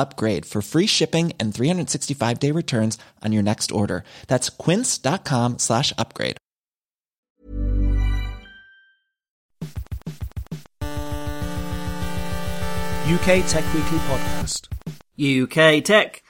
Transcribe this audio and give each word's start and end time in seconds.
upgrade 0.00 0.44
for 0.44 0.62
free 0.62 0.86
shipping 0.86 1.32
and 1.38 1.54
365 1.54 2.38
day 2.40 2.50
returns 2.50 2.98
on 3.24 3.32
your 3.32 3.42
next 3.42 3.70
order. 3.70 4.02
That's 4.26 4.48
quince.com 4.50 5.58
slash 5.58 5.92
upgrade. 5.96 6.36
UK 13.10 13.44
Tech 13.44 13.64
Weekly 13.74 13.98
Podcast. 14.06 14.68
UK 15.18 15.82
Tech, 15.84 16.22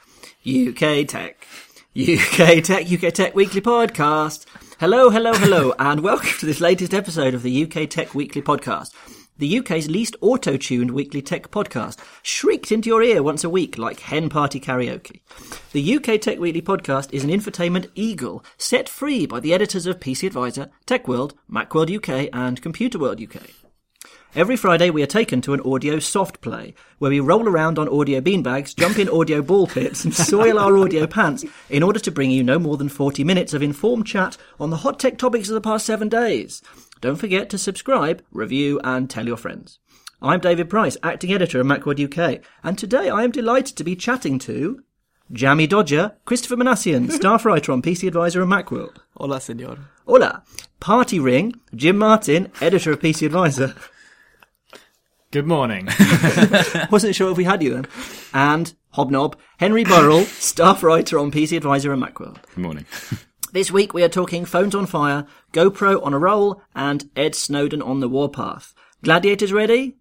UK 0.47 1.07
Tech, 1.07 1.47
UK 1.95 2.65
Tech, 2.65 2.91
UK 2.91 3.13
Tech 3.13 3.35
Weekly 3.35 3.61
Podcast. 3.61 4.47
Hello, 4.81 5.11
hello, 5.11 5.35
hello, 5.35 5.75
and 5.79 6.01
welcome 6.01 6.33
to 6.39 6.47
this 6.47 6.61
latest 6.61 6.95
episode 6.95 7.35
of 7.35 7.43
the 7.43 7.65
UK 7.65 7.89
Tech 7.89 8.15
Weekly 8.15 8.41
Podcast. 8.41 8.95
The 9.41 9.59
UK's 9.61 9.89
least 9.89 10.17
auto-tuned 10.21 10.91
weekly 10.91 11.23
tech 11.23 11.51
podcast, 11.51 11.97
shrieked 12.23 12.71
into 12.71 12.91
your 12.91 13.03
ear 13.03 13.23
once 13.23 13.43
a 13.43 13.49
week 13.49 13.79
like 13.79 14.01
hen 14.01 14.29
party 14.29 14.61
karaoke. 14.61 15.23
The 15.73 15.97
UK 15.97 16.21
Tech 16.21 16.39
Weekly 16.39 16.61
podcast 16.61 17.11
is 17.11 17.25
an 17.25 17.31
infotainment 17.31 17.89
eagle 17.95 18.45
set 18.59 18.87
free 18.87 19.25
by 19.25 19.41
the 19.41 19.55
editors 19.55 19.87
of 19.87 19.99
PC 19.99 20.27
Advisor, 20.27 20.71
Tech 20.85 21.09
World, 21.09 21.33
Macworld 21.51 21.91
UK, 21.91 22.29
and 22.35 22.61
Computer 22.61 22.99
World 22.99 23.19
UK. 23.19 23.41
Every 24.35 24.57
Friday, 24.57 24.91
we 24.91 25.03
are 25.03 25.07
taken 25.07 25.41
to 25.41 25.55
an 25.55 25.63
audio 25.63 26.01
soft 26.01 26.43
play, 26.43 26.75
where 26.99 27.11
we 27.11 27.19
roll 27.19 27.49
around 27.49 27.79
on 27.79 27.89
audio 27.89 28.21
beanbags, 28.21 28.77
jump 28.77 28.99
in 28.99 29.09
audio 29.09 29.41
ball 29.41 29.67
pits, 29.67 30.05
and 30.05 30.15
soil 30.15 30.59
our 30.59 30.77
audio 30.77 31.07
pants 31.07 31.47
in 31.71 31.83
order 31.83 31.99
to 31.99 32.11
bring 32.11 32.31
you 32.31 32.45
no 32.45 32.59
more 32.59 32.77
than 32.77 32.91
40 32.91 33.25
minutes 33.25 33.55
of 33.55 33.63
informed 33.63 34.07
chat 34.07 34.37
on 34.61 34.69
the 34.69 34.77
hot 34.77 35.01
tech 35.01 35.17
topics 35.17 35.49
of 35.49 35.55
the 35.55 35.63
past 35.63 35.87
seven 35.87 36.11
days. 36.11 36.63
Don't 37.01 37.17
forget 37.17 37.49
to 37.51 37.57
subscribe, 37.57 38.23
review, 38.31 38.79
and 38.85 39.09
tell 39.09 39.27
your 39.27 39.39
friends. 39.39 39.79
I'm 40.21 40.39
David 40.39 40.69
Price, 40.69 40.99
acting 41.03 41.33
editor 41.33 41.61
of 41.61 41.67
Macworld 41.67 41.99
UK, 41.99 42.43
and 42.63 42.77
today 42.77 43.09
I 43.09 43.25
am 43.25 43.31
delighted 43.31 43.75
to 43.77 43.85
be 43.85 43.97
chatting 43.97 44.39
to 44.41 44.83
Jammy 45.33 45.67
Dodger, 45.67 46.17
Christopher 46.27 46.57
Manassian, 46.57 47.11
staff 47.11 47.47
writer 47.47 47.73
on 47.73 47.81
PC 47.81 48.07
Advisor 48.07 48.43
and 48.43 48.53
Macworld. 48.53 48.99
Hola, 49.17 49.41
senor. 49.41 49.79
Hola, 50.07 50.43
Party 50.79 51.19
Ring, 51.19 51.55
Jim 51.75 51.97
Martin, 51.97 52.53
editor 52.61 52.93
of 52.93 53.01
PC 53.01 53.25
Advisor. 53.25 53.75
Good 55.31 55.47
morning. 55.47 55.89
Wasn't 56.91 57.15
sure 57.15 57.31
if 57.31 57.39
we 57.39 57.45
had 57.45 57.63
you 57.63 57.73
then. 57.73 57.87
And 58.35 58.75
Hobnob, 58.93 59.37
Henry 59.57 59.85
Burrell, 59.85 60.25
staff 60.25 60.83
writer 60.83 61.19
on 61.19 61.31
PC 61.31 61.57
Advisor 61.57 61.95
and 61.95 62.03
Macworld. 62.03 62.43
Good 62.55 62.63
morning. 62.63 62.85
This 63.53 63.73
week 63.73 63.93
we 63.93 64.05
are 64.05 64.09
talking 64.09 64.45
phones 64.45 64.77
on 64.77 64.87
fire, 64.87 65.27
GoPro 65.53 66.01
on 66.07 66.15
a 66.15 66.19
roll, 66.21 66.63
and 66.73 67.11
Ed 67.17 67.35
Snowden 67.35 67.83
on 67.83 67.99
the 67.99 68.09
warpath. 68.09 68.73
Gladiators 69.03 69.53
ready? 69.53 69.97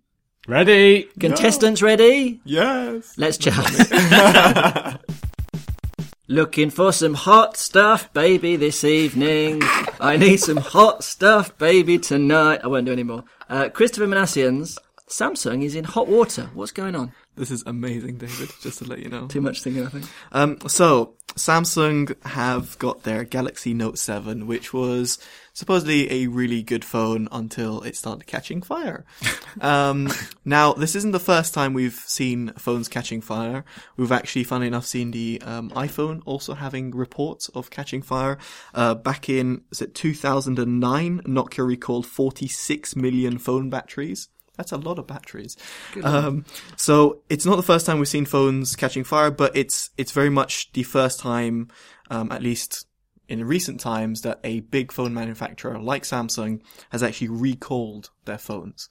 Ready? 0.48 1.10
Contestants 1.20 1.82
ready? 1.82 2.42
Yes. 2.46 3.18
Let's 3.18 3.40
chat. 3.40 5.02
Looking 6.28 6.70
for 6.70 6.94
some 6.94 7.16
hot 7.16 7.58
stuff, 7.58 8.14
baby, 8.14 8.56
this 8.56 8.84
evening. 8.84 9.64
I 10.00 10.16
need 10.18 10.38
some 10.38 10.58
hot 10.58 11.04
stuff, 11.04 11.58
baby, 11.58 11.98
tonight. 11.98 12.62
I 12.64 12.68
won't 12.68 12.86
do 12.86 12.92
any 12.92 13.02
more. 13.02 13.24
Uh, 13.50 13.70
Christopher 13.70 14.06
Manassian's 14.06 14.78
Samsung 15.08 15.64
is 15.64 15.74
in 15.74 15.86
hot 15.86 16.08
water. 16.08 16.52
What's 16.54 16.72
going 16.72 16.96
on? 16.96 17.14
This 17.40 17.52
is 17.52 17.64
amazing, 17.66 18.18
David, 18.18 18.50
just 18.60 18.80
to 18.80 18.84
let 18.84 19.00
you 19.00 19.08
know. 19.08 19.28
Too 19.28 19.40
much 19.40 19.64
thinking, 19.64 19.86
I 19.86 19.90
think. 19.90 20.06
Um, 20.34 20.58
so, 20.68 21.14
Samsung 21.36 22.22
have 22.26 22.78
got 22.80 23.04
their 23.04 23.24
Galaxy 23.24 23.74
Note 23.74 23.98
7, 23.98 24.46
which 24.46 24.74
was 24.74 25.18
supposedly 25.54 26.12
a 26.12 26.28
really 26.28 26.62
good 26.62 26.84
phone 26.84 27.30
until 27.32 27.82
it 27.84 27.96
started 27.96 28.28
catching 28.28 28.62
fire. 28.62 29.06
um, 29.62 30.10
now, 30.44 30.74
this 30.74 30.96
isn't 30.96 31.12
the 31.12 31.20
first 31.20 31.54
time 31.54 31.74
we've 31.74 31.94
seen 31.94 32.52
phones 32.58 32.90
catching 32.90 33.22
fire. 33.22 33.64
We've 33.96 34.12
actually, 34.12 34.44
funnily 34.44 34.68
enough, 34.68 34.86
seen 34.86 35.12
the 35.12 35.42
um, 35.46 35.70
iPhone 35.70 36.22
also 36.26 36.56
having 36.56 36.92
reports 36.92 37.48
of 37.56 37.70
catching 37.70 38.02
fire. 38.02 38.38
Uh, 38.74 38.96
back 38.96 39.30
in, 39.30 39.62
is 39.72 39.82
it 39.82 39.96
2009, 39.96 41.22
Nokia 41.22 41.66
recalled 41.66 42.06
46 42.06 42.98
million 42.98 43.38
phone 43.38 43.70
batteries. 43.70 44.28
That's 44.60 44.74
a 44.74 44.78
lot 44.78 45.00
of 45.00 45.08
batteries. 45.08 45.56
Um, 46.04 46.44
so 46.76 47.22
it's 47.30 47.46
not 47.46 47.56
the 47.56 47.64
first 47.64 47.86
time 47.86 47.98
we've 47.98 48.10
seen 48.10 48.26
phones 48.26 48.76
catching 48.76 49.06
fire, 49.06 49.32
but 49.32 49.56
it's 49.56 49.90
it's 49.98 50.12
very 50.12 50.30
much 50.30 50.74
the 50.74 50.84
first 50.84 51.22
time, 51.22 51.70
um, 52.10 52.30
at 52.30 52.44
least 52.44 52.86
in 53.30 53.48
recent 53.48 53.80
times, 53.80 54.20
that 54.24 54.42
a 54.44 54.60
big 54.60 54.92
phone 54.92 55.14
manufacturer 55.14 55.80
like 55.80 56.04
Samsung 56.04 56.60
has 56.90 57.02
actually 57.02 57.30
recalled 57.30 58.10
their 58.26 58.38
phones. 58.38 58.90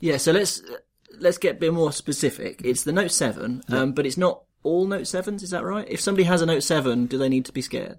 Yeah, 0.00 0.16
so 0.16 0.32
let's 0.32 0.62
let's 1.18 1.36
get 1.36 1.56
a 1.56 1.58
bit 1.58 1.74
more 1.74 1.92
specific. 1.92 2.62
It's 2.64 2.84
the 2.84 2.92
Note 2.92 3.10
7, 3.10 3.60
um, 3.68 3.92
but 3.92 4.06
it's 4.06 4.16
not 4.16 4.44
all 4.62 4.86
Note 4.86 5.02
7s, 5.02 5.42
is 5.42 5.50
that 5.50 5.62
right? 5.62 5.86
If 5.90 6.00
somebody 6.00 6.24
has 6.24 6.40
a 6.40 6.46
Note 6.46 6.62
7, 6.62 7.04
do 7.04 7.18
they 7.18 7.28
need 7.28 7.44
to 7.44 7.52
be 7.52 7.60
scared? 7.60 7.98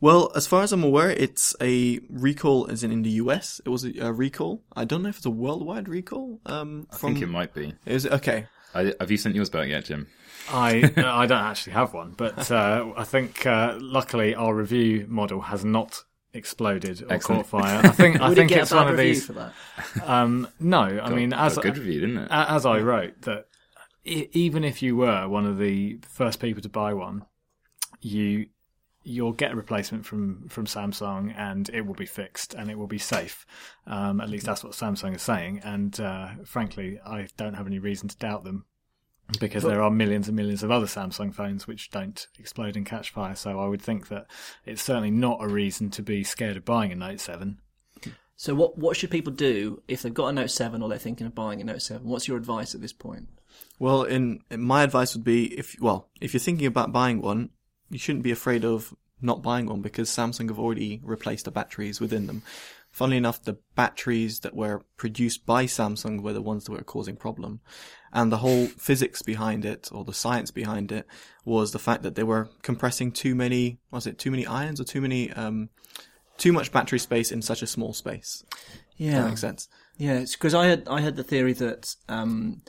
Well, 0.00 0.30
as 0.36 0.46
far 0.46 0.62
as 0.62 0.72
I'm 0.72 0.84
aware, 0.84 1.10
it's 1.10 1.56
a 1.60 2.00
recall, 2.10 2.66
as 2.70 2.84
in 2.84 2.92
in 2.92 3.02
the 3.02 3.10
US. 3.12 3.60
It 3.64 3.70
was 3.70 3.84
a, 3.84 3.92
a 4.00 4.12
recall. 4.12 4.62
I 4.74 4.84
don't 4.84 5.02
know 5.02 5.08
if 5.08 5.16
it's 5.18 5.26
a 5.26 5.30
worldwide 5.30 5.88
recall. 5.88 6.40
Um, 6.44 6.86
I 6.92 6.96
think 6.96 7.22
it 7.22 7.28
might 7.28 7.54
be. 7.54 7.74
Is 7.86 8.04
it 8.04 8.12
okay. 8.12 8.46
I, 8.74 8.92
have 9.00 9.10
you 9.10 9.16
sent 9.16 9.34
yours 9.34 9.48
back 9.48 9.68
yet, 9.68 9.86
Jim? 9.86 10.06
I 10.50 10.92
I 10.98 11.26
don't 11.26 11.32
actually 11.38 11.72
have 11.72 11.94
one, 11.94 12.12
but 12.16 12.50
uh, 12.50 12.92
I 12.96 13.04
think 13.04 13.46
uh, 13.46 13.78
luckily 13.80 14.34
our 14.34 14.54
review 14.54 15.06
model 15.08 15.40
has 15.40 15.64
not 15.64 16.04
exploded 16.34 17.00
or 17.02 17.12
Excellent. 17.14 17.48
caught 17.48 17.62
fire. 17.62 17.80
I 17.82 17.88
think 17.88 18.20
I 18.20 18.28
Would 18.28 18.36
it 18.38 18.48
think 18.48 18.52
it's 18.52 18.70
one 18.72 18.88
of 18.88 18.98
these. 18.98 19.24
for 19.26 19.32
that? 19.32 19.52
Um, 20.04 20.46
no, 20.60 20.82
I 20.82 21.08
mean 21.08 21.30
Got 21.30 21.46
as 21.46 21.58
a 21.58 21.62
good 21.62 21.78
review, 21.78 22.00
didn't 22.00 22.18
it? 22.18 22.28
as 22.30 22.66
I 22.66 22.80
wrote 22.80 23.22
that 23.22 23.46
even 24.04 24.62
if 24.62 24.82
you 24.82 24.94
were 24.96 25.26
one 25.26 25.46
of 25.46 25.58
the 25.58 25.98
first 26.06 26.38
people 26.38 26.62
to 26.62 26.68
buy 26.68 26.92
one, 26.92 27.24
you 28.00 28.46
you'll 29.06 29.32
get 29.32 29.52
a 29.52 29.56
replacement 29.56 30.04
from 30.04 30.48
from 30.48 30.66
Samsung 30.66 31.32
and 31.36 31.68
it 31.70 31.86
will 31.86 31.94
be 31.94 32.06
fixed 32.06 32.54
and 32.54 32.70
it 32.70 32.76
will 32.76 32.88
be 32.88 32.98
safe. 32.98 33.46
Um, 33.86 34.20
at 34.20 34.28
least 34.28 34.46
that's 34.46 34.64
what 34.64 34.72
Samsung 34.72 35.14
is 35.14 35.22
saying. 35.22 35.60
And 35.64 35.98
uh, 36.00 36.30
frankly, 36.44 36.98
I 37.06 37.28
don't 37.36 37.54
have 37.54 37.68
any 37.68 37.78
reason 37.78 38.08
to 38.08 38.16
doubt 38.16 38.42
them 38.42 38.64
because 39.40 39.62
there 39.62 39.82
are 39.82 39.90
millions 39.90 40.28
and 40.28 40.36
millions 40.36 40.62
of 40.62 40.70
other 40.70 40.86
Samsung 40.86 41.32
phones 41.32 41.66
which 41.66 41.90
don't 41.90 42.26
explode 42.38 42.76
and 42.76 42.84
catch 42.84 43.10
fire. 43.10 43.36
So 43.36 43.60
I 43.60 43.66
would 43.66 43.82
think 43.82 44.08
that 44.08 44.26
it's 44.64 44.82
certainly 44.82 45.12
not 45.12 45.42
a 45.42 45.48
reason 45.48 45.90
to 45.90 46.02
be 46.02 46.24
scared 46.24 46.56
of 46.56 46.64
buying 46.64 46.90
a 46.90 46.96
Note 46.96 47.20
Seven. 47.20 47.58
So 48.34 48.54
what 48.54 48.76
what 48.76 48.96
should 48.96 49.10
people 49.10 49.32
do 49.32 49.82
if 49.86 50.02
they've 50.02 50.12
got 50.12 50.28
a 50.28 50.32
Note 50.32 50.50
7 50.50 50.82
or 50.82 50.88
they're 50.88 50.98
thinking 50.98 51.26
of 51.26 51.34
buying 51.34 51.60
a 51.60 51.64
Note 51.64 51.80
7? 51.80 52.06
What's 52.06 52.28
your 52.28 52.36
advice 52.36 52.74
at 52.74 52.82
this 52.82 52.92
point? 52.92 53.28
Well, 53.78 54.02
in, 54.02 54.40
in 54.50 54.60
my 54.60 54.82
advice 54.82 55.14
would 55.14 55.24
be 55.24 55.58
if 55.58 55.76
well, 55.80 56.08
if 56.20 56.34
you're 56.34 56.40
thinking 56.40 56.66
about 56.66 56.92
buying 56.92 57.22
one, 57.22 57.50
you 57.90 57.98
shouldn't 57.98 58.24
be 58.24 58.30
afraid 58.30 58.64
of 58.64 58.94
not 59.20 59.42
buying 59.42 59.66
one 59.66 59.80
because 59.80 60.10
Samsung 60.10 60.48
have 60.48 60.58
already 60.58 61.00
replaced 61.02 61.46
the 61.46 61.50
batteries 61.50 62.00
within 62.00 62.26
them. 62.26 62.42
Funnily 62.90 63.16
enough, 63.18 63.42
the 63.42 63.58
batteries 63.74 64.40
that 64.40 64.54
were 64.54 64.82
produced 64.96 65.44
by 65.44 65.66
Samsung 65.66 66.22
were 66.22 66.32
the 66.32 66.42
ones 66.42 66.64
that 66.64 66.72
were 66.72 66.82
causing 66.82 67.16
problem. 67.16 67.60
And 68.12 68.32
the 68.32 68.38
whole 68.38 68.66
physics 68.66 69.20
behind 69.20 69.64
it, 69.66 69.90
or 69.92 70.04
the 70.04 70.14
science 70.14 70.50
behind 70.50 70.90
it, 70.92 71.06
was 71.44 71.72
the 71.72 71.78
fact 71.78 72.02
that 72.04 72.14
they 72.14 72.22
were 72.22 72.48
compressing 72.62 73.12
too 73.12 73.34
many, 73.34 73.78
was 73.90 74.06
it 74.06 74.18
too 74.18 74.30
many 74.30 74.46
ions 74.46 74.80
or 74.80 74.84
too 74.84 75.02
many, 75.02 75.30
um, 75.32 75.68
too 76.38 76.52
much 76.52 76.72
battery 76.72 76.98
space 76.98 77.30
in 77.30 77.42
such 77.42 77.60
a 77.60 77.66
small 77.66 77.92
space. 77.92 78.44
Yeah. 78.96 79.20
That 79.20 79.28
makes 79.28 79.40
sense. 79.40 79.68
Yeah, 79.98 80.20
because 80.20 80.54
I 80.54 80.66
had 80.66 80.88
I 80.88 81.00
had 81.00 81.16
the 81.16 81.24
theory 81.24 81.54
that 81.54 81.94
um, 82.08 82.62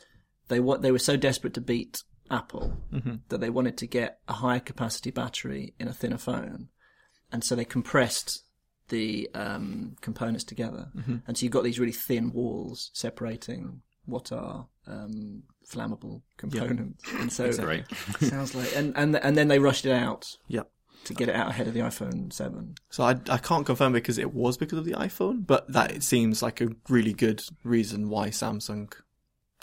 they 0.47 0.59
what 0.59 0.81
they 0.81 0.91
were 0.91 0.99
so 0.99 1.17
desperate 1.17 1.53
to 1.55 1.61
beat 1.61 2.03
Apple 2.31 2.77
Mm-hmm. 2.93 3.15
that 3.29 3.39
they 3.41 3.49
wanted 3.49 3.77
to 3.77 3.87
get 3.87 4.19
a 4.27 4.33
higher 4.33 4.59
capacity 4.59 5.11
battery 5.11 5.73
in 5.79 5.87
a 5.87 5.93
thinner 5.93 6.17
phone, 6.17 6.69
and 7.31 7.43
so 7.43 7.55
they 7.55 7.65
compressed 7.65 8.43
the 8.89 9.29
um, 9.33 9.95
components 10.01 10.43
together, 10.43 10.89
Mm-hmm. 10.95 11.17
and 11.27 11.37
so 11.37 11.43
you've 11.43 11.51
got 11.53 11.63
these 11.63 11.79
really 11.79 11.91
thin 11.91 12.31
walls 12.31 12.89
separating 12.93 13.81
what 14.05 14.31
are 14.31 14.67
um, 14.87 15.43
flammable 15.69 16.21
components, 16.37 17.03
and 17.19 17.31
so 17.31 17.51
Great. 17.51 17.83
sounds 18.21 18.55
like, 18.55 18.73
and 18.75 18.93
and 18.97 19.15
and 19.17 19.35
then 19.37 19.47
they 19.49 19.59
rushed 19.59 19.85
it 19.85 19.91
out 19.91 20.37
Yeah. 20.47 20.61
to 21.03 21.13
get 21.13 21.27
it 21.27 21.35
out 21.35 21.49
ahead 21.49 21.67
of 21.67 21.73
the 21.73 21.81
iPhone 21.81 22.31
Seven. 22.31 22.75
So 22.89 23.03
I, 23.03 23.17
I 23.29 23.37
can't 23.37 23.65
confirm 23.65 23.91
because 23.91 24.17
it 24.17 24.33
was 24.33 24.55
because 24.57 24.79
of 24.79 24.85
the 24.85 24.93
iPhone, 24.93 25.45
but 25.45 25.69
that 25.73 25.91
it 25.91 26.03
seems 26.03 26.41
like 26.41 26.61
a 26.61 26.69
really 26.87 27.11
good 27.13 27.43
reason 27.65 28.07
why 28.09 28.29
Samsung 28.29 28.93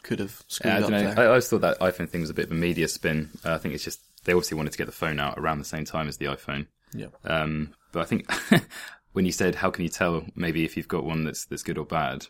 could 0.05 0.21
have 0.21 0.45
screwed 0.47 0.73
Yeah, 0.73 0.79
I, 0.79 0.83
up 0.85 0.91
know. 0.91 1.01
There. 1.15 1.19
I 1.21 1.27
always 1.27 1.49
thought 1.49 1.63
that 1.63 1.81
iPhone 1.81 2.09
thing 2.09 2.21
was 2.21 2.31
a 2.31 2.35
bit 2.35 2.45
of 2.47 2.53
a 2.53 2.55
media 2.55 2.87
spin. 2.87 3.31
Uh, 3.45 3.55
I 3.55 3.59
think 3.59 3.75
it's 3.75 3.83
just 3.85 4.01
they 4.25 4.33
obviously 4.33 4.57
wanted 4.57 4.71
to 4.73 4.79
get 4.79 4.87
the 4.87 4.93
phone 4.93 5.19
out 5.19 5.37
around 5.39 5.59
the 5.59 5.65
same 5.65 5.85
time 5.85 6.07
as 6.07 6.19
the 6.19 6.27
iPhone. 6.27 6.67
yeah. 6.93 7.09
Um, 7.25 7.75
but 7.93 8.01
I 8.01 8.05
think 8.05 8.31
when 9.13 9.25
you 9.27 9.33
said 9.33 9.57
how 9.57 9.71
can 9.71 9.83
you 9.83 9.89
tell 9.91 10.25
maybe 10.37 10.65
if 10.65 10.77
you've 10.77 10.89
got 10.89 11.05
one 11.05 11.25
that's 11.25 11.45
that's 11.47 11.63
good 11.65 11.79
or 11.79 11.85
bad, 11.85 12.27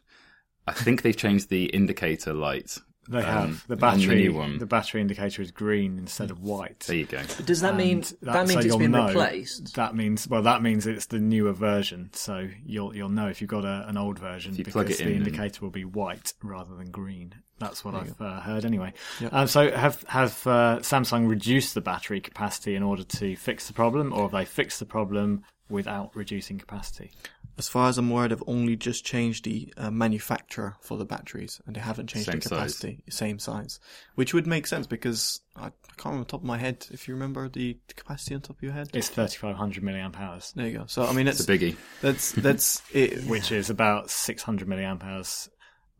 I 0.67 0.73
think 0.73 1.03
they've 1.03 1.17
changed 1.17 1.51
the 1.51 1.67
indicator 1.67 2.33
light. 2.33 2.79
They 3.09 3.19
um, 3.19 3.25
have 3.25 3.67
the 3.69 3.77
battery. 3.77 4.17
new 4.23 4.35
one. 4.35 4.59
The 4.59 4.67
battery 4.67 5.01
indicator 5.01 5.43
is 5.43 5.51
green 5.51 5.99
instead 5.99 6.31
of 6.31 6.41
white. 6.41 6.81
There 6.81 6.97
you 6.97 7.05
go. 7.07 7.23
Does 7.45 7.61
that 7.61 7.77
mean 7.77 7.99
And 7.99 8.15
that, 8.23 8.47
means 8.49 8.57
it's 8.57 8.67
you'll 8.67 8.79
been 8.79 8.93
know- 8.93 9.09
replaced? 9.09 9.75
That 9.75 9.95
means 9.95 10.27
well, 10.29 10.43
that 10.43 10.63
means 10.63 10.87
it's 10.87 11.07
the 11.07 11.19
newer 11.19 11.53
version. 11.53 12.11
So 12.13 12.49
you'll 12.65 12.95
you'll 12.95 13.09
know 13.09 13.29
if 13.29 13.41
you've 13.41 13.51
got 13.51 13.65
a, 13.65 13.87
an 13.89 13.97
old 13.97 14.19
version 14.19 14.55
because 14.55 14.73
plug 14.73 14.91
it 14.91 14.99
the 14.99 15.05
in 15.05 15.09
and- 15.17 15.27
indicator 15.27 15.61
will 15.63 15.71
be 15.71 15.85
white 15.85 16.33
rather 16.43 16.75
than 16.75 16.91
green. 16.91 17.35
That's 17.59 17.85
what 17.85 17.95
I've 17.95 18.21
uh, 18.21 18.41
heard 18.41 18.65
anyway. 18.65 18.93
Yeah. 19.21 19.29
Um, 19.31 19.47
so 19.47 19.71
have 19.71 20.03
have 20.09 20.33
uh, 20.47 20.79
Samsung 20.81 21.29
reduced 21.29 21.75
the 21.75 21.81
battery 21.81 22.21
capacity 22.21 22.75
in 22.75 22.83
order 22.83 23.05
to 23.05 23.37
fix 23.37 23.69
the 23.69 23.73
problem, 23.73 24.13
or 24.13 24.23
have 24.23 24.33
they 24.33 24.45
fixed 24.45 24.81
the 24.81 24.87
problem 24.87 25.45
without 25.69 26.15
reducing 26.17 26.59
capacity? 26.59 27.13
As 27.57 27.69
far 27.69 27.89
as 27.89 27.99
I'm 27.99 28.11
aware, 28.11 28.27
they've 28.29 28.43
only 28.47 28.75
just 28.77 29.05
changed 29.05 29.45
the 29.45 29.73
uh, 29.77 29.91
manufacturer 29.91 30.75
for 30.81 30.97
the 30.99 31.05
batteries, 31.05 31.61
and 31.67 31.77
they 31.77 31.81
haven't 31.81 32.09
changed 32.09 32.31
Same 32.31 32.41
the 32.41 32.49
capacity, 32.49 33.03
same 33.09 33.39
size, 33.39 33.79
which 34.17 34.35
would 34.35 34.47
make 34.47 34.67
sense 34.67 34.87
because 34.89 35.41
I, 35.55 35.67
I 35.67 35.71
can't 35.97 36.05
remember 36.07 36.21
on 36.21 36.25
top 36.27 36.41
of 36.41 36.47
my 36.47 36.59
head 36.59 36.87
if 36.91 37.07
you 37.07 37.15
remember 37.15 37.49
the 37.49 37.77
capacity 37.95 38.35
on 38.35 38.41
top 38.41 38.57
of 38.57 38.63
your 38.63 38.73
head. 38.73 38.91
It's 38.93 39.09
thirty 39.09 39.37
five 39.37 39.55
hundred 39.57 39.85
milliamp 39.85 40.19
hours, 40.19 40.53
There 40.57 40.67
you 40.67 40.79
go. 40.79 40.85
So 40.87 41.05
I 41.07 41.13
mean, 41.13 41.29
It's 41.29 41.41
it's 41.41 41.49
a 41.49 41.53
biggie. 41.53 41.77
that's 42.01 42.33
that's 42.33 42.83
it. 42.93 43.25
which 43.25 43.53
is 43.53 43.71
about 43.71 44.11
six 44.11 44.43
hundred 44.43 44.67
milliamp 44.69 45.05
hours 45.05 45.49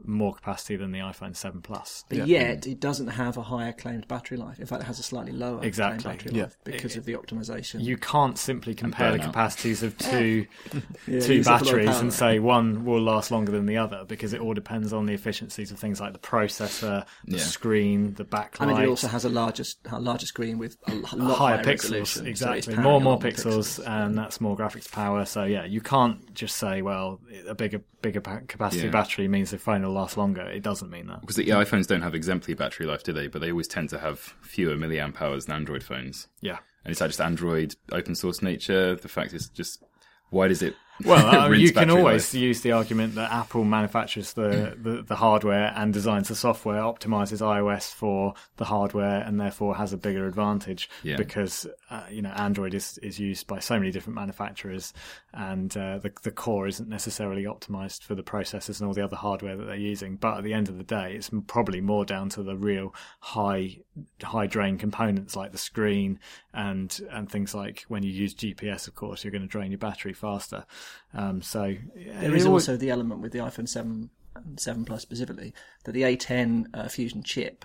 more 0.07 0.35
capacity 0.35 0.77
than 0.77 0.93
the 0.93 0.99
iPhone 0.99 1.35
Seven 1.37 1.63
Plus. 1.63 2.05
But 2.09 2.19
Yeah. 2.19 2.25
yet, 2.25 2.67
it 2.67 2.81
doesn't 2.81 3.07
have 3.09 3.37
a 3.37 3.43
higher 3.43 3.73
claimed 3.73 4.07
battery 4.09 4.37
life. 4.37 4.59
In 4.59 4.67
fact, 4.67 4.83
it 4.83 4.87
has 4.87 4.99
a 4.99 5.03
slightly 5.03 5.33
lower 5.33 5.63
Exactly. 5.65 6.03
claimed 6.03 6.19
battery 6.19 6.37
Yeah. 6.37 6.43
life 6.45 6.59
because 6.65 6.97
of 6.97 7.05
the 7.05 7.15
optimization. 7.15 7.83
You 7.83 7.97
can't 7.97 8.37
simply 8.37 8.75
compare 8.75 9.13
the 9.13 9.19
capacities 9.19 9.83
of 9.83 9.97
two 9.99 10.47
Yeah, 11.07 11.21
two 11.21 11.35
use 11.35 11.47
up 11.47 11.63
a 11.63 11.65
lot 11.65 11.73
of 11.75 11.79
batteries 11.79 12.01
and 12.01 12.13
say 12.13 12.39
one 12.39 12.85
will 12.85 13.01
last 13.03 13.31
longer 13.31 13.53
than 13.53 13.67
the 13.67 13.77
other 13.77 14.05
because 14.07 14.33
it 14.33 14.41
all 14.41 14.53
depends 14.55 14.93
on 14.93 15.07
the 15.07 15.15
efficiencies 15.15 15.71
of 15.71 15.79
things 15.79 16.01
like 16.01 16.13
the 16.13 16.19
processor, 16.19 17.05
the 17.27 17.37
Yeah. 17.39 17.43
screen, 17.43 18.15
the 18.15 18.25
backlight. 18.25 18.61
I 18.61 18.67
mean, 18.67 18.81
it 18.83 18.89
also 18.89 19.09
has 19.09 19.25
a 19.25 19.29
larger, 19.29 19.65
a 19.91 20.01
larger 20.01 20.27
screen 20.27 20.59
with 20.59 20.77
a 20.87 20.95
lo- 20.95 21.01
lot 21.29 21.39
higher, 21.39 21.57
higher, 21.57 21.65
pixels, 21.65 21.91
resolution, 21.93 22.23
so 22.25 22.25
exactly. 22.27 22.75
powering 22.75 22.83
More 22.85 22.95
and 22.97 23.05
more 23.05 23.13
lot 23.15 23.23
pixels, 23.23 23.87
and 23.87 24.19
that's 24.19 24.41
more 24.41 24.57
graphics 24.57 24.91
power. 24.91 25.25
So 25.25 25.45
yeah, 25.45 25.65
you 25.65 25.81
can't 25.81 26.35
just 26.35 26.57
say, 26.57 26.83
well, 26.83 27.21
a 27.49 27.55
bigger 27.55 27.83
bigger 28.03 28.21
capacity 28.21 28.85
Yeah. 28.85 28.91
battery 28.91 29.29
means 29.29 29.51
the 29.51 29.57
phone 29.57 29.83
will 29.85 29.95
last 29.95 30.17
longer. 30.17 30.43
It 30.43 30.63
doesn't 30.63 30.91
mean 30.91 31.07
that. 31.07 31.21
Because 31.21 31.37
the 31.37 31.49
iPhones 31.49 31.87
don't 31.87 32.03
have 32.03 32.15
exemplary 32.15 32.55
battery 32.55 32.87
life, 32.87 33.03
do 33.03 33.13
they? 33.13 33.27
But 33.29 33.41
they 33.41 33.51
always 33.51 33.69
tend 33.69 33.91
to 33.91 33.99
have 33.99 34.19
fewer 34.19 34.77
milliamp 34.77 35.21
hours 35.21 35.47
than 35.47 35.57
Android 35.57 35.83
phones. 35.83 36.29
Yeah. 36.41 36.59
And 36.85 36.91
it's 36.91 37.01
that 37.01 37.09
just 37.09 37.21
Android 37.21 37.75
open 37.93 38.15
source 38.15 38.43
nature. 38.43 38.95
The 38.95 39.09
fact 39.09 39.33
is 39.33 39.49
just 39.49 39.83
why 40.31 40.49
does 40.49 40.63
it? 40.63 40.75
Well, 41.05 41.27
uh, 41.27 41.49
you 41.51 41.73
can 41.73 41.91
always 41.91 42.33
life? 42.33 42.41
use 42.41 42.61
the 42.61 42.71
argument 42.73 43.17
that 43.17 43.33
Apple 43.33 43.65
manufactures 43.65 44.35
the, 44.35 44.79
the, 44.81 45.03
the 45.03 45.17
hardware 45.17 45.73
and 45.75 45.93
designs 45.93 46.29
the 46.29 46.37
software, 46.37 46.81
optimizes 46.83 47.41
iOS 47.41 47.93
for 47.93 48.35
the 48.59 48.65
hardware, 48.67 49.21
and 49.23 49.41
therefore 49.41 49.75
has 49.75 49.93
a 49.93 49.97
bigger 49.97 50.27
advantage 50.29 50.89
Yeah. 51.03 51.17
because 51.17 51.67
uh, 51.91 52.05
you 52.11 52.23
know 52.23 52.31
Android 52.31 52.75
is 52.75 52.99
is 52.99 53.19
used 53.19 53.49
by 53.49 53.59
so 53.59 53.77
many 53.79 53.91
different 53.91 54.15
manufacturers, 54.15 54.93
and 55.33 55.77
uh, 55.77 55.99
the 55.99 56.13
the 56.23 56.31
core 56.31 56.69
isn't 56.69 56.89
necessarily 56.89 57.43
optimized 57.43 58.03
for 58.05 58.15
the 58.15 58.23
processors 58.23 58.79
and 58.81 58.87
all 58.87 58.95
the 58.95 59.05
other 59.05 59.17
hardware 59.17 59.57
that 59.57 59.65
they're 59.65 59.75
using. 59.75 60.15
But 60.17 60.39
at 60.39 60.45
the 60.45 60.55
end 60.55 60.69
of 60.69 60.79
the 60.79 60.85
day, 60.85 61.15
it's 61.17 61.31
probably 61.49 61.81
more 61.81 62.05
down 62.05 62.29
to 62.31 62.43
the 62.45 62.57
real 62.57 62.95
high 63.19 63.79
high 64.23 64.47
drain 64.47 64.79
components 64.79 65.35
like 65.35 65.51
the 65.51 65.59
screen 65.59 66.21
and 66.55 67.01
and 67.11 67.31
things 67.31 67.55
like 67.55 67.85
when 67.89 68.03
you 68.03 68.11
use 68.11 68.35
GPS, 68.35 68.89
of 68.89 68.95
course, 68.95 69.25
you're 69.25 69.31
going 69.33 69.43
to 69.43 69.49
drain 69.49 69.71
your 69.71 69.79
battery 69.79 70.13
faster. 70.13 70.65
Um, 71.13 71.43
so 71.43 71.65
yeah, 71.65 72.21
There 72.21 72.29
always- 72.31 72.47
also 72.47 72.77
the 72.77 72.91
element 72.91 73.21
with 73.21 73.33
the 73.33 73.41
iPhone 73.41 73.69
7 73.69 74.11
7 74.57 74.85
Plus 74.85 75.03
specifically 75.03 75.55
that 75.85 75.93
the 75.93 76.03
A10 76.03 76.67
uh, 76.75 76.89
Fusion 76.89 77.23
chip, 77.23 77.65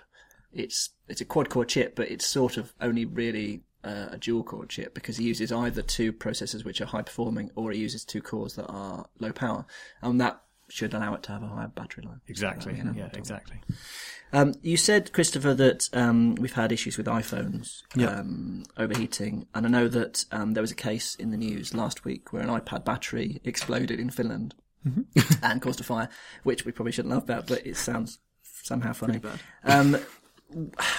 it's 0.54 0.90
it's 1.08 1.22
a 1.22 1.26
quad 1.26 1.50
core 1.50 1.66
chip, 1.66 1.96
but 1.96 2.10
it's 2.10 2.26
sort 2.26 2.58
of 2.58 2.74
only 2.82 3.06
really 3.06 3.64
uh, 3.84 4.08
a 4.12 4.18
dual 4.18 4.44
core 4.44 4.66
chip 4.66 4.94
because 4.94 5.18
it 5.20 5.24
uses 5.24 5.52
either 5.52 5.82
two 5.82 6.12
processors 6.12 6.66
which 6.66 6.82
are 6.82 6.86
high 6.86 7.02
performing 7.02 7.50
or 7.56 7.72
it 7.72 7.78
uses 7.78 8.04
two 8.04 8.22
cores 8.22 8.56
that 8.56 8.68
are 8.68 9.08
low 9.20 9.32
power, 9.32 9.66
and 10.02 10.20
that 10.20 10.42
should 10.70 10.94
allow 10.94 11.14
it 11.16 11.24
to 11.24 11.32
have 11.32 11.44
a 11.44 11.48
higher 11.48 11.68
battery 11.68 12.04
life. 12.06 12.20
exactly, 12.28 12.76
you 12.76 12.84
know, 12.84 12.94
yeah, 12.96 13.10
exactly. 13.14 13.60
Um, 14.32 14.54
you 14.62 14.78
said, 14.78 15.12
Christopher, 15.12 15.56
that 15.56 15.90
um, 15.94 16.36
we've 16.36 16.54
had 16.54 16.72
issues 16.72 16.98
with 16.98 17.08
iPhones 17.08 17.82
Yeah. 17.96 18.20
um, 18.20 18.64
overheating, 18.78 19.48
and 19.56 19.66
I 19.66 19.70
know 19.70 19.88
that 19.88 20.26
um, 20.32 20.54
there 20.54 20.62
was 20.62 20.72
a 20.72 20.76
case 20.76 21.16
in 21.16 21.32
the 21.32 21.38
news 21.38 21.74
last 21.74 22.06
week 22.06 22.32
where 22.32 22.44
an 22.44 22.50
iPad 22.50 22.86
battery 22.86 23.42
exploded 23.44 24.00
in 24.00 24.12
Finland 24.12 24.54
and 25.44 25.62
caused 25.62 25.80
a 25.82 25.84
fire, 25.84 26.10
which 26.44 26.64
we 26.66 26.72
probably 26.72 26.92
shouldn't 26.92 27.14
laugh 27.14 27.24
about, 27.24 27.48
but 27.48 27.66
it 27.66 27.76
sounds 27.76 28.20
somehow 28.44 28.94
funny. 28.94 29.20
Um, 29.64 29.98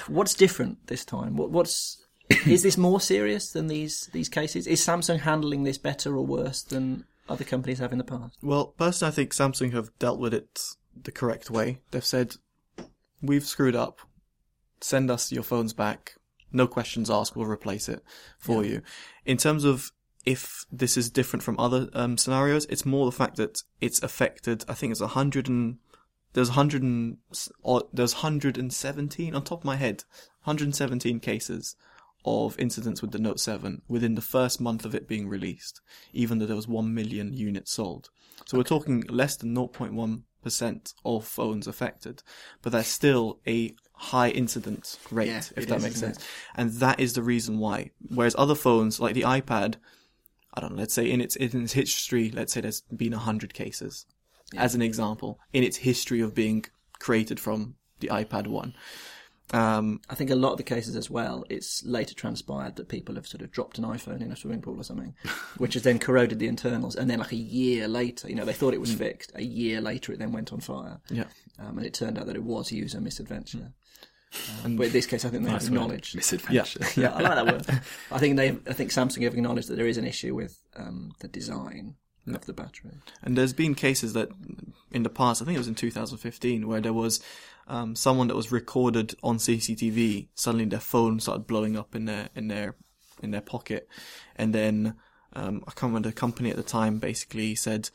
what's 0.07 0.33
different 0.33 0.87
this 0.87 1.05
time? 1.05 1.35
What, 1.37 1.51
what's 1.51 1.97
is 2.45 2.63
this 2.63 2.77
more 2.77 3.01
serious 3.01 3.51
than 3.51 3.67
these 3.67 4.09
these 4.13 4.29
cases? 4.29 4.67
Is 4.67 4.81
Samsung 4.81 5.19
handling 5.19 5.63
this 5.63 5.77
better 5.77 6.15
or 6.15 6.25
worse 6.25 6.61
than 6.63 7.05
other 7.29 7.43
companies 7.43 7.79
have 7.79 7.91
in 7.91 7.97
the 7.97 8.03
past? 8.03 8.37
Well, 8.41 8.67
personally, 8.77 9.11
I 9.11 9.15
think 9.15 9.33
Samsung 9.33 9.73
have 9.73 9.97
dealt 9.99 10.19
with 10.19 10.33
it 10.33 10.61
the 11.01 11.11
correct 11.11 11.49
way. 11.49 11.79
They've 11.91 12.03
said, 12.03 12.35
"We've 13.21 13.45
screwed 13.45 13.75
up. 13.75 13.99
Send 14.81 15.11
us 15.11 15.31
your 15.31 15.43
phones 15.43 15.73
back. 15.73 16.15
No 16.51 16.67
questions 16.67 17.09
asked. 17.09 17.35
We'll 17.35 17.45
replace 17.45 17.87
it 17.87 18.03
for 18.37 18.65
you." 18.65 18.81
In 19.25 19.37
terms 19.37 19.63
of 19.63 19.91
if 20.25 20.65
this 20.71 20.97
is 20.97 21.09
different 21.09 21.43
from 21.43 21.59
other 21.59 21.89
um, 21.93 22.17
scenarios, 22.17 22.65
it's 22.65 22.85
more 22.85 23.05
the 23.05 23.11
fact 23.11 23.37
that 23.37 23.63
it's 23.79 24.01
affected. 24.03 24.63
I 24.67 24.73
think 24.73 24.91
it's 24.91 25.01
a 25.01 25.07
hundred 25.07 25.47
and 25.47 25.77
there's 26.33 26.49
hundred 26.49 26.83
and 26.83 27.17
or 27.61 27.83
there's 27.93 28.13
hundred 28.13 28.57
and 28.57 28.71
seventeen 28.71 29.35
on 29.35 29.43
top 29.43 29.61
of 29.61 29.65
my 29.65 29.75
head, 29.77 30.03
hundred 30.41 30.65
and 30.65 30.75
seventeen 30.75 31.19
cases 31.19 31.75
of 32.25 32.57
incidents 32.59 33.01
with 33.01 33.11
the 33.11 33.19
Note 33.19 33.39
7 33.39 33.81
within 33.87 34.15
the 34.15 34.21
first 34.21 34.61
month 34.61 34.85
of 34.85 34.93
it 34.93 35.07
being 35.07 35.27
released, 35.27 35.81
even 36.13 36.39
though 36.39 36.45
there 36.45 36.55
was 36.55 36.67
1 36.67 36.93
million 36.93 37.33
units 37.33 37.71
sold. 37.73 38.09
So 38.45 38.57
we're 38.57 38.63
talking 38.63 39.01
less 39.09 39.35
than 39.35 39.55
0.1% 39.55 40.93
of 41.05 41.25
phones 41.25 41.67
affected, 41.67 42.23
but 42.61 42.71
that's 42.71 42.87
still 42.87 43.39
a 43.47 43.75
high 43.93 44.29
incident 44.29 44.97
rate, 45.11 45.27
Yeah, 45.27 45.37
if 45.37 45.57
it 45.63 45.69
that 45.69 45.77
is, 45.77 45.83
makes 45.83 45.99
sense. 45.99 46.19
And 46.55 46.71
that 46.73 46.99
is 46.99 47.13
the 47.13 47.23
reason 47.23 47.59
why. 47.59 47.91
Whereas 48.09 48.35
other 48.37 48.55
phones, 48.55 48.99
like 48.99 49.13
the 49.13 49.21
iPad, 49.21 49.75
I 50.53 50.61
don't 50.61 50.73
know, 50.73 50.79
let's 50.79 50.93
say 50.93 51.09
in 51.09 51.21
its, 51.21 51.35
in 51.35 51.63
its 51.63 51.73
history, 51.73 52.31
let's 52.31 52.53
say 52.53 52.61
there's 52.61 52.81
been 52.81 53.13
100 53.13 53.53
cases, 53.53 54.05
as 54.57 54.75
an 54.75 54.81
example, 54.81 55.39
in 55.53 55.63
its 55.63 55.77
history 55.77 56.19
of 56.19 56.35
being 56.35 56.65
created 56.99 57.39
from 57.39 57.75
the 57.99 58.09
iPad 58.09 58.47
1. 58.47 58.73
Um, 59.53 59.99
I 60.09 60.15
think 60.15 60.29
a 60.29 60.35
lot 60.35 60.53
of 60.53 60.57
the 60.57 60.63
cases 60.63 60.95
as 60.95 61.09
well, 61.09 61.43
it's 61.49 61.83
later 61.83 62.13
transpired 62.13 62.77
that 62.77 62.87
people 62.87 63.15
have 63.15 63.27
sort 63.27 63.41
of 63.41 63.51
dropped 63.51 63.77
an 63.77 63.83
iPhone 63.83 64.21
in 64.21 64.31
a 64.31 64.35
swimming 64.35 64.61
pool 64.61 64.79
or 64.79 64.83
something, 64.83 65.13
which 65.57 65.73
has 65.73 65.83
then 65.83 65.99
corroded 65.99 66.39
the 66.39 66.47
internals. 66.47 66.95
And 66.95 67.09
then, 67.09 67.19
like 67.19 67.31
a 67.31 67.37
year 67.37 67.87
later, 67.87 68.29
you 68.29 68.35
know, 68.35 68.45
they 68.45 68.53
thought 68.53 68.73
it 68.73 68.81
was 68.81 68.93
fixed. 68.93 69.31
A 69.35 69.43
year 69.43 69.81
later, 69.81 70.13
it 70.13 70.19
then 70.19 70.31
went 70.31 70.53
on 70.53 70.59
fire. 70.61 70.99
yeah. 71.09 71.25
Um, 71.59 71.77
and 71.77 71.85
it 71.85 71.93
turned 71.93 72.17
out 72.17 72.25
that 72.25 72.35
it 72.35 72.43
was 72.43 72.71
user 72.71 72.99
misadventure. 72.99 73.73
Um, 74.63 74.77
but 74.77 74.87
in 74.87 74.93
this 74.93 75.05
case, 75.05 75.25
I 75.25 75.29
think 75.29 75.43
they 75.43 75.51
have 75.51 75.63
acknowledged. 75.63 76.15
Misadventure. 76.15 76.79
yeah, 76.81 76.89
yeah, 76.95 77.13
I 77.13 77.21
like 77.21 77.35
that 77.35 77.45
word. 77.45 77.81
I 78.11 78.17
think 78.17 78.37
they, 78.37 78.49
I 78.49 78.73
think 78.73 78.91
Samsung 78.91 79.23
have 79.23 79.33
acknowledged 79.33 79.67
that 79.67 79.75
there 79.75 79.87
is 79.87 79.97
an 79.97 80.05
issue 80.05 80.33
with 80.33 80.57
um, 80.75 81.11
the 81.19 81.27
design 81.27 81.95
of 82.27 82.45
the 82.45 82.53
battery. 82.53 82.91
And 83.21 83.37
there's 83.37 83.53
been 83.53 83.75
cases 83.75 84.13
that 84.13 84.29
in 84.91 85.03
the 85.03 85.09
past, 85.09 85.41
I 85.41 85.45
think 85.45 85.55
it 85.55 85.59
was 85.59 85.67
in 85.67 85.75
2015, 85.75 86.67
where 86.67 86.79
there 86.81 86.93
was 86.93 87.21
um, 87.71 87.95
someone 87.95 88.27
that 88.27 88.35
was 88.35 88.51
recorded 88.51 89.15
on 89.23 89.37
CCTV. 89.37 90.27
Suddenly, 90.35 90.65
their 90.65 90.81
phone 90.81 91.21
started 91.21 91.47
blowing 91.47 91.77
up 91.77 91.95
in 91.95 92.05
their 92.05 92.29
in 92.35 92.49
their 92.49 92.75
in 93.23 93.31
their 93.31 93.41
pocket, 93.41 93.87
and 94.35 94.53
then 94.53 94.95
um, 95.33 95.63
I 95.67 95.71
can't 95.71 95.91
remember 95.91 96.09
the 96.09 96.13
company 96.15 96.49
at 96.49 96.57
the 96.57 96.63
time. 96.63 96.99
Basically, 96.99 97.55
said 97.55 97.89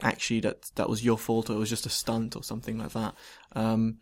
actually 0.00 0.40
that 0.40 0.70
that 0.76 0.88
was 0.88 1.04
your 1.04 1.18
fault, 1.18 1.50
or 1.50 1.54
it 1.54 1.58
was 1.58 1.70
just 1.70 1.86
a 1.86 1.90
stunt, 1.90 2.36
or 2.36 2.44
something 2.44 2.78
like 2.78 2.92
that. 2.92 3.14
Um, 3.52 3.98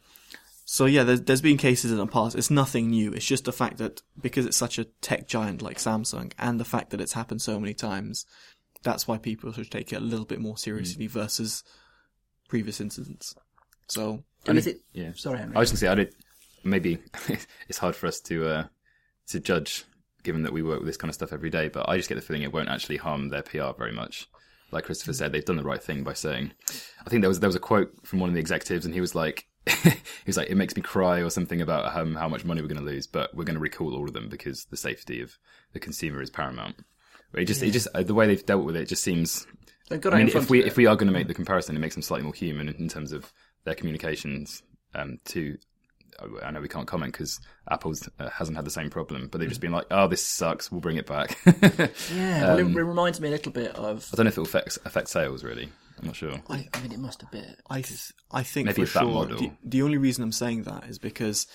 So 0.66 0.86
yeah, 0.86 1.04
there's, 1.04 1.22
there's 1.22 1.42
been 1.42 1.58
cases 1.58 1.90
in 1.90 1.98
the 1.98 2.06
past. 2.06 2.36
It's 2.36 2.50
nothing 2.50 2.90
new. 2.90 3.12
It's 3.12 3.26
just 3.26 3.44
the 3.44 3.52
fact 3.52 3.78
that 3.78 4.02
because 4.20 4.46
it's 4.46 4.56
such 4.56 4.78
a 4.78 4.84
tech 5.00 5.28
giant 5.28 5.62
like 5.62 5.78
Samsung, 5.78 6.32
and 6.38 6.58
the 6.58 6.64
fact 6.64 6.90
that 6.90 7.00
it's 7.00 7.12
happened 7.14 7.42
so 7.42 7.58
many 7.60 7.74
times, 7.74 8.26
that's 8.82 9.08
why 9.08 9.18
people 9.18 9.52
should 9.52 9.70
take 9.70 9.92
it 9.92 10.02
a 10.02 10.04
little 10.04 10.26
bit 10.26 10.40
more 10.40 10.58
seriously 10.58 11.06
versus 11.06 11.64
previous 12.48 12.80
incidents. 12.80 13.34
So 13.88 14.24
And 14.46 14.58
is 14.58 14.66
it? 14.66 14.80
Yeah. 14.92 15.12
Sorry, 15.14 15.38
Henry. 15.38 15.56
I 15.56 15.60
was 15.60 15.70
going 15.70 15.76
to 15.76 15.80
say, 15.80 15.88
I 15.88 15.94
did, 15.94 16.14
maybe 16.62 16.98
it's 17.68 17.78
hard 17.78 17.96
for 17.96 18.06
us 18.06 18.20
to 18.20 18.46
uh, 18.46 18.64
to 19.28 19.40
judge, 19.40 19.84
given 20.22 20.42
that 20.42 20.52
we 20.52 20.62
work 20.62 20.78
with 20.78 20.86
this 20.86 20.96
kind 20.96 21.08
of 21.08 21.14
stuff 21.14 21.32
every 21.32 21.50
day. 21.50 21.68
But 21.68 21.88
I 21.88 21.96
just 21.96 22.08
get 22.08 22.16
the 22.16 22.20
feeling 22.20 22.42
it 22.42 22.52
won't 22.52 22.68
actually 22.68 22.96
harm 22.96 23.28
their 23.28 23.42
PR 23.42 23.72
very 23.76 23.92
much. 23.92 24.28
Like 24.70 24.84
Christopher 24.84 25.12
said, 25.12 25.32
they've 25.32 25.44
done 25.44 25.56
the 25.56 25.62
right 25.62 25.82
thing 25.82 26.02
by 26.02 26.14
saying. 26.14 26.52
I 27.06 27.10
think 27.10 27.22
there 27.22 27.28
was 27.28 27.40
there 27.40 27.48
was 27.48 27.56
a 27.56 27.60
quote 27.60 27.92
from 28.06 28.20
one 28.20 28.28
of 28.28 28.34
the 28.34 28.40
executives, 28.40 28.84
and 28.84 28.94
he 28.94 29.00
was 29.00 29.14
like, 29.14 29.46
he 29.66 29.92
was 30.26 30.36
like, 30.36 30.50
"It 30.50 30.56
makes 30.56 30.76
me 30.76 30.82
cry" 30.82 31.20
or 31.22 31.30
something 31.30 31.60
about 31.60 31.96
um, 31.96 32.14
how 32.14 32.28
much 32.28 32.44
money 32.44 32.60
we're 32.60 32.68
going 32.68 32.84
to 32.84 32.90
lose, 32.90 33.06
but 33.06 33.34
we're 33.34 33.44
going 33.44 33.54
to 33.54 33.60
recall 33.60 33.94
all 33.94 34.08
of 34.08 34.14
them 34.14 34.28
because 34.28 34.64
the 34.66 34.76
safety 34.76 35.20
of 35.20 35.38
the 35.72 35.80
consumer 35.80 36.20
is 36.22 36.30
paramount. 36.30 36.76
But 37.30 37.42
it 37.42 37.46
just, 37.46 37.64
it 37.64 37.72
just, 37.72 37.88
uh, 37.94 38.04
the 38.04 38.14
way 38.14 38.28
they've 38.28 38.46
dealt 38.46 38.64
with 38.64 38.76
it 38.76 38.86
just 38.86 39.02
seems 39.02 39.44
They've 39.88 40.00
got 40.00 40.14
I 40.14 40.18
mean, 40.18 40.28
if 40.28 40.48
we 40.48 40.60
of 40.60 40.66
if 40.66 40.76
we 40.76 40.86
are 40.86 40.96
going 40.96 41.08
to 41.08 41.12
make 41.12 41.28
the 41.28 41.34
comparison, 41.34 41.76
it 41.76 41.80
makes 41.80 41.94
them 41.94 42.02
slightly 42.02 42.24
more 42.24 42.34
human 42.34 42.68
in, 42.68 42.74
in 42.76 42.88
terms 42.88 43.12
of 43.12 43.32
their 43.64 43.74
communications. 43.74 44.62
Um, 44.94 45.18
to 45.26 45.56
I 46.44 46.52
know 46.52 46.60
we 46.60 46.68
can't 46.68 46.86
comment 46.86 47.12
because 47.12 47.40
Apple's 47.68 48.08
uh, 48.20 48.30
hasn't 48.30 48.56
had 48.56 48.64
the 48.64 48.70
same 48.70 48.88
problem, 48.88 49.26
but 49.32 49.38
they've 49.40 49.48
just 49.48 49.60
been 49.60 49.72
like, 49.72 49.86
"Oh, 49.90 50.06
this 50.06 50.24
sucks. 50.24 50.70
We'll 50.70 50.80
bring 50.80 50.96
it 50.96 51.06
back." 51.06 51.36
I 51.46 51.90
Yeah, 52.14 52.42
well, 52.46 52.60
Um, 52.60 52.70
it, 52.70 52.76
it 52.78 52.84
reminds 52.84 53.20
me 53.20 53.28
a 53.28 53.30
little 53.32 53.50
bit 53.50 53.74
of. 53.74 54.08
I 54.12 54.16
don't 54.16 54.24
know 54.26 54.28
if 54.28 54.36
it 54.36 54.40
will 54.40 54.46
affect 54.46 54.78
affect 54.84 55.08
sales. 55.08 55.42
Really, 55.42 55.68
I'm 55.98 56.06
not 56.06 56.14
sure. 56.14 56.34
I, 56.48 56.68
I 56.72 56.80
mean, 56.82 56.92
it 56.92 57.00
must 57.00 57.24
a 57.24 57.26
bit. 57.26 57.58
I 57.68 57.80
th- 57.82 58.12
I 58.30 58.44
think 58.44 58.66
Maybe 58.66 58.76
for 58.76 58.82
it's 58.82 58.92
that 58.92 59.00
sure. 59.00 59.10
model. 59.12 59.38
The, 59.38 59.50
the 59.64 59.82
only 59.82 59.98
reason 59.98 60.22
I'm 60.22 60.30
saying 60.30 60.62
that 60.62 60.84
is 60.84 61.00
because 61.00 61.48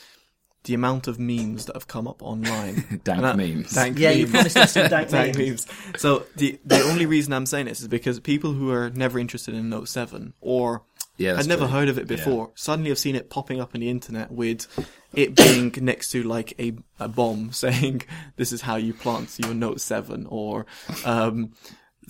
the 0.66 0.74
amount 0.74 1.08
of 1.08 1.18
memes 1.20 1.68
that 1.68 1.76
have 1.78 1.88
come 1.88 2.06
up 2.06 2.22
online, 2.22 3.00
Dank 3.06 3.22
that- 3.22 3.38
memes. 3.38 3.72
dank 3.72 3.98
Yeah, 3.98 4.10
you 4.12 4.24
memes. 4.28 4.32
promised 4.32 4.58
us 4.58 4.74
some 4.74 4.90
dank 4.90 5.08
Dank 5.12 5.38
memes. 5.38 5.68
memes. 5.68 6.02
So 6.02 6.26
the 6.36 6.60
the 6.66 6.82
only 6.82 7.06
reason 7.06 7.32
I'm 7.32 7.46
saying 7.46 7.68
this 7.68 7.80
is 7.80 7.88
because 7.88 8.20
people 8.20 8.52
who 8.52 8.70
are 8.72 8.90
never 8.90 9.20
interested 9.20 9.54
in 9.56 9.70
Note 9.70 9.88
Seven 9.88 10.34
or 10.42 10.84
Yeah, 11.20 11.36
had 11.36 11.48
never 11.48 11.68
heard 11.68 11.90
of 11.90 11.98
it 12.00 12.10
Yeah. 12.10 12.16
before 12.16 12.52
suddenly 12.56 12.90
have 12.90 12.98
seen 12.98 13.16
it 13.16 13.30
popping 13.30 13.60
up 13.62 13.76
on 13.76 13.82
the 13.82 13.90
internet 13.90 14.32
with 14.32 14.66
it 15.14 15.36
being 15.36 15.72
next 15.82 16.10
to 16.12 16.24
like 16.24 16.54
a, 16.60 16.74
a 17.00 17.08
bomb 17.08 17.52
saying 17.64 18.02
this 18.38 18.52
is 18.52 18.62
how 18.62 18.78
you 18.78 18.94
plant 18.94 19.38
your 19.38 19.54
Note 19.54 19.82
Seven 19.82 20.26
or 20.30 20.66
um, 21.06 21.52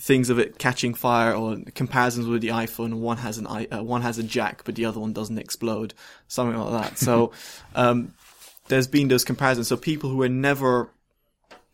things 0.00 0.30
of 0.30 0.38
it 0.38 0.58
catching 0.58 0.94
fire 0.94 1.34
or 1.34 1.58
comparisons 1.74 2.26
with 2.26 2.40
the 2.40 2.48
iPhone. 2.48 2.94
One 3.00 3.18
has 3.18 3.36
an 3.36 3.46
i 3.46 3.66
uh, 3.66 3.82
one 3.82 4.02
has 4.02 4.18
a 4.18 4.22
jack, 4.22 4.62
but 4.64 4.74
the 4.76 4.84
other 4.86 5.00
one 5.00 5.12
doesn't 5.12 5.38
explode. 5.38 5.92
Something 6.28 6.58
like 6.58 6.82
that. 6.82 6.98
So 6.98 7.32
um, 7.74 8.14
there's 8.68 8.86
been 8.86 9.08
those 9.08 9.24
comparisons. 9.24 9.68
So 9.68 9.76
people 9.76 10.08
who 10.08 10.16
were 10.16 10.28
never 10.28 10.90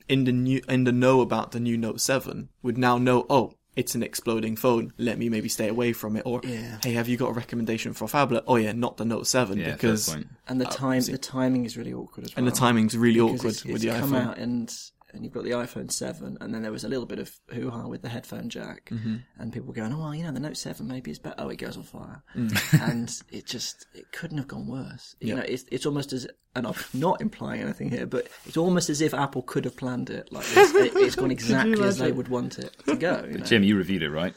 in 0.08 0.24
the 0.24 0.32
new 0.32 0.62
in 0.68 0.84
the 0.84 0.92
know 0.92 1.20
about 1.20 1.52
the 1.52 1.60
new 1.60 1.76
Note 1.76 2.00
Seven 2.00 2.48
would 2.62 2.78
now 2.78 2.96
know. 2.98 3.26
Oh, 3.28 3.54
it's 3.76 3.94
an 3.94 4.02
exploding 4.02 4.56
phone. 4.56 4.92
Let 4.98 5.18
me 5.18 5.28
maybe 5.28 5.48
stay 5.48 5.68
away 5.68 5.92
from 5.92 6.16
it. 6.16 6.22
Or 6.26 6.40
Yeah. 6.42 6.78
hey, 6.82 6.92
have 6.94 7.08
you 7.08 7.16
got 7.16 7.28
a 7.28 7.32
recommendation 7.34 7.92
for 7.92 8.06
a 8.06 8.08
phablet? 8.08 8.42
Oh 8.46 8.56
yeah, 8.56 8.72
not 8.72 8.96
the 8.96 9.04
Note 9.04 9.26
Seven 9.26 9.58
Yeah, 9.58 9.72
because 9.72 10.08
point. 10.08 10.26
And 10.48 10.60
the 10.60 10.66
uh, 10.66 10.70
time, 10.70 11.02
the 11.02 11.18
timing 11.18 11.64
is 11.66 11.76
really 11.76 11.92
awkward 11.92 12.24
as 12.24 12.34
well. 12.34 12.38
and 12.44 12.46
the 12.52 12.56
timing's 12.56 12.96
really 12.96 13.20
Because 13.20 13.34
awkward 13.40 13.50
it's, 13.50 13.64
with 13.64 13.74
it's 13.76 13.84
the 13.84 14.00
come 14.00 14.12
iPhone. 14.12 14.26
out 14.26 14.38
and 14.38 14.74
and 15.16 15.24
you've 15.24 15.32
got 15.34 15.42
the 15.44 15.50
iPhone 15.50 15.90
seven, 15.90 16.38
and 16.40 16.54
then 16.54 16.62
there 16.62 16.70
was 16.70 16.84
a 16.84 16.88
little 16.88 17.06
bit 17.06 17.18
of 17.18 17.30
hoo 17.52 17.70
ha 17.70 17.86
with 17.88 18.02
the 18.02 18.08
headphone 18.08 18.48
jack, 18.48 18.90
Mm-hmm. 18.92 19.16
and 19.38 19.52
people 19.52 19.66
were 19.68 19.74
going, 19.74 19.92
"Oh 19.92 19.98
well, 19.98 20.14
you 20.14 20.22
know, 20.22 20.30
the 20.32 20.38
Note 20.40 20.56
seven 20.56 20.86
maybe 20.86 21.10
is 21.10 21.18
better." 21.18 21.34
Oh, 21.38 21.48
it 21.48 21.56
goes 21.56 21.76
on 21.76 21.82
fire, 21.82 22.22
Mm. 22.36 22.88
and 22.92 23.12
it 23.32 23.46
just 23.46 23.86
it 23.94 24.12
couldn't 24.12 24.38
have 24.38 24.46
gone 24.48 24.66
worse. 24.68 25.16
You 25.20 25.34
know, 25.34 25.42
it's 25.42 25.64
it's 25.72 25.86
almost 25.86 26.12
as 26.12 26.28
and 26.54 26.66
I'm 26.66 26.74
not 26.94 27.20
implying 27.20 27.60
anything 27.62 27.90
here, 27.90 28.06
but 28.06 28.28
it's 28.46 28.56
almost 28.56 28.88
as 28.90 29.00
if 29.00 29.12
Apple 29.12 29.42
could 29.42 29.64
have 29.64 29.76
planned 29.76 30.08
it 30.10 30.30
like 30.32 30.46
this. 30.46 30.74
it, 30.74 30.92
it's 30.96 31.16
gone 31.16 31.30
exactly 31.38 31.82
as 31.82 31.98
they 31.98 32.12
would 32.12 32.28
want 32.28 32.58
it 32.58 32.74
to 32.86 32.94
go. 32.96 33.24
You 33.28 33.38
know? 33.38 33.44
Jim, 33.44 33.62
you 33.62 33.76
reviewed 33.76 34.02
it, 34.02 34.10
right? 34.10 34.34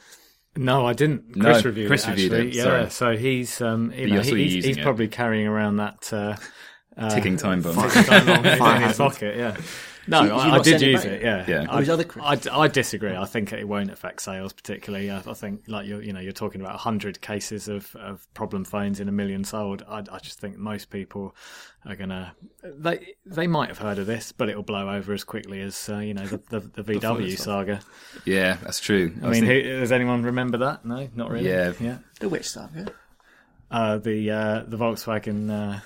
No, 0.58 0.86
I 0.86 0.94
didn't. 0.94 1.36
No, 1.38 1.46
Chris 1.52 1.64
reviewed 1.64 1.88
Chris 1.88 2.08
it. 2.08 2.10
reviewed 2.10 2.34
actually. 2.34 2.48
it, 2.50 2.56
Yeah, 2.56 2.64
sorry. 2.64 2.90
so 2.90 3.18
he's 3.18 3.62
um, 3.62 3.94
you 3.96 4.08
know, 4.08 4.22
he's, 4.22 4.66
he's 4.66 4.78
probably 4.80 5.08
carrying 5.08 5.48
around 5.48 5.78
that 5.78 6.12
uh, 6.12 6.36
Ticking 7.12 7.38
time 7.38 7.62
bomb. 7.62 7.76
time 7.90 8.26
bomb 8.26 8.76
in 8.82 8.88
his 8.90 8.98
pocket. 8.98 9.38
Yeah. 9.38 9.56
No, 10.08 10.20
So 10.20 10.24
you- 10.24 10.30
you 10.32 10.38
I, 10.38 10.56
I 10.56 10.58
did 10.60 10.66
send 10.66 10.84
it 10.84 10.88
use 10.90 11.06
it. 11.06 11.22
Yeah, 11.22 11.46
Yeah. 11.48 11.66
I, 11.70 11.78
other 11.92 12.06
I, 12.22 12.40
I 12.52 12.68
disagree. 12.68 13.16
I 13.16 13.26
think 13.26 13.54
it 13.54 13.68
won't 13.68 13.92
affect 13.92 14.22
sales 14.22 14.54
particularly. 14.54 15.12
I, 15.12 15.18
I 15.20 15.34
think 15.34 15.64
like 15.68 15.88
you're 15.88 16.02
you 16.02 16.14
know 16.14 16.20
you're 16.20 16.32
talking 16.32 16.62
about 16.62 16.76
hundred 16.80 17.22
cases 17.22 17.68
of, 17.68 17.96
of 17.96 18.28
problem 18.34 18.64
phones 18.66 19.00
in 19.00 19.08
a 19.08 19.12
million 19.12 19.44
sold. 19.44 19.84
I, 19.88 20.00
I 20.12 20.20
just 20.20 20.40
think 20.40 20.58
most 20.58 20.90
people 20.90 21.36
are 21.86 21.96
gonna 21.96 22.34
they 22.64 23.14
they 23.26 23.48
might 23.48 23.70
have 23.70 23.78
heard 23.78 24.00
of 24.00 24.08
this, 24.08 24.32
but 24.32 24.50
it'll 24.50 24.64
blow 24.64 24.90
over 24.90 25.14
as 25.14 25.24
quickly 25.24 25.62
as 25.62 25.90
uh, 25.90 25.98
you 26.00 26.14
know 26.14 26.26
the 26.26 26.38
the, 26.50 26.82
the 26.82 26.94
VW 27.00 27.38
saga. 27.38 27.82
Yeah, 28.26 28.58
that's 28.64 28.80
true. 28.80 29.14
I 29.24 29.30
mean, 29.30 29.46
who, 29.46 29.62
does 29.62 29.92
anyone 29.92 30.24
remember 30.24 30.58
that? 30.60 30.86
No, 30.86 31.08
not 31.16 31.30
really. 31.30 31.48
Yeah. 31.50 31.74
yeah. 31.80 31.98
The 32.20 32.30
witch 32.30 32.50
saga? 32.50 32.88
Uh, 33.72 33.98
the 34.00 34.32
uh, 34.32 34.64
the 34.68 34.78
Volkswagen. 34.78 35.82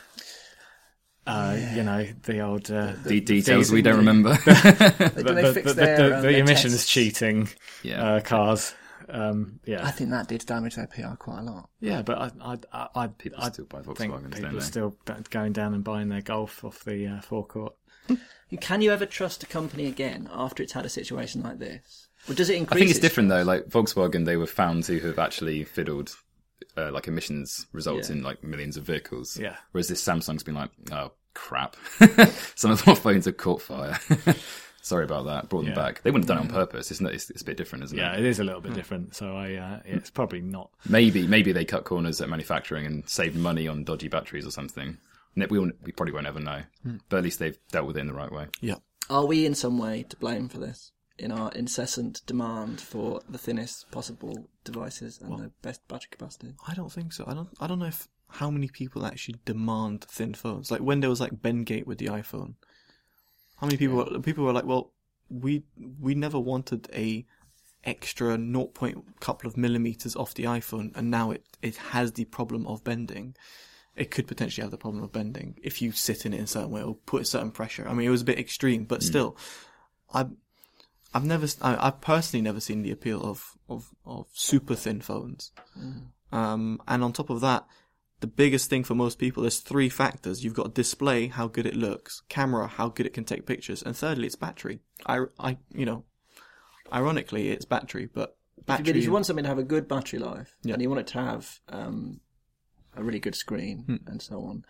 Uh, 1.25 1.29
uh, 1.29 1.73
You 1.75 1.83
know 1.83 2.05
the 2.23 2.39
old 2.41 2.69
uh, 2.71 2.93
de- 3.07 3.19
details 3.21 3.71
we 3.71 3.81
don't 3.81 3.97
remember. 3.97 4.33
The, 4.33 5.11
they 5.15 5.41
the, 5.41 5.53
fix 5.53 5.67
the, 5.67 5.73
their, 5.73 5.97
the, 5.97 6.15
the 6.17 6.21
their 6.21 6.31
emissions 6.39 6.85
cheating 6.85 7.49
Yeah. 7.81 8.03
uh, 8.15 8.19
cars. 8.21 8.73
Um, 9.09 9.59
yeah, 9.65 9.85
I 9.85 9.91
think 9.91 10.09
that 10.11 10.27
did 10.27 10.45
damage 10.45 10.75
their 10.75 10.87
PR 10.87 11.15
quite 11.15 11.39
a 11.39 11.43
lot. 11.43 11.69
yeah, 11.81 12.01
but 12.01 12.17
I, 12.17 12.31
I, 12.41 12.57
I, 12.73 12.87
I, 13.03 13.07
People 13.07 13.39
I 13.41 13.49
still 13.51 13.65
buy 13.65 13.81
think 13.81 13.97
people 13.97 14.19
don't 14.19 14.45
are 14.45 14.53
they? 14.53 14.59
still 14.61 14.95
going 15.29 15.51
down 15.53 15.73
and 15.73 15.83
buying 15.83 16.09
their 16.09 16.21
Golf 16.21 16.63
off 16.63 16.83
the 16.83 17.07
uh, 17.07 17.21
forecourt. 17.21 17.73
Can 18.61 18.81
you 18.81 18.91
ever 18.91 19.05
trust 19.05 19.43
a 19.43 19.45
company 19.45 19.87
again 19.87 20.29
after 20.31 20.63
it's 20.63 20.73
had 20.73 20.85
a 20.85 20.89
situation 20.89 21.41
like 21.43 21.59
this? 21.59 22.07
Or 22.29 22.33
does 22.33 22.49
it 22.49 22.55
increase? 22.55 22.75
I 22.75 22.79
think 22.79 22.89
it's 22.91 22.99
its 22.99 23.01
different 23.01 23.29
though. 23.29 23.43
Like 23.43 23.65
Volkswagen, 23.65 24.25
they 24.25 24.37
were 24.37 24.47
found 24.47 24.83
to 24.85 24.99
have 25.01 25.19
actually 25.19 25.63
fiddled 25.65 26.15
uh, 26.77 26.91
like 26.91 27.07
emissions 27.07 27.67
results 27.71 28.09
Yeah. 28.09 28.15
in 28.17 28.23
like 28.23 28.43
millions 28.43 28.77
of 28.77 28.83
vehicles. 28.83 29.37
Yeah. 29.37 29.55
Whereas 29.71 29.87
this 29.87 30.03
Samsung's 30.03 30.43
been 30.43 30.55
like, 30.55 30.71
oh 30.91 31.11
crap, 31.33 31.75
some 32.55 32.71
of 32.71 32.87
our 32.87 32.95
phones 32.95 33.25
have 33.25 33.37
caught 33.37 33.61
fire. 33.61 33.97
Sorry 34.81 35.05
about 35.05 35.25
that. 35.27 35.47
Brought 35.49 35.61
them 35.61 35.69
Yeah. 35.69 35.75
back. 35.75 36.01
They 36.03 36.11
wouldn't 36.11 36.27
have 36.29 36.37
done 36.37 36.45
it 36.45 36.49
on 36.49 36.53
purpose. 36.53 36.91
It's, 36.91 36.99
not, 36.99 37.13
it's, 37.13 37.29
it's 37.29 37.41
a 37.41 37.45
bit 37.45 37.55
different, 37.55 37.85
isn't 37.85 37.97
Yeah, 37.97 38.13
it? 38.15 38.19
it 38.19 38.25
is 38.25 38.39
a 38.39 38.43
little 38.43 38.59
bit 38.59 38.73
different. 38.73 39.15
So 39.15 39.35
I, 39.35 39.53
uh, 39.55 39.79
it's 39.85 40.09
probably 40.09 40.41
not. 40.41 40.71
Maybe 40.89 41.25
maybe 41.25 41.53
they 41.53 41.63
cut 41.63 41.85
corners 41.85 42.19
at 42.19 42.27
manufacturing 42.29 42.85
and 42.85 43.07
saved 43.07 43.35
money 43.37 43.67
on 43.67 43.83
dodgy 43.85 44.09
batteries 44.09 44.45
or 44.45 44.51
something. 44.51 44.97
We, 45.35 45.57
all, 45.57 45.71
we 45.83 45.91
probably 45.93 46.13
won't 46.13 46.27
ever 46.27 46.39
know. 46.39 46.61
But 47.09 47.17
at 47.17 47.23
least 47.23 47.39
they've 47.39 47.57
dealt 47.71 47.87
with 47.87 47.97
it 47.97 48.01
in 48.01 48.07
the 48.07 48.13
right 48.13 48.31
way. 48.31 48.47
Yeah. 48.61 48.75
Are 49.09 49.25
we 49.25 49.45
in 49.45 49.55
some 49.55 49.77
way 49.77 50.03
to 50.09 50.15
blame 50.17 50.47
for 50.49 50.59
this? 50.59 50.91
In 51.17 51.31
our 51.31 51.51
incessant 51.51 52.25
demand 52.25 52.81
for 52.81 53.21
the 53.29 53.37
thinnest 53.37 53.91
possible 53.91 54.49
devices 54.63 55.19
and 55.21 55.37
the 55.37 55.51
best 55.61 55.87
battery 55.87 56.09
capacity? 56.11 56.55
I 56.67 56.73
don't 56.73 56.91
think 56.91 57.13
so. 57.13 57.23
I 57.27 57.33
don't. 57.35 57.49
I 57.59 57.67
don't 57.67 57.79
know 57.79 57.85
if 57.85 58.07
how 58.29 58.49
many 58.49 58.67
people 58.67 59.05
actually 59.05 59.35
demand 59.45 60.05
thin 60.05 60.33
phones. 60.33 60.71
Like 60.71 60.81
when 60.81 61.01
there 61.01 61.09
was 61.09 61.21
like 61.21 61.41
Bendgate 61.41 61.85
with 61.85 61.99
the 61.99 62.07
iPhone, 62.07 62.55
how 63.57 63.67
many 63.67 63.77
people? 63.77 63.97
Were, 63.97 64.19
people 64.19 64.43
were 64.43 64.53
like, 64.53 64.65
well, 64.65 64.91
we 65.29 65.63
we 65.99 66.15
never 66.15 66.39
wanted 66.39 66.89
a 66.93 67.25
extra 67.83 68.37
0. 68.37 68.65
Point 68.67 69.19
couple 69.19 69.47
of 69.47 69.57
millimeters 69.57 70.15
off 70.15 70.33
the 70.33 70.43
iPhone, 70.43 70.95
and 70.95 71.11
now 71.11 71.31
it 71.31 71.45
it 71.61 71.75
has 71.77 72.13
the 72.13 72.25
problem 72.25 72.65
of 72.67 72.83
bending. 72.83 73.35
It 73.95 74.09
could 74.09 74.27
potentially 74.27 74.63
have 74.63 74.71
the 74.71 74.77
problem 74.77 75.03
of 75.03 75.11
bending 75.11 75.59
if 75.61 75.79
you 75.79 75.91
sit 75.91 76.25
in 76.25 76.33
it 76.33 76.37
in 76.37 76.45
a 76.45 76.47
certain 76.47 76.71
way 76.71 76.81
or 76.81 76.95
put 76.95 77.21
a 77.21 77.25
certain 77.25 77.51
pressure. 77.51 77.87
I 77.87 77.93
mean, 77.93 78.07
it 78.07 78.11
was 78.11 78.23
a 78.23 78.25
bit 78.25 78.39
extreme, 78.39 78.85
but 78.85 79.01
hmm. 79.01 79.07
still, 79.07 79.37
I. 80.13 80.25
I've 81.13 81.25
never, 81.25 81.47
I, 81.61 81.87
I've 81.87 82.01
personally 82.01 82.41
never 82.41 82.59
seen 82.59 82.81
the 82.81 82.91
appeal 82.91 83.21
of, 83.21 83.57
of, 83.69 83.89
of 84.05 84.27
super 84.33 84.75
thin 84.75 85.01
phones. 85.01 85.51
Um, 86.31 86.81
and 86.87 87.03
on 87.03 87.13
top 87.13 87.29
of 87.29 87.41
that, 87.41 87.65
the 88.21 88.27
biggest 88.27 88.69
thing 88.69 88.83
for 88.83 88.95
most 88.95 89.19
people 89.19 89.45
is 89.45 89.59
three 89.59 89.89
factors. 89.89 90.43
You've 90.43 90.53
got 90.53 90.73
display, 90.73 91.27
how 91.27 91.47
good 91.47 91.65
it 91.65 91.75
looks, 91.75 92.21
camera, 92.29 92.67
how 92.67 92.89
good 92.89 93.05
it 93.05 93.13
can 93.13 93.25
take 93.25 93.45
pictures, 93.45 93.83
and 93.83 93.95
thirdly, 93.95 94.25
it's 94.27 94.35
battery. 94.35 94.79
I, 95.05 95.25
I, 95.37 95.57
you 95.73 95.85
know, 95.85 96.05
ironically, 96.91 97.49
it's 97.49 97.65
battery, 97.65 98.07
but 98.11 98.37
battery. 98.65 98.97
if 98.97 99.03
you 99.03 99.11
want 99.11 99.25
something 99.25 99.43
to 99.43 99.49
have 99.49 99.57
a 99.59 99.63
good 99.63 99.87
battery 99.87 100.19
life 100.19 100.55
Yeah. 100.63 100.73
and 100.73 100.81
you 100.81 100.89
want 100.89 101.01
it 101.01 101.07
to 101.07 101.19
have 101.19 101.59
um, 101.69 102.21
a 102.95 103.03
really 103.03 103.19
good 103.19 103.35
screen 103.35 103.99
and 104.07 104.21
so 104.21 104.41
on, 104.45 104.65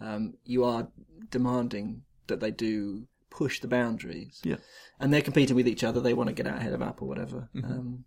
um, 0.00 0.34
you 0.44 0.64
are 0.64 0.88
demanding 1.30 2.02
that 2.26 2.40
they 2.40 2.50
do 2.50 3.06
push 3.34 3.60
the 3.60 3.68
boundaries. 3.68 4.40
Yeah. 4.44 4.56
And 5.00 5.12
they're 5.12 5.22
competing 5.22 5.56
with 5.56 5.68
each 5.68 5.84
other. 5.84 6.00
They 6.00 6.14
want 6.14 6.28
to 6.28 6.34
get 6.34 6.46
out 6.46 6.58
ahead 6.58 6.72
of 6.72 6.82
Apple, 6.82 7.06
or 7.06 7.10
whatever. 7.10 7.48
Um, 7.62 8.04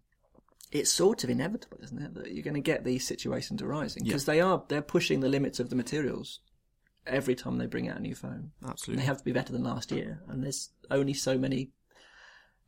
it's 0.72 0.91
sort 0.91 1.24
of 1.24 1.29
inevitable, 1.29 1.79
isn't 1.84 2.01
it, 2.01 2.13
that 2.15 2.31
you're 2.31 2.43
going 2.43 2.53
to 2.53 2.62
get 2.62 2.84
these 2.84 3.05
situations 3.05 3.62
arising 3.62 4.03
because 4.03 4.25
they 4.25 4.41
are 4.41 4.63
they're 4.67 4.81
pushing 4.81 5.19
the 5.19 5.29
limits 5.29 5.60
of 5.60 5.69
the 5.69 5.75
materials 5.75 6.39
every 7.05 7.36
time 7.36 7.57
they 7.57 7.67
bring 7.67 7.88
out 7.88 7.98
a 7.98 8.01
new 8.01 8.15
phone. 8.15 8.51
And 8.62 8.72
Absolutely. 8.72 9.01
they 9.01 9.07
have 9.07 9.17
to 9.19 9.24
be 9.24 9.31
better 9.31 9.53
than 9.53 9.63
last 9.63 9.91
year, 9.91 10.22
and 10.27 10.43
there's 10.43 10.69
only 10.89 11.13
so 11.13 11.38
many 11.38 11.72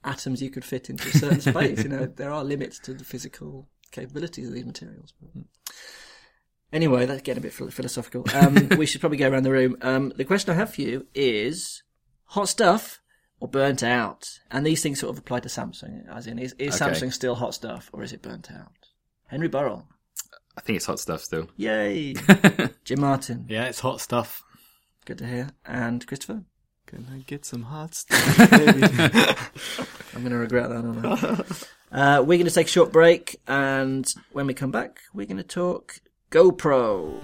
atoms 0.04 0.42
you 0.42 0.50
could 0.50 0.64
fit 0.64 0.90
into 0.90 1.08
a 1.08 1.12
certain 1.12 1.42
space. 1.42 1.84
You 1.84 1.90
know, 1.90 2.06
there 2.16 2.32
are 2.32 2.44
limits 2.44 2.80
to 2.80 2.94
the 2.94 3.04
physical 3.04 3.68
capabilities 3.92 4.48
of 4.48 4.54
these 4.54 4.66
materials. 4.66 5.14
Anyway, 6.72 7.06
that's 7.06 7.24
getting 7.24 7.42
a 7.42 7.48
bit 7.48 7.54
philosophical. 7.54 8.24
Um, 8.34 8.70
we 8.78 8.86
should 8.86 9.02
probably 9.02 9.18
go 9.18 9.30
around 9.30 9.44
the 9.44 9.52
room. 9.52 9.76
Um, 9.82 10.14
the 10.16 10.26
question 10.26 10.54
I 10.54 10.58
have 10.58 10.74
for 10.74 10.82
you 10.82 11.08
is 11.16 11.84
hot 12.30 12.50
stuff 12.50 13.02
or 13.40 13.48
burnt 13.48 13.84
out? 13.84 14.40
And 14.52 14.66
these 14.66 14.82
things 14.82 15.00
sort 15.00 15.12
of 15.12 15.20
apply 15.20 15.42
to 15.42 15.50
Samsung, 15.50 16.08
as 16.14 16.28
in, 16.28 16.40
is, 16.40 16.54
is 16.58 16.82
Okay. 16.82 16.92
Samsung 16.92 17.14
still 17.14 17.36
hot 17.36 17.54
stuff 17.54 17.90
or 17.94 18.04
is 18.04 18.14
it 18.14 18.22
burnt 18.22 18.50
out? 18.52 18.72
Henry 19.28 19.48
Burrell. 19.48 19.88
I 20.58 20.62
think 20.62 20.78
it's 20.78 20.86
hot 20.86 21.00
stuff 21.00 21.22
still. 21.22 21.48
Yay. 21.58 22.14
Jim 22.84 23.00
Martin. 23.02 23.46
Yeah, 23.48 23.66
it's 23.66 23.80
hot 23.80 24.02
stuff. 24.02 24.42
Good 25.06 25.20
to 25.20 25.28
hear. 25.28 25.50
And 25.66 26.06
Christopher. 26.06 26.44
Can 26.88 27.06
I 27.14 27.20
get 27.20 27.46
some 27.46 27.64
hot 27.64 27.94
stuff. 27.96 28.40
I'm 30.16 30.22
going 30.22 30.32
to 30.32 30.38
regret 30.38 30.70
that, 30.70 30.84
aren't 30.84 31.06
I? 31.94 32.18
uh, 32.18 32.22
we're 32.24 32.38
going 32.40 32.46
to 32.48 32.52
take 32.52 32.66
a 32.66 32.70
short 32.70 32.92
break, 32.92 33.40
and 33.48 34.12
when 34.32 34.48
we 34.48 34.56
come 34.56 34.72
back, 34.72 35.00
we're 35.14 35.28
going 35.28 35.38
to 35.38 35.44
talk 35.44 36.02
GoPro. 36.32 37.22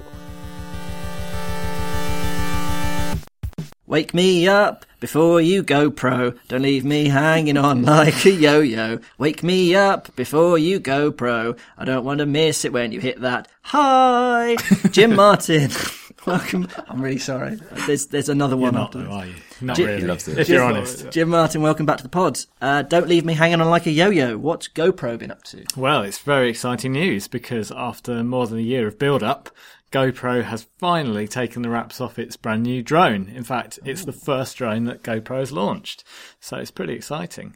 Wake 3.87 4.13
me 4.13 4.47
up 4.47 4.85
before 5.05 5.39
you 5.39 5.61
go 5.61 5.91
pro. 5.91 6.31
Don't 6.47 6.63
leave 6.63 6.83
me 6.83 7.09
hanging 7.09 7.57
on 7.57 7.83
like 7.83 8.25
a 8.25 8.31
yo-yo. 8.31 8.97
Wake 9.19 9.43
me 9.43 9.75
up 9.75 10.15
before 10.15 10.57
you 10.57 10.79
go 10.79 11.11
pro. 11.11 11.55
I 11.77 11.85
don't 11.85 12.03
want 12.03 12.21
to 12.21 12.25
miss 12.25 12.65
it 12.65 12.73
when 12.73 12.91
you 12.91 12.99
hit 12.99 13.21
that 13.21 13.47
high. 13.61 14.55
Jim 14.89 15.15
Martin, 15.15 15.69
welcome. 16.25 16.67
I'm 16.87 17.03
really 17.03 17.19
sorry. 17.19 17.59
There's 17.85 18.07
there's 18.07 18.29
another 18.29 18.55
You're 18.55 18.61
one 18.63 18.73
not, 18.73 18.85
after 18.95 18.97
this. 18.97 19.07
though, 19.07 19.13
are 19.13 19.25
you? 19.27 19.35
Not 19.61 19.75
Jim- 19.77 19.85
really. 19.85 20.01
He 20.01 20.07
loves 20.07 20.27
it. 20.27 20.39
If 20.39 20.49
you're 20.49 20.63
honest. 20.63 21.11
Jim 21.11 21.29
Martin, 21.29 21.61
welcome 21.61 21.85
back 21.85 21.97
to 21.97 22.03
the 22.03 22.09
pod. 22.09 22.39
Uh, 22.59 22.81
don't 22.81 23.07
leave 23.07 23.25
me 23.25 23.35
hanging 23.35 23.61
on 23.61 23.69
like 23.69 23.85
a 23.85 23.91
yo-yo. 23.91 24.39
What's 24.39 24.67
GoPro 24.67 25.19
been 25.19 25.29
up 25.29 25.43
to? 25.43 25.63
Well, 25.77 26.01
it's 26.01 26.17
very 26.17 26.49
exciting 26.49 26.93
news 26.93 27.27
because 27.27 27.71
after 27.71 28.23
more 28.23 28.47
than 28.47 28.57
a 28.57 28.63
year 28.63 28.87
of 28.87 28.97
build 28.97 29.21
up, 29.21 29.51
GoPro 29.95 30.43
has 30.43 30.67
finally 30.77 31.25
taken 31.25 31.61
the 31.61 31.69
wraps 31.69 32.01
off 32.01 32.19
its 32.19 32.35
brand 32.35 32.63
new 32.63 32.83
drone. 32.83 33.29
In 33.29 33.45
fact, 33.45 33.79
it's 33.85 34.03
the 34.03 34.11
first 34.11 34.57
drone 34.57 34.83
that 34.83 35.03
GoPro 35.03 35.39
has 35.39 35.53
launched. 35.53 36.03
So 36.41 36.57
it's 36.57 36.69
pretty 36.69 36.91
exciting. 36.91 37.55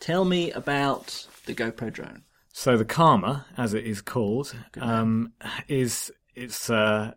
Tell 0.00 0.24
me 0.24 0.50
about 0.50 1.28
the 1.44 1.54
GoPro 1.54 1.92
drone. 1.92 2.24
So 2.52 2.76
the 2.76 2.84
Karma, 2.84 3.46
as 3.56 3.72
it 3.72 3.84
is 3.84 4.00
called, 4.00 4.52
um, 4.80 5.32
is 5.68 6.10
it's 6.34 6.68
uh, 6.68 7.14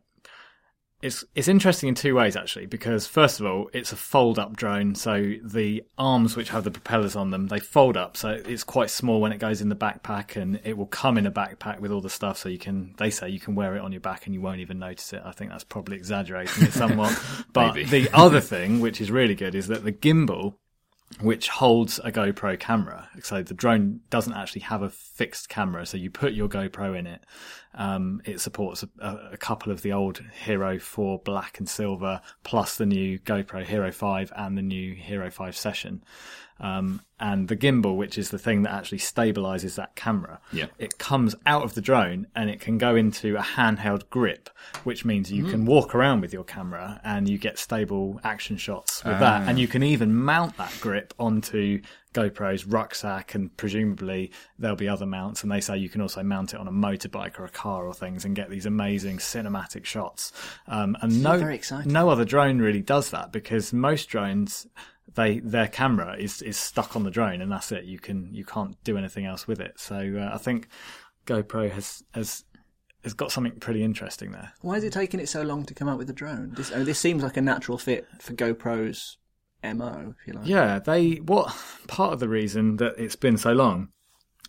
it's 1.01 1.23
it's 1.33 1.47
interesting 1.47 1.89
in 1.89 1.95
two 1.95 2.15
ways 2.15 2.35
actually. 2.35 2.65
Because 2.65 3.07
first 3.07 3.39
of 3.39 3.45
all, 3.45 3.69
it's 3.73 3.91
a 3.91 3.95
fold-up 3.95 4.55
drone, 4.55 4.95
so 4.95 5.33
the 5.43 5.83
arms 5.97 6.35
which 6.35 6.49
have 6.49 6.63
the 6.63 6.71
propellers 6.71 7.15
on 7.15 7.31
them 7.31 7.47
they 7.47 7.59
fold 7.59 7.95
up, 7.95 8.17
so 8.17 8.29
it's 8.29 8.63
quite 8.63 8.89
small 8.89 9.21
when 9.21 9.31
it 9.31 9.37
goes 9.37 9.61
in 9.61 9.69
the 9.69 9.75
backpack, 9.75 10.35
and 10.35 10.59
it 10.63 10.77
will 10.77 10.85
come 10.85 11.17
in 11.17 11.25
a 11.25 11.31
backpack 11.31 11.79
with 11.79 11.91
all 11.91 12.01
the 12.01 12.09
stuff. 12.09 12.37
So 12.37 12.49
you 12.49 12.59
can 12.59 12.93
they 12.97 13.09
say 13.09 13.29
you 13.29 13.39
can 13.39 13.55
wear 13.55 13.75
it 13.75 13.81
on 13.81 13.91
your 13.91 14.01
back 14.01 14.25
and 14.25 14.33
you 14.33 14.41
won't 14.41 14.59
even 14.59 14.79
notice 14.79 15.13
it. 15.13 15.21
I 15.23 15.31
think 15.31 15.51
that's 15.51 15.63
probably 15.63 15.95
exaggerating 15.95 16.63
it 16.65 16.73
somewhat. 16.73 17.17
but 17.53 17.73
the 17.73 18.09
other 18.13 18.41
thing, 18.41 18.79
which 18.79 18.99
is 18.99 19.11
really 19.11 19.35
good, 19.35 19.55
is 19.55 19.67
that 19.67 19.83
the 19.83 19.93
gimbal 19.93 20.55
which 21.21 21.49
holds 21.49 21.99
a 21.99 22.11
GoPro 22.11 22.59
camera. 22.59 23.09
So 23.23 23.41
the 23.43 23.53
drone 23.53 24.01
doesn't 24.09 24.33
actually 24.33 24.61
have 24.61 24.81
a 24.81 24.89
fixed 24.89 25.49
camera. 25.49 25.85
So 25.85 25.97
you 25.97 26.09
put 26.09 26.33
your 26.33 26.47
GoPro 26.47 26.97
in 26.97 27.07
it. 27.07 27.25
Um, 27.73 28.21
it 28.25 28.39
supports 28.39 28.83
a, 28.83 29.29
a 29.33 29.37
couple 29.37 29.71
of 29.71 29.81
the 29.81 29.91
old 29.91 30.23
Hero 30.45 30.79
4 30.79 31.19
black 31.19 31.59
and 31.59 31.67
silver, 31.67 32.21
plus 32.43 32.77
the 32.77 32.85
new 32.85 33.19
GoPro 33.19 33.65
Hero 33.65 33.91
5 33.91 34.31
and 34.35 34.57
the 34.57 34.61
new 34.61 34.95
Hero 34.95 35.29
5 35.29 35.57
Session. 35.57 36.03
Um, 36.59 37.01
and 37.21 37.49
the 37.49 37.55
gimbal, 37.57 37.97
which 37.97 38.17
is 38.17 38.29
the 38.29 38.37
thing 38.39 38.63
that 38.63 38.71
actually 38.73 38.99
stabilizes 38.99 39.75
that 39.75 39.95
camera, 39.95 40.39
Yeah. 40.53 40.67
it 40.77 40.97
comes 40.97 41.35
out 41.45 41.63
of 41.63 41.73
the 41.73 41.81
drone 41.81 42.27
and 42.33 42.49
it 42.49 42.61
can 42.61 42.77
go 42.77 42.95
into 42.95 43.35
a 43.35 43.41
handheld 43.41 44.09
grip, 44.09 44.49
which 44.85 45.03
means 45.03 45.29
you 45.31 45.45
can 45.45 45.65
walk 45.65 45.93
around 45.93 46.21
with 46.21 46.31
your 46.31 46.45
camera 46.45 47.01
and 47.03 47.27
you 47.27 47.37
get 47.37 47.59
stable 47.59 48.21
action 48.23 48.55
shots 48.55 49.03
with 49.03 49.19
that. 49.19 49.47
And 49.49 49.59
you 49.59 49.67
can 49.67 49.83
even 49.83 50.15
mount 50.15 50.55
that 50.57 50.73
grip 50.79 51.13
onto 51.19 51.81
GoPro's 52.13 52.65
rucksack 52.65 53.35
and 53.35 53.55
presumably 53.57 54.31
there'll 54.57 54.77
be 54.77 54.87
other 54.87 55.05
mounts. 55.05 55.43
And 55.43 55.51
they 55.51 55.61
say 55.61 55.77
you 55.77 55.89
can 55.89 55.99
also 56.01 56.23
mount 56.23 56.53
it 56.53 56.59
on 56.59 56.67
a 56.69 56.71
motorbike 56.71 57.37
or 57.37 57.43
a 57.45 57.49
car 57.49 57.85
or 57.85 57.93
things 57.93 58.23
and 58.23 58.33
get 58.35 58.49
these 58.49 58.65
amazing 58.65 59.17
cinematic 59.17 59.83
shots. 59.85 60.31
Um, 60.67 60.95
and 61.01 61.21
no, 61.21 61.37
very 61.37 61.61
no 61.85 62.09
other 62.09 62.23
drone 62.25 62.59
really 62.59 62.81
does 62.81 63.11
that 63.11 63.31
because 63.33 63.73
most 63.73 64.07
drones, 64.09 64.67
they 65.15 65.39
their 65.39 65.67
camera 65.67 66.15
is 66.17 66.41
is 66.41 66.57
stuck 66.57 66.95
on 66.95 67.03
the 67.03 67.11
drone 67.11 67.41
and 67.41 67.51
that's 67.51 67.71
it. 67.71 67.85
You 67.85 67.99
can 67.99 68.33
you 68.33 68.45
can't 68.45 68.81
do 68.83 68.97
anything 68.97 69.25
else 69.25 69.47
with 69.47 69.59
it. 69.59 69.79
So 69.79 69.95
uh, 70.19 70.33
I 70.33 70.37
think 70.37 70.67
GoPro 71.25 71.69
has 71.71 72.03
has 72.13 72.43
has 73.03 73.13
got 73.13 73.31
something 73.31 73.59
pretty 73.59 73.83
interesting 73.83 74.31
there. 74.31 74.53
Why 74.61 74.75
is 74.75 74.83
it 74.83 74.93
taking 74.93 75.19
it 75.19 75.29
so 75.29 75.41
long 75.41 75.65
to 75.65 75.73
come 75.73 75.87
out 75.87 75.97
with 75.97 76.07
the 76.07 76.13
drone? 76.13 76.53
This, 76.55 76.71
mean, 76.71 76.85
this 76.85 76.99
seems 76.99 77.23
like 77.23 77.37
a 77.37 77.41
natural 77.41 77.77
fit 77.77 78.07
for 78.19 78.33
GoPro's 78.33 79.17
MO, 79.63 80.15
if 80.19 80.27
you 80.27 80.33
like. 80.33 80.47
Yeah, 80.47 80.79
they 80.79 81.15
what 81.15 81.55
part 81.87 82.13
of 82.13 82.19
the 82.19 82.29
reason 82.29 82.77
that 82.77 82.95
it's 82.97 83.15
been 83.15 83.37
so 83.37 83.53
long 83.53 83.89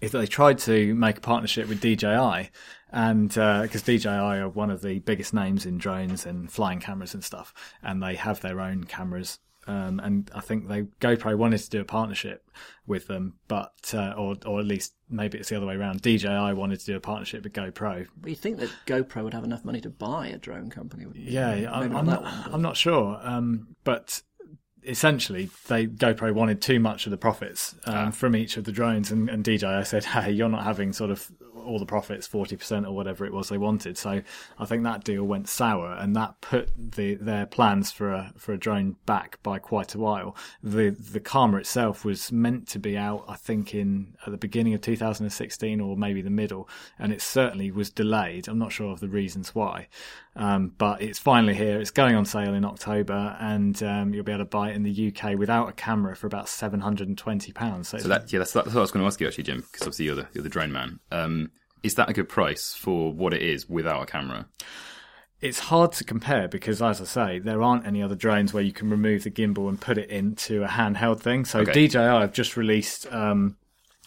is 0.01 0.12
that 0.12 0.18
they 0.18 0.27
tried 0.27 0.59
to 0.59 0.94
make 0.94 1.18
a 1.18 1.20
partnership 1.20 1.68
with 1.68 1.81
DJI, 1.81 2.51
and 2.90 3.29
because 3.29 3.83
DJI 3.83 4.09
are 4.09 4.49
one 4.49 4.70
of 4.70 4.83
the 4.83 4.99
biggest 5.01 5.35
names 5.35 5.66
in 5.66 5.79
drones 5.79 6.25
and 6.25 6.51
flying 6.51 6.81
cameras 6.81 7.14
and 7.14 7.23
stuff, 7.23 7.53
and 7.83 8.03
they 8.03 8.14
have 8.14 8.40
their 8.40 8.61
own 8.61 8.85
cameras. 8.85 9.38
Um, 9.66 10.01
and 10.01 10.31
I 10.35 10.40
think 10.40 10.68
they 10.68 10.83
GoPro 11.01 11.37
wanted 11.37 11.59
to 11.59 11.70
do 11.70 11.81
a 11.81 11.85
partnership 11.85 12.49
with 12.87 13.07
them, 13.07 13.35
but 13.46 13.92
uh, 13.94 14.12
or 14.16 14.37
or 14.46 14.59
at 14.59 14.66
least 14.66 14.94
maybe 15.09 15.38
it's 15.38 15.51
the 15.51 15.57
other 15.57 15.66
way 15.66 15.75
around. 15.77 16.03
DJI 16.03 16.55
wanted 16.55 16.81
to 16.81 16.87
do 16.87 16.96
a 16.96 17.01
partnership 17.01 17.44
with 17.44 17.53
GoPro, 17.53 18.07
But 18.16 18.31
you 18.31 18.37
think 18.37 18.59
that 18.59 18.70
GoPro 18.87 19.23
would 19.23 19.35
have 19.35 19.44
enough 19.44 19.64
money 19.64 19.81
to 19.83 19.90
buy 19.90 20.29
a 20.29 20.38
drone 20.38 20.70
company? 20.70 21.07
wouldn't 21.07 21.25
you? 21.25 21.33
Yeah, 21.33 21.51
Maybe 21.55 21.66
I'm, 21.66 21.92
not 21.92 21.99
I'm 21.99 22.07
not. 22.07 22.23
one, 22.23 22.55
I'm 22.55 22.62
not 22.62 22.77
sure. 22.77 23.20
Um, 23.23 23.77
but 23.85 24.23
essentially, 24.83 25.51
they 25.68 25.87
GoPro 25.87 26.33
wanted 26.35 26.62
too 26.62 26.81
much 26.81 27.07
of 27.07 27.11
the 27.11 27.18
profits 27.18 27.75
um, 27.85 28.12
from 28.12 28.35
each 28.35 28.57
of 28.57 28.64
the 28.64 28.73
drones, 28.73 29.11
and, 29.12 29.29
and 29.29 29.44
DJI 29.44 29.85
said, 29.85 30.05
"Hey, 30.16 30.31
you're 30.33 30.49
not 30.49 30.64
having 30.64 30.92
sort 30.92 31.11
of 31.11 31.31
all 31.64 31.79
the 31.79 31.87
profits, 31.87 32.27
forty 32.27 32.57
percent 32.57 32.87
or 32.87 32.94
whatever 32.94 33.25
it 33.25 33.33
was 33.33 33.49
they 33.49 33.59
wanted." 33.59 33.96
So 33.99 34.23
I 34.59 34.64
think 34.64 34.85
that 34.85 35.05
deal 35.05 35.25
went 35.25 35.49
sour, 35.49 35.92
and 35.92 36.14
that 36.16 36.40
put 36.40 36.70
the 36.77 37.14
their 37.14 37.46
plans 37.46 37.90
for 37.92 38.11
a 38.12 38.33
for 38.37 38.53
a 38.53 38.59
drone 38.59 38.96
back 39.07 39.38
by 39.42 39.59
quite 39.59 39.94
a 39.94 39.99
while. 39.99 40.37
The 40.62 40.90
the 40.90 41.20
Karma 41.20 41.59
itself 41.59 42.05
was 42.05 42.33
meant 42.33 42.68
to 42.68 42.79
be 42.79 42.96
out, 42.96 43.25
I 43.29 43.37
think, 43.37 43.75
in 43.75 44.14
at 44.27 44.33
the 44.33 44.38
beginning 44.38 44.75
of 44.75 44.81
2016 44.81 45.81
or 45.81 45.96
maybe 45.96 46.23
the 46.23 46.31
middle, 46.31 46.68
and 46.99 47.12
it 47.12 47.23
certainly 47.23 47.70
was 47.70 47.90
delayed. 47.90 48.49
I'm 48.49 48.59
not 48.59 48.73
sure 48.73 48.92
of 48.92 49.01
the 49.01 49.09
reasons 49.09 49.55
why. 49.55 49.88
Um, 50.37 50.73
but 50.79 51.03
it's 51.03 51.18
finally 51.18 51.55
here. 51.55 51.81
It's 51.81 51.90
going 51.90 52.14
on 52.14 52.25
sale 52.25 52.55
in 52.55 52.64
October, 52.64 53.37
and 53.40 53.81
um, 53.83 54.14
you'll 54.14 54.25
be 54.25 54.33
able 54.33 54.44
to 54.44 54.49
buy 54.49 54.70
it 54.70 54.77
in 54.77 54.85
the 54.85 55.12
UK 55.12 55.37
without 55.37 55.68
a 55.68 55.73
camera 55.73 56.14
for 56.14 56.27
about 56.27 56.49
seven 56.49 56.81
hundred 56.81 57.09
and 57.09 57.18
twenty 57.18 57.53
pounds. 57.53 57.88
So, 57.88 57.99
So 57.99 58.09
that 58.09 58.33
yeah, 58.33 58.38
that's, 58.38 58.53
that's 58.53 58.68
what 58.68 58.77
I 58.77 58.81
was 58.81 58.92
going 58.92 59.03
to 59.03 59.07
ask 59.07 59.20
you 59.20 59.27
actually, 59.27 59.44
Jim, 59.44 59.61
because 59.61 59.83
obviously 59.83 60.05
you're 60.07 60.14
the 60.14 60.29
you're 60.33 60.44
the 60.44 60.49
drone 60.49 60.73
man. 60.73 61.01
Um, 61.11 61.51
is 61.83 61.95
that 61.97 62.09
a 62.09 62.12
good 62.12 62.29
price 62.29 62.75
for 62.75 63.12
what 63.12 63.33
it 63.35 63.43
is 63.43 63.69
without 63.69 64.03
a 64.03 64.07
camera? 64.07 64.47
it's 65.43 65.59
hard 65.59 65.90
to 65.90 66.05
compare 66.05 66.49
because, 66.49 66.83
as 66.83 67.01
I 67.01 67.05
say, 67.05 67.38
there 67.38 67.62
aren't 67.62 67.87
any 67.87 68.03
other 68.03 68.14
drones 68.14 68.53
where 68.53 68.62
you 68.62 68.73
can 68.73 68.90
remove 68.90 69.25
the 69.25 69.31
gimbal 69.31 69.71
and 69.71 69.81
put 69.81 69.97
it 69.97 70.11
into 70.11 70.62
a 70.62 70.69
handheld 70.69 71.21
thing. 71.21 71.47
So 71.47 71.61
Okay. 71.61 71.87
DJI 71.87 71.97
have 71.99 72.35
just 72.35 72.59
released 72.59 73.11
um, 73.11 73.57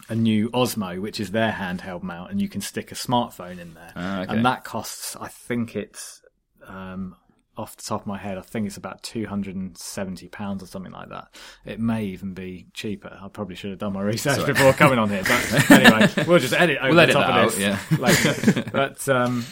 a 0.08 0.14
new 0.14 0.48
Osmo, 0.50 1.00
which 1.00 1.18
is 1.18 1.32
their 1.32 1.50
handheld 1.50 2.04
mount, 2.04 2.30
and 2.30 2.40
you 2.40 2.48
can 2.48 2.60
stick 2.60 2.92
a 2.92 2.94
smartphone 2.94 3.58
in 3.58 3.74
there, 3.74 3.92
Ah, 3.96 4.20
okay. 4.22 4.32
and 4.32 4.46
that 4.46 4.62
costs, 4.62 5.16
I 5.20 5.26
think 5.26 5.74
it's. 5.74 6.22
Um, 6.68 7.16
off 7.56 7.76
the 7.76 7.82
top 7.82 8.02
of 8.02 8.06
my 8.06 8.18
head, 8.18 8.38
I 8.38 8.40
think 8.42 8.66
it's 8.66 8.76
about 8.76 9.02
two 9.02 9.26
hundred 9.26 9.56
and 9.56 9.76
seventy 9.76 10.28
pounds 10.28 10.62
or 10.62 10.66
something 10.66 10.92
like 10.92 11.08
that. 11.10 11.28
It 11.64 11.80
may 11.80 12.04
even 12.04 12.34
be 12.34 12.66
cheaper. 12.74 13.18
I 13.20 13.28
probably 13.28 13.54
should 13.56 13.70
have 13.70 13.78
done 13.78 13.92
my 13.92 14.02
research 14.14 14.36
Sorry. 14.40 14.52
before 14.52 14.72
coming 14.72 14.98
on 14.98 15.08
here. 15.08 15.22
But 15.22 15.70
anyway, 15.70 16.24
we'll 16.26 16.38
just 16.38 16.54
edit 16.54 16.78
over 16.78 16.88
We'll 16.88 16.96
the 16.96 17.02
edit 17.02 17.14
top 17.14 17.28
of 17.28 17.54
this 17.54 17.64
out, 17.64 17.80
yeah. 17.90 17.98
later. 17.98 18.64
But 18.72 19.08
um, 19.08 19.44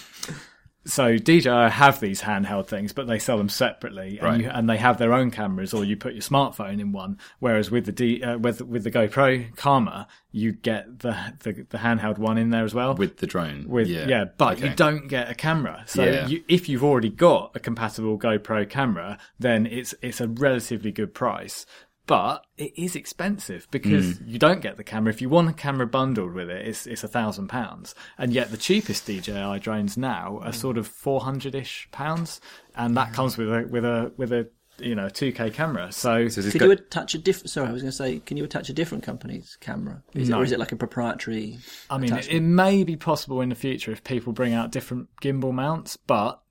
so 0.84 1.16
DJI 1.16 1.48
have 1.70 2.00
these 2.00 2.22
handheld 2.22 2.66
things, 2.66 2.92
but 2.92 3.06
they 3.06 3.18
sell 3.18 3.38
them 3.38 3.48
separately, 3.48 4.18
and, 4.18 4.22
Right. 4.22 4.40
you, 4.40 4.50
and 4.50 4.68
they 4.68 4.76
have 4.78 4.98
their 4.98 5.12
own 5.12 5.30
cameras, 5.30 5.72
or 5.72 5.84
you 5.84 5.96
put 5.96 6.12
your 6.14 6.22
smartphone 6.22 6.80
in 6.80 6.92
one. 6.92 7.18
Whereas 7.38 7.70
with 7.70 7.86
the 7.86 7.92
D, 7.92 8.22
uh, 8.22 8.38
with 8.38 8.60
with 8.62 8.82
the 8.84 8.90
GoPro 8.90 9.54
Karma, 9.56 10.08
you 10.32 10.52
get 10.52 11.00
the, 11.00 11.16
the 11.40 11.66
the 11.70 11.78
handheld 11.78 12.18
one 12.18 12.38
in 12.38 12.50
there 12.50 12.64
as 12.64 12.74
well. 12.74 12.94
With 12.94 13.18
the 13.18 13.26
drone? 13.26 13.66
With 13.68 13.88
yeah, 13.88 14.24
but 14.36 14.60
you 14.60 14.70
don't 14.74 15.06
get 15.08 15.30
a 15.30 15.34
camera. 15.34 15.84
So 15.86 16.04
Yeah. 16.04 16.26
you, 16.26 16.42
if 16.48 16.68
you've 16.68 16.84
already 16.84 17.10
got 17.10 17.52
a 17.54 17.60
compatible 17.60 18.18
GoPro 18.18 18.68
camera, 18.68 19.18
then 19.38 19.66
it's 19.66 19.94
it's 20.02 20.20
a 20.20 20.28
relatively 20.28 20.90
good 20.90 21.14
price. 21.14 21.64
But 22.06 22.44
it 22.58 22.72
is 22.76 22.96
expensive 22.96 23.68
because 23.70 24.18
Hmm. 24.18 24.28
you 24.28 24.38
don't 24.38 24.60
get 24.60 24.76
the 24.76 24.82
camera. 24.84 25.12
If 25.12 25.22
you 25.22 25.28
want 25.28 25.48
a 25.48 25.52
camera 25.52 25.86
bundled 25.86 26.34
with 26.34 26.50
it, 26.50 26.66
it's 26.66 26.86
it's 26.86 27.04
a 27.04 27.08
thousand 27.08 27.48
pounds, 27.48 27.94
and 28.18 28.32
yet 28.32 28.50
the 28.50 28.56
cheapest 28.56 29.06
DJI 29.06 29.58
drones 29.60 29.96
now 29.96 30.38
Hmm. 30.40 30.48
are 30.48 30.52
sort 30.52 30.78
of 30.78 30.86
four 30.88 31.20
hundred 31.20 31.54
ish 31.54 31.88
pounds, 31.92 32.40
and 32.74 32.96
that 32.96 33.12
comes 33.12 33.36
with 33.38 33.48
a 33.52 33.66
with 33.70 33.84
a 33.84 34.12
with 34.16 34.32
a 34.32 34.48
you 34.78 34.94
know 34.96 35.06
2K 35.08 35.50
camera. 35.52 35.92
So, 35.92 36.26
So 36.28 36.40
this 36.40 36.50
Could 36.52 36.60
guy- 36.60 36.66
you 36.66 36.72
attach 36.72 37.14
a 37.14 37.18
different? 37.18 37.50
Sorry, 37.50 37.68
I 37.68 37.72
was 37.72 37.82
going 37.82 37.90
to 37.92 37.96
say, 37.96 38.18
can 38.20 38.36
you 38.38 38.44
attach 38.44 38.68
a 38.70 38.72
different 38.72 39.04
company's 39.04 39.56
camera? 39.60 40.02
Is 40.14 40.28
it, 40.28 40.32
No. 40.32 40.40
or 40.40 40.44
is 40.44 40.50
it 40.50 40.58
like 40.58 40.72
a 40.72 40.76
proprietary? 40.76 41.58
I 41.90 41.98
mean, 41.98 42.12
it, 42.14 42.28
it 42.32 42.40
may 42.40 42.82
be 42.82 42.96
possible 42.96 43.42
in 43.42 43.50
the 43.50 43.54
future 43.54 43.92
if 43.92 44.02
people 44.02 44.32
bring 44.32 44.54
out 44.54 44.72
different 44.72 45.08
gimbal 45.22 45.52
mounts, 45.52 45.96
but 45.98 46.42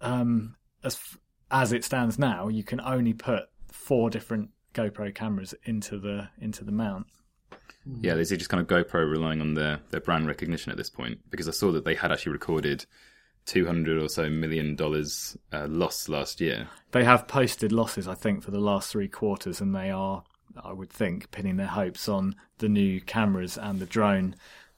um, 0.00 0.56
as 0.82 0.98
as 1.50 1.72
it 1.72 1.84
stands 1.84 2.18
now, 2.18 2.48
you 2.48 2.62
can 2.64 2.80
only 2.80 3.12
put 3.12 3.44
four 3.70 4.08
different 4.10 4.50
GoPro 4.74 5.14
cameras 5.14 5.54
into 5.64 5.98
the 5.98 6.28
into 6.38 6.64
the 6.64 6.72
mount. 6.72 7.06
Yeah, 8.00 8.14
is 8.14 8.32
it 8.32 8.38
just 8.38 8.50
kind 8.50 8.60
of 8.62 8.66
GoPro 8.66 9.10
relying 9.10 9.40
on 9.42 9.54
their, 9.54 9.78
their 9.90 10.00
brand 10.00 10.26
recognition 10.26 10.72
at 10.72 10.78
this 10.78 10.88
point? 10.88 11.18
Because 11.30 11.48
I 11.48 11.52
saw 11.52 11.70
that 11.72 11.84
they 11.84 11.94
had 11.94 12.10
actually 12.10 12.32
recorded 12.32 12.86
two 13.44 13.66
hundred 13.66 14.02
or 14.02 14.08
so 14.08 14.30
million 14.30 14.74
dollars 14.74 15.36
uh, 15.52 15.66
loss 15.68 16.08
last 16.08 16.40
year. 16.40 16.68
They 16.92 17.04
have 17.04 17.28
posted 17.28 17.72
losses, 17.72 18.08
I 18.08 18.14
think, 18.14 18.42
for 18.42 18.50
the 18.50 18.58
last 18.60 18.90
three 18.90 19.08
quarters, 19.08 19.60
and 19.60 19.74
they 19.74 19.90
are, 19.90 20.24
I 20.62 20.72
would 20.72 20.90
think, 20.90 21.30
pinning 21.30 21.56
their 21.56 21.66
hopes 21.66 22.08
on 22.08 22.34
the 22.58 22.68
new 22.68 23.00
cameras 23.02 23.58
and 23.58 23.80
the 23.80 23.86
drone, 23.86 24.34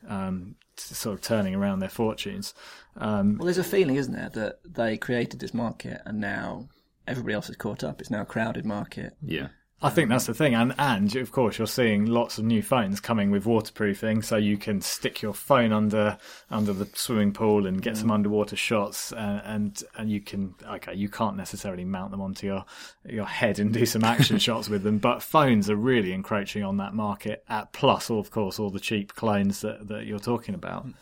um, 0.09 0.57
sort 0.77 1.15
of 1.15 1.23
turning 1.23 1.55
around 1.55 1.79
their 1.79 1.89
fortunes. 1.89 2.55
Um, 2.97 3.37
Well, 3.39 3.45
there's 3.47 3.59
a 3.59 3.65
feeling, 3.65 3.97
isn't 3.97 4.15
there, 4.15 4.31
that 4.31 4.59
they 4.65 4.97
created 4.97 5.39
this 5.39 5.55
market 5.55 6.01
and 6.05 6.21
now 6.21 6.69
everybody 7.07 7.35
else 7.35 7.47
has 7.47 7.57
caught 7.57 7.85
up. 7.85 8.01
It's 8.01 8.11
now 8.11 8.23
a 8.23 8.27
crowded 8.27 8.65
market. 8.65 9.15
Yeah, 9.23 9.49
I 9.83 9.91
think 9.91 10.09
that's 10.09 10.25
the 10.25 10.33
thing, 10.33 10.55
and 10.55 10.75
and 10.79 11.15
of 11.17 11.33
course 11.33 11.59
you're 11.59 11.67
seeing 11.67 12.07
lots 12.07 12.39
of 12.39 12.45
new 12.45 12.63
phones 12.63 12.99
coming 12.99 13.31
with 13.31 13.45
waterproofing, 13.45 14.23
so 14.23 14.37
you 14.39 14.57
can 14.57 14.81
stick 14.81 15.21
your 15.21 15.35
phone 15.35 15.71
under 15.71 16.17
under 16.51 16.73
the 16.73 16.89
swimming 16.95 17.33
pool 17.35 17.67
and 17.67 17.83
get 17.83 17.99
some 17.99 18.09
mm. 18.09 18.15
underwater 18.15 18.57
shots, 18.57 19.13
uh, 19.13 19.43
and 19.45 19.83
and 19.99 20.11
you 20.11 20.23
can 20.23 20.55
okay, 20.67 20.95
you 20.95 21.11
can't 21.11 21.37
necessarily 21.37 21.85
mount 21.85 22.11
them 22.11 22.23
onto 22.23 22.47
your 22.47 22.65
your 23.05 23.27
head 23.27 23.59
and 23.59 23.75
do 23.75 23.85
some 23.85 24.03
action 24.03 24.39
shots 24.41 24.71
with 24.71 24.83
them, 24.83 24.97
but 24.97 25.23
phones 25.23 25.69
are 25.69 25.77
really 25.77 26.15
encroaching 26.15 26.65
on 26.65 26.79
that 26.79 26.95
market. 26.95 27.45
At 27.47 27.75
plus, 27.75 28.11
of 28.11 28.31
course, 28.31 28.59
all 28.59 28.71
the 28.71 28.81
cheap 28.81 29.15
clones 29.15 29.61
that 29.61 29.89
that 29.89 30.07
you're 30.07 30.19
talking 30.19 30.55
about. 30.55 30.87
Mm. 30.87 30.95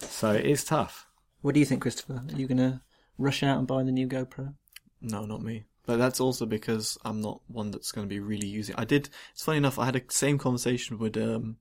So 0.00 0.32
it 0.32 0.46
is 0.46 0.64
tough. 0.64 1.06
What 1.42 1.52
do 1.52 1.60
you 1.60 1.66
think, 1.66 1.82
Christopher? 1.82 2.22
Are 2.26 2.36
you 2.36 2.46
going 2.46 2.56
to 2.56 2.80
rush 3.18 3.42
out 3.42 3.58
and 3.58 3.66
buy 3.66 3.82
the 3.82 3.92
new 3.92 4.08
GoPro? 4.08 4.54
No, 5.02 5.26
not 5.26 5.42
me. 5.42 5.64
But 5.86 5.98
that's 5.98 6.20
also 6.20 6.46
because 6.46 6.96
I'm 7.04 7.20
not 7.20 7.40
one 7.46 7.70
that's 7.70 7.92
going 7.92 8.08
to 8.08 8.14
be 8.14 8.20
really 8.20 8.46
using. 8.46 8.74
I 8.76 8.84
did. 8.84 9.10
It's 9.32 9.44
funny 9.44 9.58
enough. 9.58 9.78
I 9.78 9.84
had 9.84 9.96
a 9.96 10.02
same 10.08 10.38
conversation 10.38 10.98
with 10.98 11.16
um, 11.16 11.56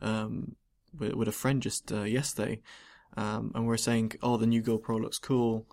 um, 0.00 0.56
with, 0.98 1.14
with 1.14 1.28
a 1.28 1.32
friend 1.32 1.62
just 1.62 1.90
uh, 1.90 2.02
yesterday, 2.02 2.60
um, 3.16 3.52
and 3.54 3.66
we 3.66 3.72
are 3.72 3.78
saying, 3.78 4.12
"Oh, 4.22 4.36
the 4.36 4.46
new 4.46 4.62
GoPro 4.62 5.00
looks 5.00 5.18
cool." 5.18 5.66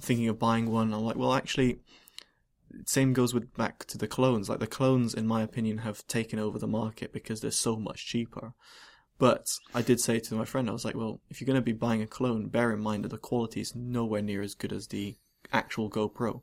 Thinking 0.00 0.28
of 0.28 0.38
buying 0.38 0.70
one. 0.70 0.94
I'm 0.94 1.04
like, 1.04 1.16
well, 1.16 1.34
actually, 1.34 1.80
same 2.86 3.12
goes 3.12 3.34
with 3.34 3.54
back 3.54 3.84
to 3.86 3.98
the 3.98 4.08
clones. 4.08 4.48
Like 4.48 4.60
the 4.60 4.66
clones, 4.66 5.12
in 5.14 5.26
my 5.26 5.42
opinion, 5.42 5.78
have 5.78 6.06
taken 6.06 6.38
over 6.38 6.58
the 6.58 6.66
market 6.66 7.12
because 7.12 7.40
they're 7.40 7.50
so 7.50 7.76
much 7.76 8.06
cheaper. 8.06 8.54
But 9.18 9.58
I 9.74 9.82
did 9.82 10.00
say 10.00 10.18
to 10.18 10.34
my 10.34 10.44
friend, 10.44 10.68
I 10.68 10.72
was 10.72 10.84
like, 10.84 10.96
well, 10.96 11.20
if 11.30 11.40
you're 11.40 11.46
going 11.46 11.54
to 11.54 11.62
be 11.62 11.72
buying 11.72 12.02
a 12.02 12.06
clone, 12.06 12.48
bear 12.48 12.72
in 12.72 12.80
mind 12.80 13.04
that 13.04 13.10
the 13.10 13.18
quality 13.18 13.60
is 13.60 13.74
nowhere 13.74 14.22
near 14.22 14.42
as 14.42 14.54
good 14.54 14.72
as 14.72 14.88
the 14.88 15.16
actual 15.52 15.90
GoPro. 15.90 16.42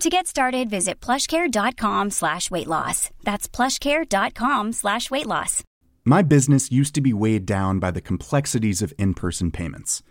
To 0.00 0.10
get 0.10 0.26
started, 0.26 0.68
visit 0.68 1.00
plushcare.com 1.00 2.10
slash 2.10 2.50
weight 2.50 2.66
loss. 2.66 3.10
That's 3.24 3.48
plushcare.com 3.48 4.72
slash 4.72 5.10
weight 5.10 5.26
loss. 5.26 5.64
My 6.04 6.20
business 6.20 6.70
used 6.70 6.94
to 6.96 7.00
be 7.00 7.14
weighed 7.14 7.46
down 7.46 7.78
by 7.78 7.90
the 7.90 8.02
complexities 8.02 8.82
of 8.82 8.92
in 8.98 9.14
person 9.14 9.50
payments. 9.50 10.02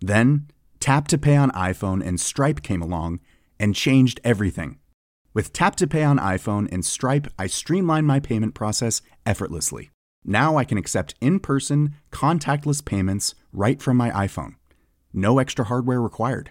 Then, 0.00 0.46
Tap 0.78 1.08
to 1.08 1.18
Pay 1.18 1.36
on 1.36 1.50
iPhone 1.52 2.06
and 2.06 2.20
Stripe 2.20 2.62
came 2.62 2.82
along 2.82 3.20
and 3.58 3.74
changed 3.74 4.20
everything. 4.24 4.78
With 5.32 5.54
Tap 5.54 5.74
to 5.76 5.86
Pay 5.86 6.04
on 6.04 6.18
iPhone 6.18 6.68
and 6.70 6.84
Stripe, 6.84 7.26
I 7.38 7.46
streamlined 7.46 8.06
my 8.06 8.20
payment 8.20 8.54
process 8.54 9.00
effortlessly. 9.24 9.90
Now 10.22 10.58
I 10.58 10.64
can 10.64 10.76
accept 10.76 11.14
in 11.20 11.40
person, 11.40 11.94
contactless 12.12 12.84
payments 12.84 13.34
right 13.52 13.80
from 13.80 13.96
my 13.96 14.10
iPhone. 14.10 14.56
No 15.14 15.38
extra 15.38 15.64
hardware 15.64 16.00
required. 16.00 16.50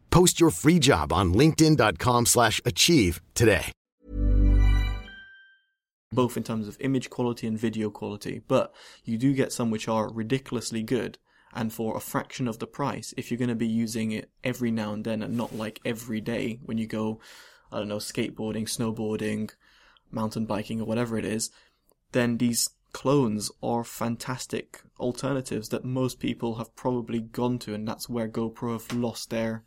Post 0.11 0.39
your 0.39 0.51
free 0.51 0.79
job 0.79 1.11
on 1.11 1.33
linkedin.com/achieve 1.33 2.27
slash 2.27 2.61
achieve 2.65 3.21
today. 3.33 3.71
both 6.13 6.35
in 6.35 6.43
terms 6.43 6.67
of 6.67 6.77
image 6.81 7.09
quality 7.09 7.47
and 7.47 7.57
video 7.57 7.89
quality, 7.89 8.41
but 8.47 8.73
you 9.05 9.17
do 9.17 9.33
get 9.33 9.53
some 9.53 9.71
which 9.71 9.87
are 9.87 10.11
ridiculously 10.11 10.83
good 10.83 11.17
and 11.53 11.71
for 11.71 11.95
a 11.95 12.01
fraction 12.01 12.47
of 12.47 12.59
the 12.59 12.67
price 12.67 13.13
if 13.17 13.29
you're 13.29 13.37
going 13.37 13.47
to 13.47 13.55
be 13.55 13.67
using 13.67 14.11
it 14.11 14.29
every 14.43 14.71
now 14.71 14.93
and 14.93 15.05
then 15.05 15.21
and 15.21 15.35
not 15.35 15.55
like 15.55 15.79
every 15.85 16.21
day 16.21 16.59
when 16.63 16.77
you 16.77 16.87
go 16.87 17.19
I 17.71 17.79
don't 17.79 17.87
know 17.87 17.97
skateboarding, 17.97 18.67
snowboarding, 18.67 19.51
mountain 20.11 20.45
biking 20.45 20.81
or 20.81 20.85
whatever 20.85 21.17
it 21.17 21.23
is, 21.23 21.49
then 22.11 22.37
these 22.37 22.69
clones 22.91 23.49
are 23.63 23.85
fantastic 23.85 24.81
alternatives 24.99 25.69
that 25.69 25.85
most 25.85 26.19
people 26.19 26.55
have 26.55 26.75
probably 26.75 27.21
gone 27.21 27.57
to 27.59 27.73
and 27.73 27.87
that's 27.87 28.09
where 28.09 28.27
GoPro 28.27 28.73
have 28.73 28.91
lost 28.91 29.29
their 29.29 29.63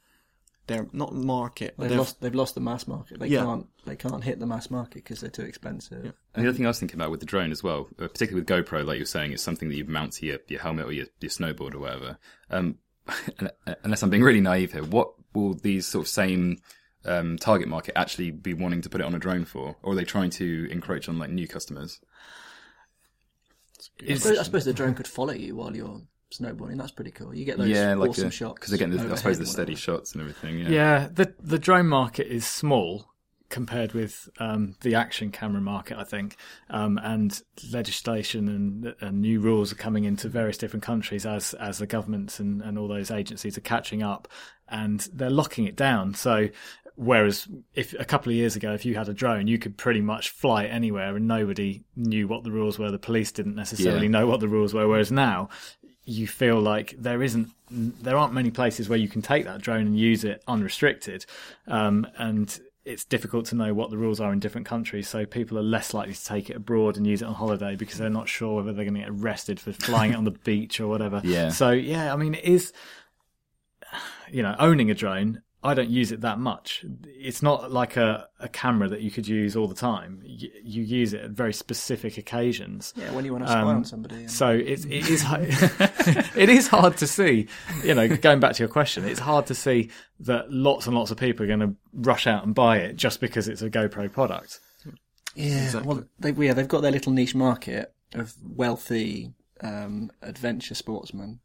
their 0.67 0.87
not 0.93 1.15
market, 1.15 1.75
They've 1.79 1.89
they've 1.91 1.99
lost. 1.99 2.21
They've 2.21 2.35
lost 2.35 2.55
the 2.55 2.61
mass 2.61 2.87
market. 2.87 3.19
They 3.21 3.27
Yeah. 3.29 3.45
can't. 3.45 3.67
They 3.85 3.97
can't 3.97 4.25
hit 4.25 4.39
the 4.39 4.47
mass 4.47 4.71
market 4.71 5.05
because 5.05 5.21
they're 5.21 5.31
too 5.31 5.43
expensive. 5.43 6.15
And 6.35 6.45
the 6.45 6.49
other 6.49 6.57
thing 6.57 6.67
I 6.67 6.71
was 6.71 6.79
thinking 6.79 6.99
about 6.99 7.11
with 7.11 7.21
the 7.21 7.27
drone 7.27 7.53
as 7.53 7.63
well, 7.63 7.89
uh, 7.99 8.09
particularly 8.09 8.41
with 8.41 8.49
GoPro, 8.49 8.85
like 8.85 8.97
you're 8.97 9.07
saying, 9.07 9.33
it's 9.33 9.43
something 9.43 9.69
that 9.69 9.77
you 9.77 9.85
mount 9.85 10.13
to 10.15 10.27
your, 10.27 10.39
your 10.49 10.61
helmet 10.61 10.87
or 10.87 10.93
your, 10.93 11.07
your 11.21 11.31
snowboard 11.31 11.75
or 11.75 11.81
whatever. 11.81 12.19
Um, 12.51 12.79
unless 13.85 14.03
I'm 14.03 14.11
being 14.11 14.23
really 14.23 14.41
naive 14.41 14.73
here, 14.73 14.85
what 14.85 15.13
will 15.35 15.55
these 15.55 15.87
sort 15.87 16.07
of 16.07 16.09
same 16.09 16.59
um, 17.05 17.37
target 17.37 17.69
market 17.69 17.99
actually 17.99 18.31
be 18.31 18.55
wanting 18.55 18.81
to 18.83 18.89
put 18.89 19.01
it 19.03 19.07
on 19.07 19.15
a 19.15 19.19
drone 19.19 19.45
for? 19.45 19.77
Or 19.83 19.93
are 19.93 19.97
they 19.97 20.05
trying 20.05 20.31
to 20.31 20.67
encroach 20.71 21.09
on 21.09 21.19
like 21.19 21.31
new 21.31 21.47
customers? 21.47 22.01
I 24.09 24.15
suppose, 24.15 24.39
I 24.39 24.43
suppose 24.45 24.65
the 24.65 24.73
drone 24.73 24.95
could 24.95 25.07
follow 25.09 25.35
you 25.35 25.57
while 25.57 25.77
you're 25.77 26.01
snowboarding. 26.39 26.77
That's 26.79 26.93
pretty 26.93 27.11
cool. 27.13 27.35
You 27.35 27.45
get 27.45 27.59
those 27.59 27.69
yeah, 27.69 27.95
like 27.95 28.11
awesome 28.11 28.25
the, 28.25 28.31
shots 28.31 28.55
because 28.55 28.73
again, 28.73 28.91
the, 28.91 29.13
I 29.13 29.15
suppose 29.17 29.39
the 29.39 29.47
steady 29.47 29.73
whatever. 29.73 29.81
shots 29.81 30.13
and 30.13 30.21
everything. 30.21 30.59
Yeah. 30.59 30.69
Yeah, 30.69 31.09
the 31.13 31.35
the 31.41 31.59
drone 31.59 31.87
market 31.87 32.27
is 32.27 32.47
small 32.47 33.07
compared 33.51 33.93
with 33.93 34.29
um, 34.41 34.75
the 34.81 34.97
action 34.97 35.31
camera 35.31 35.61
market, 35.61 35.97
I 35.97 36.03
think, 36.03 36.37
um, 36.71 36.99
and 36.99 37.41
legislation 37.71 38.49
and, 38.49 38.95
and 39.01 39.21
new 39.21 39.39
rules 39.39 39.71
are 39.71 39.77
coming 39.77 40.05
into 40.05 40.29
various 40.29 40.59
different 40.59 40.83
countries 40.83 41.25
as 41.25 41.55
as 41.55 41.79
the 41.79 41.87
governments 41.87 42.41
and, 42.41 42.61
and 42.63 42.79
all 42.79 42.89
those 42.89 43.11
agencies 43.11 43.57
are 43.57 43.63
catching 43.63 44.03
up, 44.03 44.27
and 44.69 45.09
they're 45.13 45.31
locking 45.31 45.67
it 45.67 45.77
down. 45.77 46.15
So. 46.15 46.49
Whereas, 46.97 47.49
if 47.75 47.93
a 47.99 48.05
couple 48.05 48.31
of 48.31 48.37
years 48.37 48.55
ago, 48.55 48.73
if 48.73 48.87
you 48.87 48.95
had 48.95 49.09
a 49.09 49.13
drone, 49.13 49.49
you 49.49 49.59
could 49.59 49.77
pretty 49.77 50.01
much 50.01 50.31
fly 50.31 50.67
anywhere, 50.67 51.17
and 51.17 51.27
nobody 51.27 51.83
knew 51.97 52.29
what 52.29 52.45
the 52.45 52.53
rules 52.53 52.79
were. 52.79 52.93
The 52.93 53.01
police 53.01 53.33
didn't 53.33 53.57
necessarily 53.57 54.07
Yeah. 54.07 54.13
know 54.13 54.29
what 54.29 54.39
the 54.39 54.47
rules 54.47 54.73
were. 54.73 54.87
Whereas 54.87 55.11
now, 55.11 55.49
you 56.05 56.27
feel 56.27 56.61
like 56.61 56.95
there 56.99 57.23
isn't 57.23 57.51
there 57.71 58.17
aren't 58.17 58.33
many 58.33 58.51
places 58.51 58.89
where 58.89 58.99
you 58.99 59.09
can 59.09 59.23
take 59.23 59.45
that 59.47 59.61
drone 59.61 59.87
and 59.87 59.99
use 59.99 60.23
it 60.25 60.43
unrestricted. 60.47 61.25
Um, 61.67 62.07
and 62.19 62.61
it's 62.85 63.05
difficult 63.05 63.47
to 63.47 63.55
know 63.55 63.73
what 63.73 63.91
the 63.91 63.97
rules 63.97 64.21
are 64.21 64.33
in 64.33 64.39
different 64.39 64.67
countries. 64.67 65.09
So 65.09 65.25
people 65.25 65.59
are 65.59 65.63
less 65.63 65.95
likely 65.95 66.13
to 66.13 66.25
take 66.25 66.51
it 66.51 66.57
abroad 66.57 66.99
and 66.99 67.07
use 67.07 67.23
it 67.23 67.25
on 67.25 67.35
holiday 67.35 67.75
because 67.77 67.97
they're 67.97 68.11
not 68.11 68.29
sure 68.29 68.57
whether 68.57 68.75
they're 68.75 68.85
going 68.85 68.95
to 68.95 69.01
get 69.01 69.09
arrested 69.09 69.59
for 69.59 69.73
flying 69.73 70.13
it 70.13 70.17
on 70.17 70.25
the 70.25 70.31
beach 70.31 70.79
or 70.81 70.89
whatever. 70.89 71.23
Yeah. 71.25 71.49
so 71.49 71.71
yeah 71.71 72.13
i 72.13 72.17
mean 72.17 72.35
it 72.35 72.45
is 72.45 72.73
you 74.31 74.43
know 74.43 74.55
owning 74.59 74.91
a 74.91 74.95
drone 74.95 75.43
I 75.65 75.73
don't 75.75 75.89
use 75.89 76.13
it 76.13 76.21
that 76.21 76.39
much. 76.39 76.85
It's 77.07 77.43
not 77.43 77.73
like 77.73 77.97
a, 77.97 78.29
a 78.39 78.49
camera 78.49 78.87
that 78.89 79.01
you 79.01 79.11
could 79.11 79.27
use 79.27 79.57
all 79.57 79.67
the 79.67 79.75
time. 79.75 80.21
You, 80.25 80.51
you 80.63 80.83
use 80.83 81.15
it 81.15 81.23
at 81.23 81.31
very 81.31 81.55
specific 81.55 82.19
occasions. 82.19 82.93
Yeah, 82.97 83.11
when 83.13 83.25
you 83.25 83.33
want 83.33 83.45
to 83.47 83.51
spy 83.51 83.61
on 83.63 83.85
somebody. 83.85 84.17
and- 84.17 84.31
So 84.31 84.51
it's, 84.51 84.85
it 84.85 85.09
is 85.09 85.25
it 86.37 86.49
is 86.51 86.69
hard 86.69 86.99
to 86.99 87.07
see. 87.07 87.49
You 87.83 87.95
know, 87.95 88.09
going 88.17 88.41
back 88.41 88.53
to 88.57 88.63
your 88.63 88.69
question, 88.69 89.05
it's 89.07 89.21
hard 89.21 89.47
to 89.47 89.55
see 89.55 89.91
that 90.21 90.53
lots 90.53 90.87
and 90.87 90.95
lots 90.95 91.11
of 91.11 91.17
people 91.17 91.45
are 91.45 91.49
going 91.49 91.61
to 91.61 91.75
rush 91.95 92.27
out 92.27 92.45
and 92.45 92.55
buy 92.55 92.79
it 92.79 92.97
just 92.97 93.21
because 93.21 93.49
it's 93.49 93.63
a 93.63 93.71
GoPro 93.71 94.13
product. 94.13 94.61
Yeah, 95.35 95.81
well, 95.83 96.05
they, 96.21 96.31
yeah, 96.33 96.53
they've 96.53 96.69
got 96.69 96.83
their 96.83 96.93
little 96.93 97.11
niche 97.13 97.35
market 97.35 97.93
of 98.15 98.35
wealthy 98.43 99.33
um, 99.63 100.11
adventure 100.23 100.75
sportsmen, 100.77 101.41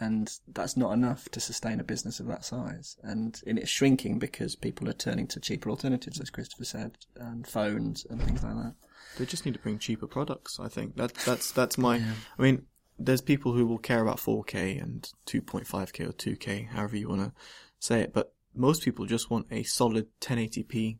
and 0.00 0.32
that's 0.48 0.76
not 0.76 0.92
enough 0.92 1.28
to 1.30 1.40
sustain 1.40 1.80
a 1.80 1.84
business 1.84 2.18
of 2.20 2.26
that 2.26 2.44
size. 2.44 2.96
And, 3.02 3.40
and 3.46 3.58
it's 3.58 3.70
shrinking 3.70 4.18
because 4.18 4.56
people 4.56 4.88
are 4.88 4.94
turning 4.94 5.26
to 5.28 5.40
cheaper 5.40 5.70
alternatives, 5.70 6.20
as 6.20 6.30
Christopher 6.30 6.64
said, 6.64 6.98
and 7.16 7.46
phones 7.46 8.06
and 8.08 8.22
things 8.22 8.42
like 8.42 8.54
that. 8.54 8.74
They 9.18 9.26
just 9.26 9.44
need 9.44 9.54
to 9.54 9.60
bring 9.60 9.78
cheaper 9.78 10.06
products. 10.06 10.58
I 10.60 10.68
think 10.68 10.96
that 10.96 11.14
that's 11.14 11.50
that's 11.52 11.78
my. 11.78 12.02
I 12.38 12.42
mean, 12.42 12.66
there's 12.98 13.20
people 13.20 13.52
who 13.52 13.66
will 13.66 13.78
care 13.78 14.02
about 14.02 14.18
4K 14.18 14.82
and 14.82 15.08
2.5K 15.26 16.08
or 16.08 16.12
2K, 16.12 16.68
however 16.68 16.96
you 16.96 17.08
want 17.08 17.22
to 17.22 17.32
say 17.78 18.00
it, 18.00 18.12
but 18.12 18.32
most 18.54 18.82
people 18.82 19.06
just 19.06 19.30
want 19.30 19.46
a 19.50 19.62
solid 19.62 20.08
1080p. 20.20 20.98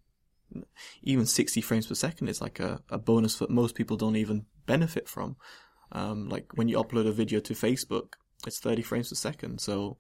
Even 1.03 1.27
60 1.27 1.61
frames 1.61 1.87
per 1.87 1.95
second 1.95 2.29
is 2.29 2.41
like 2.41 2.61
a, 2.61 2.81
a 2.89 2.99
bonus 2.99 3.37
that 3.39 3.51
most 3.51 3.75
people 3.75 3.97
don't 3.97 4.17
even 4.17 4.47
benefit 4.67 5.09
from. 5.09 5.37
Um, 5.93 6.29
like 6.29 6.47
when 6.55 6.69
you 6.69 6.77
upload 6.77 7.07
a 7.07 7.13
video 7.13 7.41
to 7.41 7.55
Facebook, 7.55 8.15
it's 8.47 8.59
30 8.59 8.83
frames 8.83 9.09
per 9.11 9.15
second, 9.15 9.61
so 9.61 9.97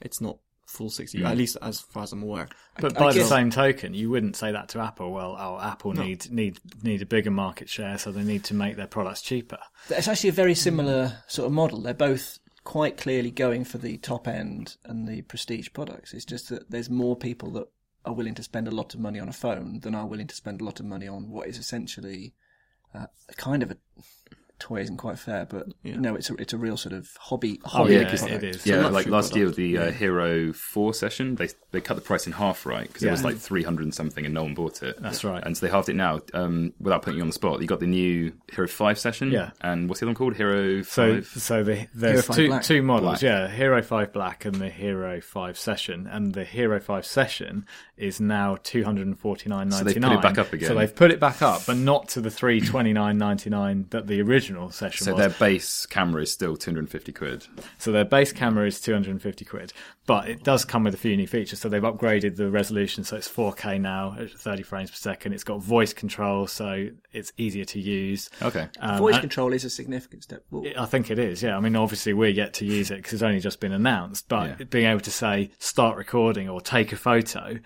it's 0.00 0.20
not 0.20 0.38
full 0.66 0.88
60, 0.90 1.18
Mm. 1.18 1.26
at 1.26 1.36
least 1.36 1.56
as 1.62 1.80
far 1.80 2.04
as 2.04 2.12
I'm 2.12 2.22
aware. 2.22 2.48
But 2.80 2.96
I 2.96 3.00
by 3.00 3.12
the 3.12 3.18
guess- 3.20 3.28
same 3.28 3.50
token, 3.50 3.92
you 3.92 4.08
wouldn't 4.10 4.36
say 4.36 4.52
that 4.52 4.68
to 4.70 4.78
Apple. 4.80 5.12
Well, 5.12 5.36
oh, 5.38 5.58
Apple 5.60 5.92
No. 5.94 6.02
need 6.04 6.30
need 6.30 6.58
need 6.82 7.02
a 7.02 7.06
bigger 7.06 7.30
market 7.32 7.68
share, 7.68 7.98
so 7.98 8.12
they 8.12 8.22
need 8.22 8.44
to 8.44 8.54
make 8.54 8.76
their 8.76 8.86
products 8.86 9.20
cheaper. 9.22 9.58
It's 9.88 10.06
actually 10.08 10.28
a 10.30 10.32
very 10.32 10.54
similar 10.54 11.22
sort 11.26 11.46
of 11.46 11.52
model. 11.52 11.80
They're 11.82 11.92
both 11.94 12.38
quite 12.62 12.96
clearly 12.98 13.30
going 13.32 13.64
for 13.64 13.78
the 13.78 13.96
top 13.98 14.28
end 14.28 14.76
and 14.84 15.08
the 15.08 15.22
prestige 15.22 15.68
products. 15.72 16.12
It's 16.14 16.24
just 16.26 16.50
that 16.50 16.70
there's 16.70 16.88
more 16.90 17.16
people 17.16 17.50
that 17.52 17.66
are 18.04 18.12
willing 18.14 18.34
to 18.34 18.42
spend 18.42 18.68
a 18.68 18.70
lot 18.70 18.94
of 18.94 19.00
money 19.00 19.18
on 19.18 19.28
a 19.28 19.32
phone 19.32 19.80
than 19.80 19.94
are 19.94 20.06
willing 20.06 20.26
to 20.28 20.34
spend 20.36 20.60
a 20.60 20.64
lot 20.64 20.78
of 20.78 20.86
money 20.86 21.08
on 21.08 21.30
what 21.30 21.48
is 21.48 21.58
essentially 21.58 22.32
uh, 22.94 23.06
a 23.28 23.34
kind 23.34 23.62
of 23.62 23.70
a 23.72 23.76
toy 24.60 24.80
isn't 24.82 24.98
quite 24.98 25.18
fair, 25.18 25.46
but 25.46 25.66
you 25.82 25.96
know, 25.96 26.14
it's 26.14 26.30
a 26.30 26.34
it's 26.34 26.52
a 26.52 26.58
real 26.58 26.76
sort 26.76 26.92
of 26.92 27.08
hobby. 27.18 27.60
hobby 27.64 27.94
yeah, 27.94 28.04
'cause- 28.08 28.20
product. 28.20 28.44
It's 28.44 28.66
Yeah, 28.66 28.82
like 28.86 28.92
luxury 29.06 29.12
last 29.12 29.34
year 29.36 29.46
with 29.46 29.56
product. 29.56 29.72
the 29.72 29.78
uh, 29.78 29.90
Hero 29.92 30.52
Four 30.52 30.94
session, 30.94 31.34
they 31.34 31.48
they 31.72 31.80
cut 31.80 31.94
the 31.94 32.00
price 32.02 32.26
in 32.26 32.32
half, 32.34 32.64
right? 32.66 32.86
Because 32.86 33.02
it 33.02 33.10
was 33.10 33.24
like 33.24 33.36
three 33.36 33.62
hundred 33.62 33.84
and 33.84 33.94
something, 33.94 34.24
and 34.24 34.32
no 34.34 34.42
one 34.44 34.54
bought 34.54 34.82
it. 34.82 35.00
That's 35.02 35.24
right. 35.24 35.42
And 35.44 35.56
so 35.56 35.66
they 35.66 35.72
halved 35.72 35.88
it 35.88 35.96
now. 35.96 36.20
Um, 36.34 36.72
without 36.80 37.02
putting 37.02 37.16
you 37.18 37.22
on 37.22 37.28
the 37.28 37.32
spot, 37.34 37.60
you 37.60 37.66
got 37.66 37.80
the 37.80 37.86
new 37.86 38.32
Hero 38.52 38.68
Five 38.68 38.98
session. 38.98 39.30
Yeah. 39.32 39.50
And 39.60 39.88
what's 39.88 40.00
the 40.00 40.06
other 40.06 40.10
one 40.10 40.16
called? 40.16 40.36
Hero 40.36 40.82
So, 40.82 41.14
Five. 41.16 41.26
so 41.26 41.62
the, 41.64 41.86
there's 41.94 42.24
5 42.26 42.36
two 42.36 42.46
Black. 42.48 42.62
two 42.62 42.82
models, 42.82 43.20
Black. 43.20 43.22
yeah, 43.22 43.48
Hero 43.48 43.82
Five 43.82 44.12
Black 44.12 44.44
and 44.44 44.56
the 44.56 44.68
Hero 44.70 45.20
Five 45.20 45.58
Session, 45.58 46.06
and 46.06 46.34
the 46.34 46.44
Hero 46.44 46.78
Five 46.80 47.06
Session 47.06 47.66
is 47.96 48.20
now 48.20 48.56
two 48.62 48.84
hundred 48.84 49.06
and 49.06 49.18
forty 49.18 49.48
nine 49.48 49.68
ninety 49.68 49.70
nine. 49.70 49.78
So 49.78 49.84
they've 49.84 50.02
put 50.02 50.12
it 50.12 50.22
back 50.22 50.38
up 50.38 50.52
again. 50.52 50.68
So 50.68 50.74
they've 50.74 50.94
put 50.94 51.10
it 51.10 51.20
back 51.20 51.42
up, 51.42 51.62
but 51.66 51.76
not 51.76 52.08
to 52.10 52.20
the 52.20 52.30
three 52.30 52.60
twenty 52.60 52.92
nine 52.92 53.18
ninety 53.18 53.50
nine 53.50 53.86
that 53.90 54.06
the 54.06 54.20
original 54.22 54.49
session 54.70 55.04
so 55.04 55.12
was. 55.14 55.18
their 55.20 55.30
base 55.30 55.86
camera 55.86 56.22
is 56.22 56.30
still 56.32 56.56
two 56.56 56.70
hundred 56.70 56.80
and 56.80 56.90
fifty 56.90 57.12
quid. 57.12 57.46
So 57.78 57.92
their 57.92 58.04
base 58.04 58.32
camera 58.32 58.66
is 58.66 58.80
250 58.80 59.44
quid, 59.44 59.72
but 60.06 60.28
it 60.28 60.42
does 60.42 60.64
come 60.64 60.84
with 60.84 60.94
a 60.94 60.98
few 60.98 61.16
new 61.16 61.26
features. 61.26 61.58
So 61.60 61.68
they've 61.68 61.82
upgraded 61.82 62.36
the 62.36 62.50
resolution, 62.50 63.04
so 63.04 63.16
it's 63.16 63.28
4K 63.28 63.80
now 63.80 64.16
at 64.18 64.30
30 64.30 64.62
frames 64.62 64.90
per 64.90 64.96
second. 64.96 65.32
It's 65.32 65.44
got 65.44 65.62
voice 65.62 65.92
control, 65.92 66.46
so 66.46 66.88
it's 67.12 67.32
easier 67.36 67.64
to 67.66 67.80
use. 67.80 68.28
Okay. 68.42 68.68
Um, 68.80 68.98
Voice 68.98 69.14
and- 69.14 69.22
control 69.22 69.52
is 69.52 69.64
a 69.64 69.70
significant 69.70 70.22
step 70.24 70.44
forward. 70.50 70.74
I 70.76 70.86
think 70.86 71.10
it 71.10 71.18
is, 71.18 71.42
yeah. 71.42 71.56
I 71.56 71.60
mean, 71.60 71.76
obviously 71.76 72.12
we're 72.12 72.28
yet 72.30 72.54
to 72.54 72.64
use 72.64 72.90
it 72.90 72.96
because 72.96 73.14
it's 73.14 73.22
only 73.22 73.40
just 73.40 73.60
been 73.60 73.72
announced, 73.72 74.28
but 74.28 74.58
Yeah. 74.58 74.64
being 74.66 74.86
able 74.86 75.00
to 75.00 75.10
say 75.10 75.50
start 75.58 75.96
recording 75.96 76.48
or 76.48 76.60
take 76.60 76.92
a 76.92 76.96
photo. 76.96 77.58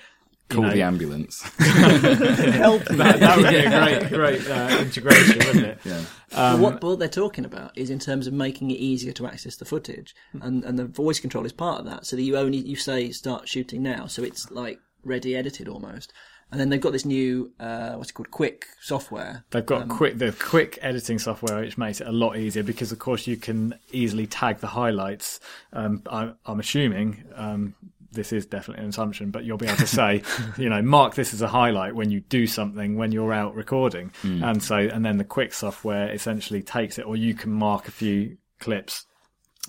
You 0.50 0.57
Call 0.57 0.64
know, 0.64 0.72
the 0.72 0.83
ambulance. 0.83 1.42
Help 1.59 2.85
that, 2.85 3.20
that 3.20 3.37
would 3.38 3.48
be 3.48 3.57
a 3.57 4.09
great, 4.11 4.12
great 4.12 4.50
uh, 4.50 4.78
integration, 4.80 5.38
wouldn't 5.38 5.64
it? 5.66 5.78
yeah. 5.85 6.02
But 6.30 6.59
what, 6.59 6.83
what 6.83 6.98
they're 6.98 7.09
talking 7.09 7.44
about 7.44 7.76
is 7.76 7.90
in 7.90 7.98
terms 7.98 8.26
of 8.26 8.33
making 8.35 8.70
it 8.70 8.78
easier 8.78 9.12
to 9.12 9.26
access 9.26 9.57
the 9.57 9.64
footage, 9.64 10.14
and 10.42 10.62
and 10.64 10.78
the 10.78 10.85
voice 10.85 11.18
control 11.20 11.46
is 11.46 11.52
part 11.52 11.80
of 11.80 11.87
that. 11.87 12.07
So 12.07 12.16
that 12.16 12.22
you 12.22 12.37
only 12.37 12.59
you 12.59 12.76
say 12.76 13.11
start 13.11 13.48
shooting 13.48 13.83
now, 13.83 14.07
so 14.07 14.22
it's 14.22 14.50
like 14.50 14.80
ready 15.02 15.35
edited 15.37 15.68
almost. 15.68 16.12
And 16.52 16.61
then 16.61 16.68
they've 16.68 16.80
got 16.80 16.92
this 16.92 17.04
new 17.07 17.52
uh, 17.59 17.94
what's 17.94 18.11
it 18.11 18.12
called, 18.12 18.30
Quick 18.30 18.66
software. 18.80 19.44
They've 19.50 19.64
got 19.64 19.83
Um, 19.83 19.88
quick 19.88 20.18
the 20.18 20.30
quick 20.33 20.78
editing 20.83 21.18
software, 21.18 21.61
which 21.61 21.78
makes 21.78 22.00
it 22.00 22.07
a 22.07 22.12
lot 22.12 22.37
easier 22.37 22.62
because, 22.62 22.92
of 22.92 22.98
course, 22.98 23.26
you 23.26 23.37
can 23.37 23.74
easily 23.90 24.26
tag 24.26 24.59
the 24.59 24.68
highlights. 24.68 25.40
Um, 25.72 26.02
I, 26.09 26.33
I'm 26.46 26.61
assuming 26.61 27.24
um, 27.35 27.74
this 28.14 28.33
is 28.33 28.46
definitely 28.46 28.85
an 28.85 28.90
assumption, 28.90 29.31
but 29.31 29.44
you'll 29.44 29.59
be 29.59 29.66
able 29.66 29.77
to 29.77 29.87
say, 29.87 30.22
you 30.57 30.68
know, 30.68 30.83
mark 30.83 31.14
this 31.14 31.35
as 31.35 31.42
a 31.42 31.48
highlight 31.48 31.94
when 31.94 32.11
you 32.11 32.20
do 32.20 32.46
something 32.46 32.96
when 32.96 33.12
you're 33.12 33.33
out 33.33 33.55
recording, 33.55 34.11
hmm. 34.22 34.42
and 34.42 34.62
so 34.62 34.77
and 34.77 35.05
then 35.05 35.18
the 35.18 35.24
quick 35.24 35.53
software 35.53 36.11
essentially 36.12 36.62
takes 36.62 36.98
it, 36.98 37.07
or 37.07 37.16
you 37.16 37.35
can 37.35 37.53
mark 37.53 37.88
a 37.88 37.92
few 37.92 38.37
clips 38.61 39.07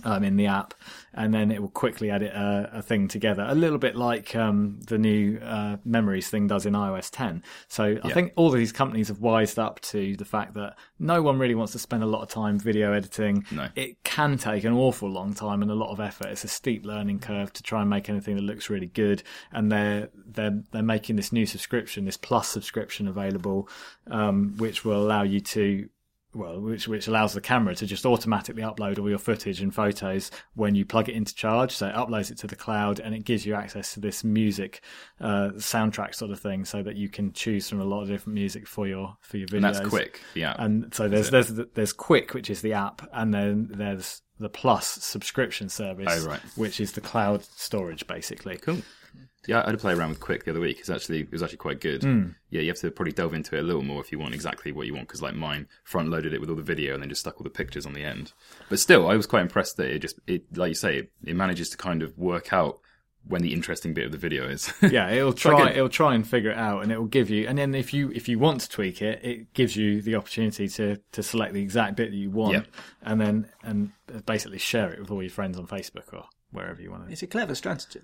um, 0.03 0.23
in 0.23 0.35
the 0.35 0.47
app, 0.47 0.73
and 1.13 1.33
then 1.33 1.51
it 1.51 1.61
will 1.61 1.69
quickly 1.69 2.11
edit 2.11 2.33
a, 2.33 2.69
a 2.73 2.81
thing 2.81 3.07
together, 3.07 3.45
a 3.47 3.55
little 3.55 3.77
bit 3.77 3.95
like 3.95 4.35
um, 4.35 4.79
the 4.87 4.97
new 4.97 5.39
uh, 5.39 5.77
memories 5.85 6.29
thing 6.29 6.47
does 6.47 6.65
in 6.65 6.73
iOS 6.73 7.09
10. 7.11 7.43
So 7.67 7.97
I 8.03 8.11
think 8.11 8.33
all 8.35 8.47
of 8.47 8.55
these 8.55 8.71
companies 8.71 9.07
have 9.07 9.19
wised 9.19 9.57
up 9.57 9.79
to 9.81 10.15
the 10.17 10.25
fact 10.25 10.53
that 10.55 10.75
no 10.99 11.21
one 11.21 11.39
really 11.39 11.55
wants 11.55 11.71
to 11.73 11.79
spend 11.79 12.03
a 12.03 12.07
lot 12.07 12.21
of 12.21 12.29
time 12.29 12.59
video 12.59 12.91
editing. 12.93 13.45
No. 13.51 13.69
It 13.75 14.03
can 14.03 14.37
take 14.37 14.63
an 14.63 14.73
awful 14.73 15.09
long 15.09 15.33
time 15.33 15.61
and 15.61 15.71
a 15.71 15.75
lot 15.75 15.91
of 15.91 15.99
effort. 15.99 16.27
It's 16.27 16.43
a 16.43 16.49
steep 16.49 16.85
learning 16.85 17.19
curve 17.19 17.53
to 17.53 17.63
try 17.63 17.81
and 17.81 17.89
make 17.89 18.09
anything 18.09 18.35
that 18.35 18.43
looks 18.43 18.69
really 18.69 18.87
good. 18.87 19.23
And 19.51 19.71
they're 19.71 20.09
they're 20.15 20.61
they're 20.71 20.83
making 20.83 21.15
this 21.15 21.31
new 21.31 21.45
subscription, 21.45 22.05
this 22.05 22.17
Plus 22.17 22.47
subscription 22.47 23.07
available, 23.07 23.69
um, 24.07 24.55
which 24.57 24.83
will 24.83 25.01
allow 25.01 25.23
you 25.23 25.39
to 25.39 25.89
well, 26.35 26.59
which 26.59 26.87
which 26.87 27.07
allows 27.07 27.33
the 27.33 27.41
camera 27.41 27.73
to 27.75 27.85
just 27.85 28.05
automatically 28.05 28.61
upload 28.61 28.99
all 28.99 29.09
your 29.09 29.17
footage 29.17 29.61
and 29.61 29.73
photos 29.73 30.29
when 30.53 30.75
you 30.75 30.85
plug 30.85 31.09
it 31.09 31.15
into 31.15 31.33
charge. 31.33 31.71
So 31.71 31.87
it 31.87 31.95
uploads 31.95 32.29
it 32.31 32.37
to 32.39 32.47
the 32.47 32.55
cloud 32.55 32.99
and 32.99 33.15
it 33.15 33.23
gives 33.25 33.45
you 33.45 33.55
access 33.55 33.93
to 33.93 33.99
this 33.99 34.23
music 34.23 34.81
uh, 35.21 35.49
soundtrack 35.55 36.13
sort 36.13 36.31
of 36.31 36.39
thing, 36.39 36.65
so 36.65 36.83
that 36.83 36.95
you 36.95 37.09
can 37.09 37.31
choose 37.33 37.69
from 37.69 37.79
a 37.81 37.85
lot 37.85 38.01
of 38.03 38.07
different 38.09 38.35
music 38.35 38.67
for 38.67 38.87
your 38.87 39.17
for 39.21 39.37
your 39.37 39.47
videos. 39.47 39.53
And 39.55 39.63
that's 39.63 39.87
quick. 39.89 40.21
yeah. 40.33 40.55
And 40.59 40.93
so 40.93 41.07
there's 41.07 41.29
there's 41.31 41.53
there's 41.73 41.93
Quick, 41.93 42.33
which 42.33 42.49
is 42.49 42.61
the 42.61 42.73
app, 42.73 43.07
and 43.13 43.33
then 43.33 43.69
there's 43.71 44.21
the 44.37 44.49
Plus 44.49 44.85
subscription 44.85 45.69
service, 45.69 46.07
Oh, 46.09 46.27
right. 46.27 46.41
which 46.57 46.81
is 46.81 46.91
the 46.91 47.01
cloud 47.01 47.41
storage 47.43 48.05
basically. 48.05 48.57
Cool. 48.57 48.79
Yeah, 49.47 49.61
I 49.61 49.65
had 49.65 49.71
to 49.73 49.77
play 49.77 49.93
around 49.93 50.09
with 50.09 50.19
Quick 50.19 50.45
the 50.45 50.51
other 50.51 50.59
week. 50.59 50.79
It's 50.79 50.89
actually 50.89 51.21
it 51.21 51.31
was 51.31 51.43
actually 51.43 51.57
quite 51.57 51.79
good. 51.79 52.03
Hmm. 52.03 52.29
Yeah, 52.49 52.61
you 52.61 52.67
have 52.69 52.79
to 52.79 52.89
probably 52.91 53.13
delve 53.13 53.33
into 53.33 53.55
it 53.55 53.59
a 53.59 53.63
little 53.63 53.83
more 53.83 54.01
if 54.01 54.11
you 54.11 54.17
want 54.19 54.33
exactly 54.33 54.71
what 54.71 54.87
you 54.87 54.93
want. 54.95 55.07
Because 55.07 55.21
like 55.21 55.35
mine, 55.35 55.67
front 55.83 56.09
loaded 56.09 56.33
it 56.33 56.41
with 56.41 56.49
all 56.49 56.55
the 56.55 56.63
video 56.63 56.93
and 56.93 57.01
then 57.03 57.09
just 57.09 57.21
stuck 57.21 57.37
all 57.39 57.43
the 57.43 57.49
pictures 57.49 57.85
on 57.85 57.93
the 57.93 58.03
end. 58.03 58.33
But 58.69 58.79
still, 58.79 59.07
I 59.07 59.15
was 59.15 59.27
quite 59.27 59.41
impressed 59.43 59.77
that 59.77 59.87
it 59.91 59.99
just 59.99 60.19
it 60.25 60.45
like 60.57 60.69
you 60.69 60.75
say 60.75 60.97
it, 60.99 61.11
it 61.23 61.35
manages 61.35 61.69
to 61.69 61.77
kind 61.77 62.01
of 62.01 62.17
work 62.17 62.51
out 62.53 62.79
when 63.27 63.41
the 63.41 63.53
interesting 63.53 63.93
bit 63.93 64.05
of 64.05 64.11
the 64.11 64.17
video 64.19 64.47
is. 64.47 64.71
yeah, 64.81 65.09
it'll 65.09 65.31
It's 65.31 65.41
quite 65.41 65.57
try 65.57 65.71
it'll 65.71 65.89
try 65.89 66.15
and 66.15 66.27
figure 66.27 66.51
it 66.51 66.57
out, 66.57 66.81
and 66.83 66.91
it 66.91 66.97
will 66.99 67.05
give 67.07 67.29
you. 67.29 67.47
And 67.47 67.57
then 67.57 67.75
if 67.75 67.93
you 67.93 68.11
if 68.15 68.27
you 68.27 68.39
want 68.39 68.61
to 68.61 68.69
tweak 68.69 69.01
it, 69.01 69.23
it 69.23 69.53
gives 69.53 69.75
you 69.75 70.01
the 70.01 70.15
opportunity 70.15 70.67
to 70.69 70.97
to 71.11 71.21
select 71.23 71.53
the 71.53 71.61
exact 71.61 71.97
bit 71.97 72.09
that 72.11 72.17
you 72.17 72.31
want, 72.31 72.53
Yeah. 72.53 72.63
and 73.03 73.21
then 73.21 73.47
and 73.63 73.91
basically 74.25 74.57
share 74.57 74.91
it 74.91 74.99
with 74.99 75.11
all 75.11 75.21
your 75.21 75.31
friends 75.31 75.57
on 75.57 75.67
Facebook 75.67 76.13
or 76.13 76.25
wherever 76.51 76.81
you 76.81 76.89
want 76.89 77.05
to. 77.05 77.11
It's 77.11 77.21
a 77.23 77.27
clever 77.27 77.53
strategy 77.55 78.01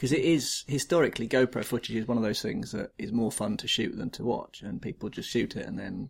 because 0.00 0.12
it 0.12 0.24
is 0.24 0.64
historically 0.66 1.28
GoPro 1.28 1.62
footage 1.62 1.94
is 1.94 2.08
one 2.08 2.16
of 2.16 2.22
those 2.22 2.40
things 2.40 2.72
that 2.72 2.92
is 2.96 3.12
more 3.12 3.30
fun 3.30 3.58
to 3.58 3.68
shoot 3.68 3.94
than 3.98 4.08
to 4.12 4.24
watch, 4.24 4.62
and 4.62 4.80
people 4.80 5.10
just 5.10 5.28
shoot 5.28 5.56
it, 5.56 5.66
and 5.66 5.78
then 5.78 6.08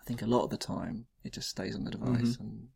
I 0.00 0.04
think 0.04 0.22
a 0.22 0.26
lot 0.26 0.44
of 0.44 0.48
the 0.48 0.56
time 0.56 1.04
it 1.22 1.34
just 1.34 1.50
stays 1.50 1.76
on 1.76 1.84
the 1.84 1.90
mm-hmm. 1.90 2.14
device. 2.14 2.38
And 2.40 2.68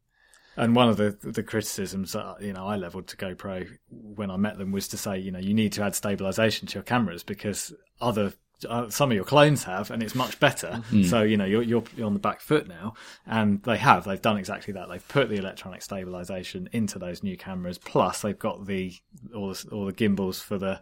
And 0.58 0.76
one 0.76 0.90
of 0.90 0.98
the 0.98 1.16
the 1.22 1.42
criticisms 1.42 2.12
that 2.12 2.42
you 2.42 2.52
know 2.52 2.66
I 2.66 2.76
leveled 2.76 3.06
to 3.06 3.16
GoPro 3.16 3.70
when 3.88 4.30
I 4.30 4.36
met 4.36 4.58
them 4.58 4.70
was 4.70 4.86
to 4.88 4.98
say 4.98 5.18
you 5.18 5.32
know 5.32 5.38
you 5.38 5.54
need 5.54 5.72
to 5.72 5.82
add 5.82 5.94
stabilization 5.94 6.68
to 6.68 6.74
your 6.74 6.82
cameras 6.82 7.22
because 7.22 7.72
other 7.98 8.34
uh, 8.68 8.88
some 8.90 9.10
of 9.10 9.14
your 9.14 9.24
clones 9.24 9.64
have, 9.64 9.90
and 9.90 10.02
it's 10.02 10.14
much 10.14 10.38
better. 10.40 10.82
Mm. 10.90 11.08
So 11.08 11.22
you 11.22 11.36
know 11.36 11.44
you're, 11.44 11.62
you're 11.62 11.84
you're 11.96 12.06
on 12.06 12.14
the 12.14 12.20
back 12.20 12.40
foot 12.40 12.68
now, 12.68 12.94
and 13.26 13.62
they 13.62 13.78
have 13.78 14.04
they've 14.04 14.20
done 14.20 14.36
exactly 14.36 14.74
that. 14.74 14.88
They've 14.88 15.08
put 15.08 15.28
the 15.28 15.36
electronic 15.36 15.82
stabilization 15.82 16.68
into 16.72 16.98
those 16.98 17.22
new 17.22 17.36
cameras. 17.36 17.78
Plus, 17.78 18.22
they've 18.22 18.38
got 18.38 18.66
the 18.66 18.94
all 19.34 19.52
the, 19.52 19.68
all 19.72 19.86
the 19.86 19.92
gimbals 19.92 20.40
for 20.40 20.58
the 20.58 20.80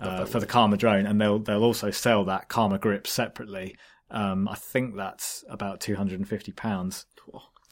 uh, 0.00 0.24
for 0.24 0.40
the 0.40 0.46
Karma 0.46 0.76
drone, 0.76 1.06
and 1.06 1.20
they'll 1.20 1.38
they'll 1.38 1.64
also 1.64 1.90
sell 1.90 2.24
that 2.24 2.48
Karma 2.48 2.78
grip 2.78 3.06
separately. 3.06 3.76
Um, 4.10 4.48
I 4.48 4.56
think 4.56 4.96
that's 4.96 5.44
about 5.48 5.80
two 5.80 5.94
hundred 5.94 6.18
and 6.18 6.28
fifty 6.28 6.52
pounds. 6.52 7.06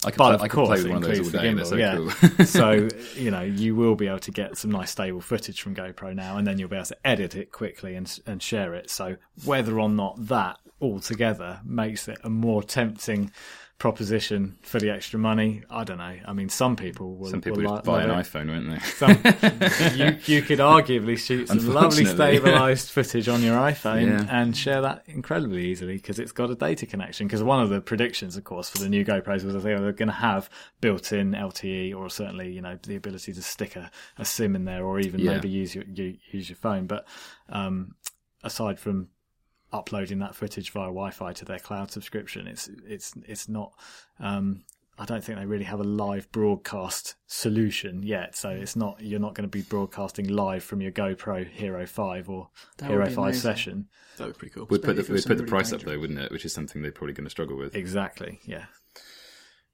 I 0.05 0.11
could 0.13 0.19
But 0.19 0.25
play- 0.27 0.35
of 0.37 0.43
I 0.43 0.49
could 0.49 0.55
course, 0.55 0.69
play 0.69 0.79
it 0.79 0.83
with 0.85 0.93
one 0.93 1.03
of 1.03 1.09
those 1.09 1.35
all 1.35 1.41
day, 1.43 1.65
so 1.65 1.75
yeah. 1.77 1.97
cool. 2.37 2.47
so 2.47 2.89
you 3.17 3.31
know 3.33 3.43
you 3.43 3.75
will 3.75 3.97
be 3.97 4.07
able 4.07 4.21
to 4.21 4.31
get 4.31 4.57
some 4.57 4.71
nice 4.71 4.91
stable 4.93 5.21
footage 5.21 5.61
from 5.61 5.75
GoPro 5.75 6.15
now, 6.15 6.37
and 6.37 6.47
then 6.47 6.59
you'll 6.59 6.69
be 6.69 6.77
able 6.77 6.87
to 6.87 6.97
edit 7.07 7.35
it 7.35 7.51
quickly 7.51 7.97
and 7.97 8.21
and 8.27 8.41
share 8.43 8.75
it. 8.75 8.91
So 8.91 9.17
whether 9.45 9.79
or 9.81 9.89
not 9.89 10.15
that 10.29 10.59
altogether 10.81 11.61
makes 11.65 12.07
it 12.07 12.19
a 12.23 12.31
more 12.31 12.63
tempting 12.63 13.33
proposition 13.79 14.59
for 14.63 14.81
the 14.81 14.91
extra 14.91 15.21
money, 15.21 15.63
I 15.71 15.85
don't 15.85 15.99
know. 15.99 16.17
I 16.27 16.33
mean, 16.33 16.49
some 16.49 16.75
people 16.75 17.15
will. 17.15 17.31
Some 17.31 17.41
people 17.41 17.63
will 17.63 17.81
buy 17.83 18.03
an 18.03 18.11
it. 18.11 18.15
iPhone, 18.15 18.49
won't 18.49 18.71
they? 18.71 18.79
Some, 18.81 19.97
you, 19.97 20.19
you 20.37 20.43
could 20.43 20.59
arguably 20.59 21.17
shoot 21.17 21.47
some 21.47 21.65
lovely 21.67 22.05
stabilized 22.05 22.91
footage 22.91 23.29
on 23.29 23.41
your 23.41 23.57
iPhone 23.57 24.07
Yeah. 24.09 24.27
and 24.31 24.57
share 24.57 24.81
that 24.83 25.05
incredibly 25.07 25.65
easily 25.67 25.95
because 25.95 26.19
it's 26.19 26.33
got 26.33 26.51
a 26.51 26.57
data 26.57 26.87
connection. 26.87 27.29
Because 27.29 27.43
one 27.43 27.63
of 27.63 27.69
the 27.71 27.81
predictions, 27.81 28.37
of 28.37 28.43
course, 28.43 28.69
for 28.69 28.79
the 28.79 28.89
new 28.89 29.05
GoPros 29.05 29.45
was 29.45 29.55
that 29.55 29.61
they 29.63 29.75
were 29.77 29.93
going 29.93 30.09
to 30.09 30.13
have 30.15 30.51
built-in 30.81 31.33
LTE 31.33 31.95
or 31.97 32.11
certainly, 32.11 32.51
you 32.53 32.61
know, 32.61 32.77
the 32.83 32.97
ability 32.97 33.33
to 33.33 33.43
stick 33.43 33.77
a, 33.77 33.91
a 34.19 34.25
SIM 34.25 34.57
in 34.57 34.65
there 34.65 34.85
or 34.85 34.99
even 34.99 35.21
Yeah. 35.21 35.35
maybe 35.35 35.49
use 35.49 35.75
your 35.75 35.85
you, 35.85 36.17
use 36.33 36.49
your 36.49 36.57
phone. 36.57 36.87
But 36.89 37.07
um, 37.49 37.95
aside 38.43 38.81
from 38.81 39.09
uploading 39.73 40.19
that 40.21 40.35
footage 40.35 40.71
via 40.71 40.87
Wi-Fi 40.87 41.33
to 41.35 41.45
their 41.45 41.59
cloud 41.59 41.91
subscription, 41.91 42.47
it's 42.47 42.69
it's 42.87 43.15
it's 43.27 43.49
not. 43.49 43.73
Um, 44.21 44.65
I 45.01 45.05
don't 45.05 45.23
think 45.23 45.39
they 45.39 45.47
really 45.47 45.65
have 45.65 45.79
a 45.79 45.85
live 45.85 46.31
broadcast 46.33 47.15
solution 47.29 48.03
yet. 48.03 48.35
So 48.35 48.51
it's 48.51 48.75
not 48.75 49.01
you're 49.01 49.21
not 49.21 49.35
going 49.35 49.49
to 49.49 49.57
be 49.57 49.63
broadcasting 49.63 50.27
live 50.29 50.65
from 50.65 50.81
your 50.81 50.91
GoPro 50.91 51.49
Hero 51.49 51.87
Five 51.87 52.29
or 52.29 52.49
That 52.79 52.91
Hero 52.91 53.07
Five 53.07 53.17
amazing. 53.19 53.41
session. 53.41 53.89
That 54.17 54.27
would 54.27 54.35
be 54.35 54.39
pretty 54.39 54.55
cool. 54.55 54.67
Would 54.71 54.83
put 54.83 54.97
the, 54.97 55.03
if 55.03 55.09
it 55.09 55.13
would 55.13 55.17
was 55.17 55.27
put 55.27 55.39
the 55.39 55.45
price 55.45 55.71
really 55.71 55.85
up 55.85 55.89
though, 55.89 55.99
wouldn't 56.01 56.19
it? 56.19 56.33
Which 56.33 56.45
is 56.45 56.53
something 56.53 56.83
they're 56.83 56.91
probably 56.91 57.15
going 57.15 57.27
to 57.27 57.31
struggle 57.31 57.57
with. 57.57 57.77
Exactly. 57.77 58.41
Yeah. 58.45 58.65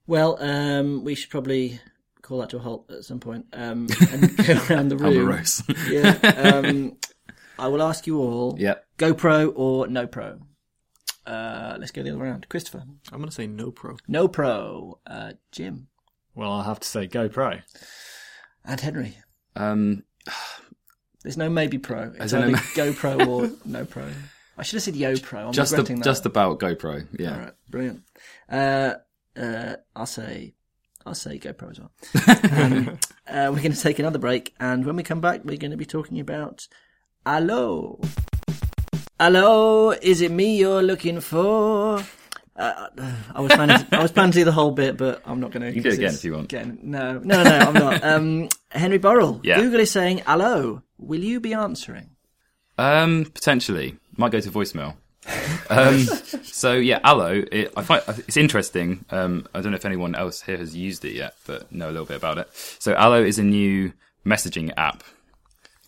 Well, 0.07 0.37
um, 0.43 1.05
we 1.05 1.15
should 1.15 1.31
probably 1.31 1.81
call 2.21 2.41
that 2.41 2.51
to 2.51 2.57
a 2.57 2.61
halt 2.61 2.91
at 2.91 3.05
some 3.05 3.21
point 3.21 3.47
um, 3.53 3.87
and 4.11 4.37
go 4.47 4.59
around 4.69 4.89
the 4.89 4.97
room. 4.97 5.29
Amorose. 5.29 5.63
yeah. 5.91 6.91
I 7.59 7.69
will 7.69 7.83
ask 7.83 8.07
you 8.07 8.19
all. 8.19 8.57
Yep. 8.59 8.87
GoPro 8.99 9.53
or 9.55 9.87
no 9.89 10.07
pro? 10.07 10.41
Uh, 11.27 11.77
let's 11.79 11.91
go 11.93 12.03
the 12.03 12.11
other 12.11 12.19
way 12.19 12.27
around. 12.29 12.49
Christopher. 12.49 12.83
I'm 13.13 13.19
going 13.19 13.29
to 13.29 13.35
say 13.35 13.47
no 13.47 13.71
pro. 13.71 13.97
No 14.09 14.29
pro. 14.29 14.99
Uh, 15.07 15.33
Jim 15.53 15.89
Well, 16.35 16.51
I'll 16.53 16.63
have 16.65 16.81
to 16.81 16.89
say 16.89 17.09
GoPro. 17.09 17.63
and 18.65 18.81
Henry. 18.81 19.17
Um, 19.57 20.05
There's 21.23 21.37
no 21.37 21.49
maybe 21.49 21.79
pro. 21.79 22.13
I 22.19 22.25
It's 22.25 22.33
don't 22.33 22.43
either 22.43 22.51
know. 22.53 22.59
GoPro 22.93 23.27
or 23.27 23.51
no 23.65 23.85
pro. 23.85 24.09
I 24.59 24.63
should 24.63 24.77
have 24.77 24.83
said 24.83 24.97
yo 24.97 25.17
pro. 25.17 25.47
I'm 25.47 25.53
just 25.53 25.73
regretting 25.73 25.97
a, 25.97 25.99
that. 26.01 26.05
just 26.05 26.27
about 26.27 26.61
GoPro. 26.61 27.07
Yeah. 27.19 27.33
All 27.33 27.39
right, 27.41 27.53
brilliant. 27.71 28.03
Uh, 28.49 28.95
uh, 29.37 29.77
I'll 29.97 30.07
say, 30.07 30.55
I'll 31.07 31.15
say 31.15 31.39
GoPro 31.39 31.71
as 31.73 31.81
well. 31.81 31.91
um, 32.63 32.89
uh, 33.27 33.51
we're 33.53 33.63
going 33.63 33.73
to 33.73 33.81
take 33.81 33.99
another 33.99 34.19
break, 34.21 34.55
and 34.61 34.85
when 34.87 34.95
we 34.97 35.03
come 35.03 35.21
back, 35.21 35.41
we're 35.45 35.57
going 35.57 35.73
to 35.73 35.77
be 35.77 35.85
talking 35.87 36.21
about 36.21 36.69
Allo. 37.27 37.99
Allo, 39.19 39.93
is 39.93 40.21
it 40.21 40.31
me 40.31 40.59
you're 40.59 40.83
looking 40.83 41.21
for? 41.21 42.03
Uh, 42.55 42.89
I 43.35 43.41
was 43.41 43.51
planning. 43.53 43.79
To, 43.79 43.97
I 43.97 44.03
was 44.03 44.13
planning 44.13 44.33
to 44.33 44.39
do 44.41 44.45
the 44.45 44.53
whole 44.53 44.73
bit, 44.73 44.99
but 44.99 45.23
I'm 45.25 45.41
not 45.41 45.51
going 45.51 45.63
to. 45.63 45.69
You 45.69 45.75
can 45.75 45.83
do 45.83 45.89
it 45.89 45.95
again 45.95 46.15
if 46.15 46.23
you 46.23 46.35
want. 46.35 46.53
Again, 46.53 46.79
no, 46.83 47.19
no, 47.21 47.43
no, 47.43 47.51
I'm 47.51 47.75
not. 47.75 48.05
Um, 48.05 48.49
Henry 48.71 48.99
Burrell. 48.99 49.41
Yeah. 49.43 49.59
Google 49.59 49.81
is 49.81 49.91
saying, 49.91 50.23
"Allo, 50.27 50.83
will 50.99 51.21
you 51.21 51.41
be 51.41 51.55
answering?" 51.55 52.11
Um, 52.77 53.25
potentially 53.33 53.97
might 54.17 54.31
go 54.31 54.41
to 54.41 54.51
voicemail. 54.51 54.97
um, 55.71 56.01
so 56.43 56.75
yeah, 56.75 57.01
Allo. 57.03 57.43
It, 57.51 57.73
I 57.75 57.83
find 57.83 58.03
it's 58.07 58.37
interesting. 58.37 59.07
Um, 59.11 59.49
I 59.55 59.63
don't 59.63 59.73
know 59.73 59.77
if 59.77 59.87
anyone 59.87 60.15
else 60.15 60.43
here 60.43 60.59
has 60.59 60.77
used 60.77 61.07
it 61.07 61.15
yet, 61.15 61.35
but 61.47 61.73
know 61.73 61.89
a 61.89 61.93
little 61.93 62.07
bit 62.07 62.19
about 62.19 62.37
it. 62.37 62.51
So 62.53 62.95
Allo 62.95 63.23
is 63.25 63.39
a 63.39 63.45
new 63.45 63.95
messaging 64.27 64.73
app. 64.77 65.03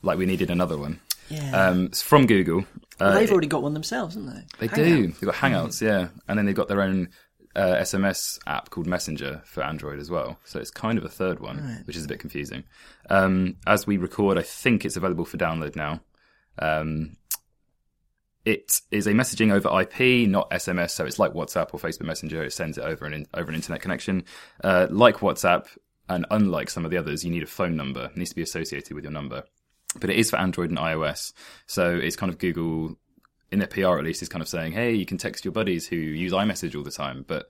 Like 0.03 0.16
we 0.16 0.25
needed 0.25 0.51
another 0.51 0.79
one. 0.79 1.01
Yeah. 1.28 1.68
Um, 1.68 1.86
it's 1.86 2.02
from 2.02 2.26
Google. 2.26 2.64
Uh, 3.00 3.14
They've 3.14 3.30
already 3.30 3.46
got 3.48 3.62
one 3.62 3.74
themselves, 3.74 4.14
haven't 4.14 4.46
they? 4.58 4.66
They 4.68 4.74
do. 4.74 5.06
They've 5.08 5.20
got 5.20 5.34
Hangouts, 5.34 5.80
yeah, 5.82 6.08
and 6.28 6.38
then 6.38 6.46
they've 6.46 6.54
got 6.54 6.68
their 6.68 6.80
own 6.80 7.08
uh, 7.54 7.76
SMS 7.76 8.38
app 8.46 8.70
called 8.70 8.86
Messenger 8.86 9.42
for 9.44 9.62
Android 9.62 9.98
as 9.98 10.10
well. 10.10 10.38
So 10.44 10.58
it's 10.60 10.70
kind 10.70 10.96
of 10.98 11.04
a 11.04 11.08
third 11.08 11.40
one, 11.40 11.58
Right. 11.62 11.86
which 11.86 11.96
is 11.96 12.04
a 12.04 12.08
bit 12.08 12.20
confusing. 12.20 12.64
Um, 13.10 13.56
as 13.66 13.86
we 13.86 13.96
record, 13.98 14.38
I 14.38 14.42
think 14.42 14.84
it's 14.84 14.96
available 14.96 15.24
for 15.24 15.36
download 15.36 15.76
now. 15.76 16.00
Um, 16.58 17.16
it 18.44 18.80
is 18.92 19.06
a 19.06 19.12
messaging 19.12 19.52
over 19.52 19.68
IP, 19.80 20.28
not 20.28 20.48
SMS. 20.50 20.90
So 20.92 21.04
it's 21.04 21.18
like 21.18 21.32
WhatsApp 21.32 21.74
or 21.74 21.80
Facebook 21.80 22.04
Messenger. 22.06 22.44
It 22.44 22.52
sends 22.52 22.78
it 22.78 22.84
over 22.84 23.04
an 23.04 23.12
in, 23.12 23.26
over 23.34 23.48
an 23.48 23.56
internet 23.56 23.80
connection. 23.82 24.24
Uh, 24.62 24.86
like 24.88 25.16
WhatsApp, 25.16 25.66
and 26.08 26.24
unlike 26.30 26.70
some 26.70 26.84
of 26.84 26.90
the 26.92 26.96
others, 26.96 27.24
you 27.24 27.30
need 27.32 27.42
a 27.42 27.46
phone 27.46 27.74
number. 27.76 28.04
It 28.04 28.16
needs 28.16 28.30
to 28.30 28.36
be 28.36 28.42
associated 28.42 28.94
with 28.94 29.02
your 29.02 29.12
number. 29.12 29.42
But 30.00 30.11
it 30.11 30.16
is 30.16 30.30
for 30.30 30.37
Android 30.38 30.70
and 30.70 30.78
iOS. 30.78 31.32
So 31.66 31.94
it's 31.96 32.16
kind 32.16 32.30
of 32.32 32.38
Google 32.38 32.96
in 33.52 33.59
their 33.61 33.68
PR 33.68 33.98
at 33.98 34.04
least 34.04 34.22
is 34.22 34.28
kind 34.28 34.42
of 34.42 34.48
saying, 34.48 34.72
hey, 34.72 34.92
you 34.92 35.06
can 35.06 35.18
text 35.18 35.44
your 35.44 35.52
buddies 35.52 35.87
who 35.87 35.96
use 35.96 36.32
iMessage 36.32 36.76
all 36.76 36.82
the 36.82 36.90
time, 36.90 37.24
but 37.28 37.46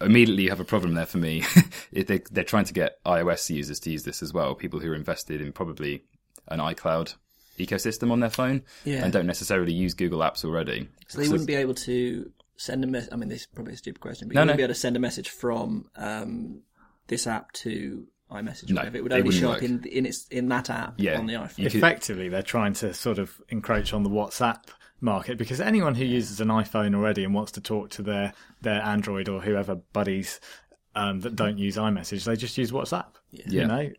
immediately 0.00 0.42
you 0.44 0.50
have 0.50 0.60
a 0.60 0.64
problem 0.64 0.94
there 0.94 1.06
for 1.06 1.18
me. 1.18 1.42
If 1.92 2.08
they, 2.08 2.20
they're 2.32 2.42
trying 2.42 2.64
to 2.64 2.72
get 2.72 3.02
iOS 3.04 3.48
users 3.54 3.78
to 3.80 3.90
use 3.90 4.02
this 4.02 4.20
as 4.22 4.32
well, 4.32 4.56
people 4.56 4.80
who 4.80 4.90
are 4.90 4.94
invested 4.96 5.40
in 5.40 5.52
probably 5.52 6.02
an 6.48 6.58
iCloud 6.58 7.14
ecosystem 7.58 8.10
on 8.10 8.18
their 8.18 8.30
phone 8.30 8.62
Yeah. 8.84 9.04
and 9.04 9.12
don't 9.12 9.26
necessarily 9.28 9.72
use 9.72 9.94
Google 9.94 10.18
Apps 10.18 10.44
already. 10.44 10.88
So 11.06 11.20
they 11.20 11.28
wouldn't 11.28 11.46
be 11.46 11.54
able 11.54 11.74
to 11.74 12.32
send 12.56 12.82
a 12.82 12.88
message. 12.88 13.10
I 13.12 13.16
mean, 13.16 13.28
this 13.28 13.42
is 13.42 13.46
probably 13.46 13.74
a 13.74 13.76
stupid 13.76 14.00
question, 14.00 14.26
but 14.26 14.34
No, 14.34 14.40
you 14.40 14.46
wouldn't 14.46 14.56
no. 14.56 14.62
be 14.62 14.64
able 14.64 14.74
to 14.74 14.80
send 14.80 14.96
a 14.96 15.00
message 15.00 15.28
from 15.28 15.88
um, 15.94 16.62
this 17.06 17.28
app 17.28 17.52
to 17.52 18.08
iMessage. 18.34 18.70
or 18.70 18.74
No, 18.74 18.80
whatever. 18.80 18.96
it 18.98 19.02
would 19.02 19.12
only 19.12 19.22
wouldn't 19.24 19.40
show 19.40 19.48
work. 19.48 19.58
up 19.58 19.62
in 19.64 19.84
in 19.84 20.06
its 20.06 20.26
in 20.28 20.48
that 20.48 20.68
app 20.70 20.94
Yeah. 20.98 21.18
on 21.18 21.26
the 21.26 21.34
iPhone. 21.34 21.56
Could- 21.56 21.74
Effectively, 21.76 22.28
they're 22.28 22.42
trying 22.42 22.74
to 22.74 22.92
sort 22.92 23.18
of 23.18 23.40
encroach 23.48 23.92
on 23.92 24.02
the 24.02 24.10
WhatsApp 24.10 24.62
market 25.00 25.36
because 25.38 25.60
anyone 25.60 25.94
who 25.96 26.04
uses 26.04 26.40
an 26.40 26.48
iPhone 26.48 26.94
already 26.94 27.24
and 27.24 27.34
wants 27.34 27.52
to 27.52 27.60
talk 27.60 27.90
to 27.90 28.02
their 28.02 28.32
their 28.62 28.80
Android 28.82 29.28
or 29.28 29.40
whoever 29.42 29.74
buddies 29.74 30.40
um, 30.96 31.20
that 31.20 31.34
don't 31.34 31.58
use 31.58 31.76
iMessage, 31.76 32.24
they 32.24 32.36
just 32.36 32.56
use 32.56 32.70
WhatsApp. 32.70 33.06
Yeah. 33.32 33.42
You 33.48 33.66
know, 33.66 33.90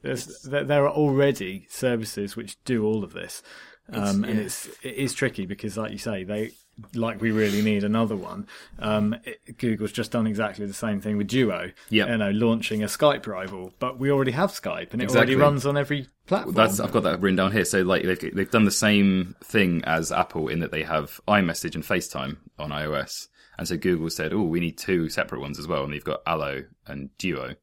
there, 0.45 0.63
there 0.63 0.85
are 0.87 0.93
already 0.93 1.67
services 1.69 2.37
which 2.37 2.55
do 2.63 2.85
all 2.85 3.03
of 3.03 3.11
this, 3.11 3.43
um, 3.91 4.23
and 4.23 4.37
yeah. 4.37 4.45
it's 4.45 4.67
it 4.83 4.95
is 4.95 5.13
tricky 5.13 5.45
because, 5.45 5.77
like 5.77 5.91
you 5.91 5.97
say, 5.97 6.23
they 6.23 6.51
like 6.93 7.21
we 7.21 7.31
really 7.31 7.61
need 7.61 7.83
another 7.83 8.15
one. 8.15 8.47
Um, 8.79 9.15
it, 9.23 9.57
Google's 9.57 9.91
just 9.91 10.11
done 10.11 10.27
exactly 10.27 10.65
the 10.65 10.73
same 10.73 10.99
thing 10.99 11.17
with 11.17 11.27
Duo. 11.27 11.71
Yep. 11.89 12.09
you 12.09 12.17
know, 12.17 12.31
launching 12.31 12.83
a 12.83 12.87
Skype 12.87 13.25
rival, 13.27 13.71
but 13.79 13.97
we 13.97 14.11
already 14.11 14.31
have 14.31 14.51
Skype, 14.51 14.91
and 14.91 15.01
it 15.01 15.05
Exactly. 15.05 15.35
already 15.35 15.35
runs 15.35 15.65
on 15.65 15.77
every 15.77 16.07
platform. 16.25 16.55
That's 16.55 16.79
I've 16.79 16.91
got 16.91 17.03
that 17.03 17.21
written 17.21 17.37
down 17.37 17.51
here. 17.51 17.65
So 17.65 17.81
like 17.83 18.03
they've 18.03 18.35
they've 18.35 18.51
done 18.51 18.65
the 18.65 18.71
same 18.71 19.35
thing 19.43 19.83
as 19.85 20.11
Apple 20.11 20.47
in 20.47 20.59
that 20.59 20.71
they 20.71 20.83
have 20.83 21.21
iMessage 21.27 21.75
and 21.75 21.83
FaceTime 21.83 22.37
on 22.59 22.71
iOS, 22.71 23.27
and 23.57 23.67
so 23.67 23.77
Google 23.77 24.09
said, 24.09 24.33
"Oh, 24.33 24.43
we 24.43 24.59
need 24.59 24.77
two 24.77 25.09
separate 25.09 25.41
ones 25.41 25.59
as 25.59 25.67
well." 25.67 25.83
And 25.83 25.93
you've 25.93 26.03
got 26.03 26.21
Allo 26.25 26.63
and 26.87 27.15
Duo. 27.17 27.55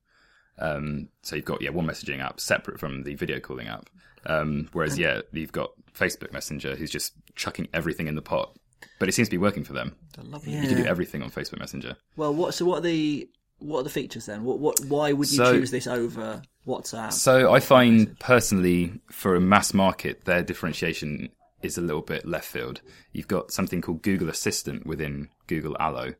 Um, 0.58 1.08
so 1.22 1.34
you've 1.36 1.44
got 1.44 1.60
yeah 1.60 1.70
one 1.70 1.86
messaging 1.86 2.20
app 2.20 2.38
separate 2.40 2.78
from 2.78 3.02
the 3.02 3.14
video 3.14 3.40
calling 3.40 3.68
app. 3.68 3.90
Um, 4.26 4.68
whereas 4.72 4.98
yeah, 4.98 5.22
you've 5.32 5.52
got 5.52 5.70
Facebook 5.94 6.32
Messenger 6.32 6.76
who's 6.76 6.90
just 6.90 7.12
chucking 7.34 7.68
everything 7.74 8.06
in 8.08 8.14
the 8.14 8.22
pot. 8.22 8.56
But 8.98 9.08
it 9.08 9.12
seems 9.12 9.28
to 9.28 9.32
be 9.32 9.38
working 9.38 9.64
for 9.64 9.72
them. 9.72 9.96
You 10.44 10.60
can 10.60 10.76
do 10.76 10.84
everything 10.84 11.22
on 11.22 11.30
Facebook 11.30 11.58
Messenger. 11.58 11.96
Well, 12.16 12.34
what? 12.34 12.54
So 12.54 12.64
what 12.64 12.78
are 12.78 12.82
the 12.82 13.28
what 13.58 13.80
are 13.80 13.82
the 13.84 13.90
features 13.90 14.26
then? 14.26 14.44
What? 14.44 14.58
What? 14.60 14.80
Why 14.86 15.12
would 15.12 15.30
you 15.30 15.36
So- 15.38 15.52
choose 15.52 15.70
this 15.70 15.86
over 15.86 16.42
WhatsApp? 16.66 17.12
So 17.12 17.52
I 17.52 17.60
find 17.60 18.18
personally, 18.20 19.00
for 19.10 19.34
a 19.34 19.40
mass 19.40 19.74
market, 19.74 20.24
their 20.24 20.42
differentiation 20.42 21.30
is 21.62 21.78
a 21.78 21.80
little 21.80 22.02
bit 22.02 22.26
left 22.26 22.46
field. 22.48 22.80
You've 23.12 23.28
got 23.28 23.52
something 23.52 23.80
called 23.80 24.02
Google 24.02 24.28
Assistant 24.28 24.84
within 24.86 25.28
Google 25.46 25.76
Allo, 25.78 26.14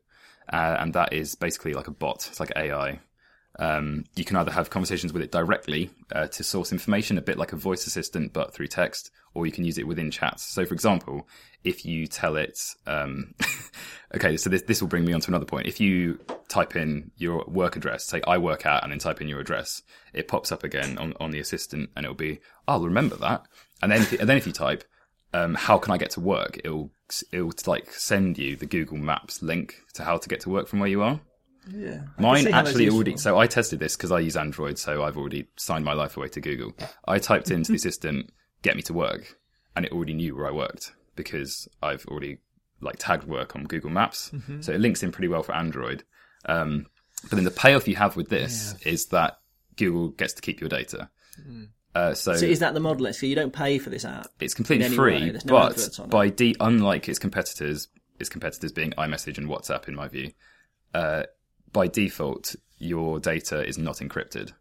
uh, 0.51 0.77
and 0.79 0.93
that 0.93 1.11
is 1.13 1.35
basically 1.35 1.73
like 1.73 1.87
a 1.87 1.91
bot. 1.91 2.27
It's 2.29 2.39
like 2.39 2.51
AI. 2.55 2.99
Um, 3.59 4.05
you 4.15 4.25
can 4.25 4.35
either 4.37 4.51
have 4.51 4.69
conversations 4.69 5.13
with 5.13 5.21
it 5.21 5.31
directly 5.31 5.91
uh, 6.11 6.27
to 6.27 6.43
source 6.43 6.71
information, 6.71 7.17
a 7.17 7.21
bit 7.21 7.37
like 7.37 7.53
a 7.53 7.55
voice 7.55 7.85
assistant, 7.85 8.33
but 8.33 8.53
through 8.53 8.67
text, 8.67 9.11
or 9.33 9.45
you 9.45 9.51
can 9.51 9.63
use 9.63 9.77
it 9.77 9.87
within 9.87 10.09
chats. 10.09 10.43
So, 10.43 10.65
for 10.65 10.73
example, 10.73 11.27
if 11.63 11.85
you 11.85 12.07
tell 12.07 12.35
it, 12.35 12.59
um, 12.87 13.35
okay, 14.15 14.37
so 14.37 14.49
this 14.49 14.63
this 14.63 14.81
will 14.81 14.89
bring 14.89 15.05
me 15.05 15.13
on 15.13 15.21
to 15.21 15.29
another 15.29 15.45
point. 15.45 15.67
If 15.67 15.79
you 15.79 16.19
type 16.47 16.75
in 16.75 17.11
your 17.17 17.45
work 17.47 17.75
address, 17.75 18.05
say 18.05 18.21
I 18.25 18.37
work 18.39 18.65
at, 18.65 18.83
and 18.83 18.91
then 18.91 18.99
type 18.99 19.21
in 19.21 19.27
your 19.27 19.39
address, 19.39 19.83
it 20.13 20.27
pops 20.27 20.51
up 20.51 20.63
again 20.63 20.97
on, 20.97 21.13
on 21.19 21.31
the 21.31 21.39
assistant, 21.39 21.91
and 21.95 22.05
it'll 22.05 22.15
be, 22.15 22.39
I'll 22.67 22.83
remember 22.83 23.15
that. 23.17 23.45
And 23.81 23.91
then 23.91 24.01
if, 24.01 24.13
and 24.13 24.27
then 24.27 24.37
if 24.37 24.47
you 24.47 24.53
type, 24.53 24.83
um, 25.33 25.53
how 25.55 25.77
can 25.77 25.93
I 25.93 25.97
get 25.97 26.11
to 26.11 26.19
work? 26.19 26.59
It'll 26.63 26.91
it'll 27.31 27.53
like 27.67 27.91
send 27.91 28.39
you 28.39 28.55
the 28.55 28.65
Google 28.65 28.97
Maps 28.97 29.43
link 29.43 29.81
to 29.93 30.03
how 30.03 30.17
to 30.17 30.27
get 30.27 30.39
to 30.41 30.49
work 30.49 30.67
from 30.67 30.79
where 30.79 30.89
you 30.89 31.03
are. 31.03 31.19
Yeah. 31.71 32.01
Mine 32.17 32.43
see 32.45 32.51
how 32.51 32.57
that's 32.63 32.69
actually 32.69 32.89
already. 32.89 33.17
So 33.17 33.37
I 33.37 33.47
tested 33.47 33.79
this 33.79 33.95
because 33.95 34.11
I 34.11 34.19
use 34.19 34.35
Android, 34.35 34.77
so 34.77 35.03
I've 35.03 35.17
already 35.17 35.47
signed 35.57 35.85
my 35.85 35.93
life 35.93 36.17
away 36.17 36.27
to 36.29 36.41
Google. 36.41 36.73
I 37.07 37.19
typed 37.19 37.51
into 37.51 37.71
the 37.71 37.77
system, 37.89 38.27
"get 38.61 38.75
me 38.75 38.81
to 38.83 38.93
work," 38.93 39.37
and 39.75 39.85
it 39.85 39.91
already 39.91 40.13
knew 40.13 40.35
where 40.35 40.47
I 40.47 40.51
worked 40.51 40.93
because 41.15 41.67
I've 41.81 42.05
already 42.07 42.39
like 42.81 42.95
tagged 42.99 43.23
work 43.25 43.55
on 43.55 43.63
Google 43.63 43.89
Maps, 43.91 44.29
Mm-hmm. 44.33 44.61
so 44.61 44.73
it 44.73 44.81
links 44.81 45.03
in 45.03 45.11
pretty 45.11 45.29
well 45.29 45.43
for 45.43 45.55
Android. 45.55 46.03
Um, 46.45 46.87
but 47.29 47.35
then 47.37 47.45
the 47.45 47.51
payoff 47.51 47.87
you 47.87 47.95
have 47.95 48.17
with 48.17 48.27
this 48.29 48.75
is 48.85 49.05
that 49.07 49.37
Google 49.77 50.09
gets 50.09 50.33
to 50.33 50.41
keep 50.41 50.59
your 50.59 50.67
data. 50.69 51.09
Uh, 51.95 52.13
so, 52.13 52.35
So 52.35 52.45
is 52.45 52.59
that 52.59 52.73
the 52.73 52.79
model? 52.81 53.11
So 53.13 53.25
you 53.25 53.35
don't 53.35 53.53
pay 53.53 53.77
for 53.77 53.89
this 53.89 54.03
app? 54.03 54.27
it's 54.41 54.53
completely 54.53 54.89
free, 54.89 55.31
no 55.31 55.39
but 55.45 55.99
by 56.09 56.27
de- 56.29 56.55
unlike 56.59 57.07
its 57.07 57.19
competitors, 57.19 57.87
its 58.19 58.29
competitors 58.29 58.71
being 58.73 58.91
iMessage 58.97 59.37
and 59.37 59.47
WhatsApp, 59.47 59.87
in 59.87 59.95
my 59.95 60.07
view, 60.09 60.31
uh, 60.93 61.23
by 61.73 61.87
default, 61.87 62.55
your 62.77 63.19
data 63.19 63.65
is 63.65 63.77
not 63.77 63.97
encrypted. 63.97 64.53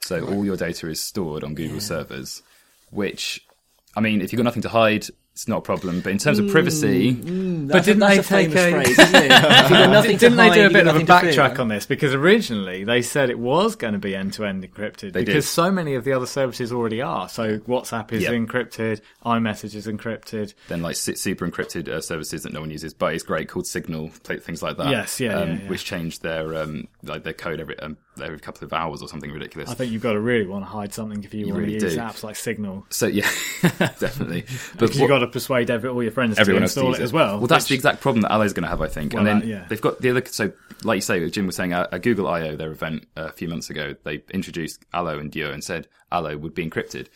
So 0.00 0.26
all 0.26 0.44
your 0.44 0.56
data 0.56 0.88
is 0.88 1.02
stored 1.02 1.44
on 1.44 1.54
Google 1.54 1.80
servers, 1.80 2.42
which, 2.90 3.46
I 3.94 4.00
mean, 4.00 4.22
if 4.22 4.32
you've 4.32 4.38
got 4.38 4.44
nothing 4.44 4.62
to 4.62 4.68
hide, 4.68 5.06
it's 5.38 5.46
not 5.46 5.58
a 5.58 5.62
problem. 5.62 6.00
But 6.00 6.10
in 6.10 6.18
terms 6.18 6.40
of 6.40 6.50
privacy, 6.50 7.14
Mm, 7.14 7.68
But 7.68 7.84
didn't 7.84 8.00
that's 8.00 8.28
they 8.28 8.44
a 8.46 8.48
take 8.48 8.56
a- 8.56 8.70
phrase, 8.72 8.98
isn't 8.98 9.14
it? 9.14 9.30
If 9.30 9.70
you've 9.70 9.78
got 9.78 9.90
nothing 9.90 10.12
to 10.12 10.18
Didn't 10.18 10.36
they 10.36 10.50
do 10.50 10.66
a 10.66 10.70
bit 10.70 10.88
of 10.88 10.96
a 10.96 10.98
nothing 10.98 11.06
fear. 11.06 11.32
backtrack 11.32 11.60
on 11.60 11.68
this? 11.68 11.86
Because 11.86 12.12
originally 12.12 12.82
they 12.82 13.02
said 13.02 13.30
it 13.30 13.38
was 13.38 13.76
going 13.76 13.92
to 13.92 14.00
be 14.00 14.16
end 14.16 14.32
to 14.32 14.44
end 14.44 14.64
encrypted 14.64 15.12
They 15.12 15.24
because 15.24 15.44
did. 15.44 15.50
so 15.50 15.70
many 15.70 15.94
of 15.94 16.02
the 16.02 16.12
other 16.12 16.26
services 16.26 16.72
already 16.72 17.00
are. 17.02 17.28
So 17.28 17.58
WhatsApp 17.60 18.10
is 18.12 18.24
Yep. 18.24 18.32
encrypted, 18.32 19.00
iMessage 19.24 19.76
is 19.76 19.86
encrypted. 19.86 20.54
then 20.66 20.82
like 20.82 20.96
super 20.96 21.48
encrypted 21.48 21.86
uh, 21.88 22.00
services 22.00 22.42
that 22.42 22.52
no 22.52 22.58
one 22.60 22.70
uses, 22.70 22.92
but 22.92 23.14
it's 23.14 23.22
great 23.22 23.48
called 23.48 23.68
Signal, 23.68 24.08
things 24.08 24.60
like 24.60 24.76
that. 24.78 24.90
Yes, 24.90 25.20
yeah, 25.20 25.34
um, 25.38 25.48
yeah, 25.50 25.54
yeah. 25.62 25.68
which 25.68 25.84
changed 25.84 26.22
their 26.22 26.56
um, 26.60 26.88
like 27.04 27.22
their 27.22 27.32
code 27.32 27.60
every 27.60 27.78
um, 27.78 27.96
every 28.20 28.38
couple 28.38 28.64
of 28.64 28.72
hours 28.72 29.02
or 29.02 29.08
something 29.08 29.30
ridiculous. 29.30 29.70
I 29.70 29.74
think 29.74 29.92
you've 29.92 30.02
got 30.02 30.12
to 30.12 30.20
really 30.20 30.46
want 30.46 30.64
to 30.64 30.68
hide 30.70 30.92
something 30.92 31.22
if 31.24 31.32
you, 31.34 31.46
You 31.46 31.52
want 31.54 31.66
really 31.66 31.78
to 31.78 31.84
use 31.86 31.94
do. 31.94 32.00
apps 32.00 32.22
like 32.22 32.36
Signal. 32.36 32.86
So 32.90 33.06
yeah, 33.06 33.28
definitely. 33.78 34.42
But 34.42 34.48
Because 34.48 34.90
what- 34.90 34.96
you've 34.96 35.08
got 35.08 35.18
to 35.20 35.26
persuade 35.28 35.70
every, 35.70 35.88
all 35.90 36.02
your 36.02 36.12
friends 36.12 36.38
everyone 36.38 36.60
to 36.60 36.64
else 36.64 36.74
to 36.74 36.80
install 36.80 36.94
it 36.94 37.00
as 37.00 37.12
well. 37.12 37.38
Well, 37.38 37.46
that's 37.46 37.66
the 37.68 37.74
exact 37.74 38.00
problem 38.00 38.22
that 38.22 38.32
Allo's 38.32 38.52
going 38.52 38.62
to 38.64 38.68
have, 38.68 38.80
I 38.80 38.88
think. 38.88 39.12
Well, 39.12 39.20
and 39.20 39.26
then 39.26 39.38
that- 39.40 39.46
yeah. 39.46 39.66
they've 39.68 39.80
got 39.80 40.00
the 40.00 40.10
other. 40.10 40.22
So, 40.26 40.52
like 40.84 40.96
you 40.96 41.02
say, 41.02 41.28
Jim 41.30 41.46
was 41.46 41.56
saying 41.56 41.72
at, 41.72 41.92
at 41.92 42.02
Google 42.02 42.28
I/O, 42.28 42.56
their 42.56 42.70
event 42.70 43.06
uh, 43.16 43.26
a 43.28 43.32
few 43.32 43.48
months 43.48 43.70
ago, 43.70 43.94
they 44.04 44.22
introduced 44.32 44.84
Allo 44.92 45.18
and 45.18 45.30
Duo 45.30 45.52
and 45.52 45.62
said 45.62 45.88
Allo 46.12 46.36
would 46.36 46.54
be 46.54 46.68
encrypted. 46.68 47.08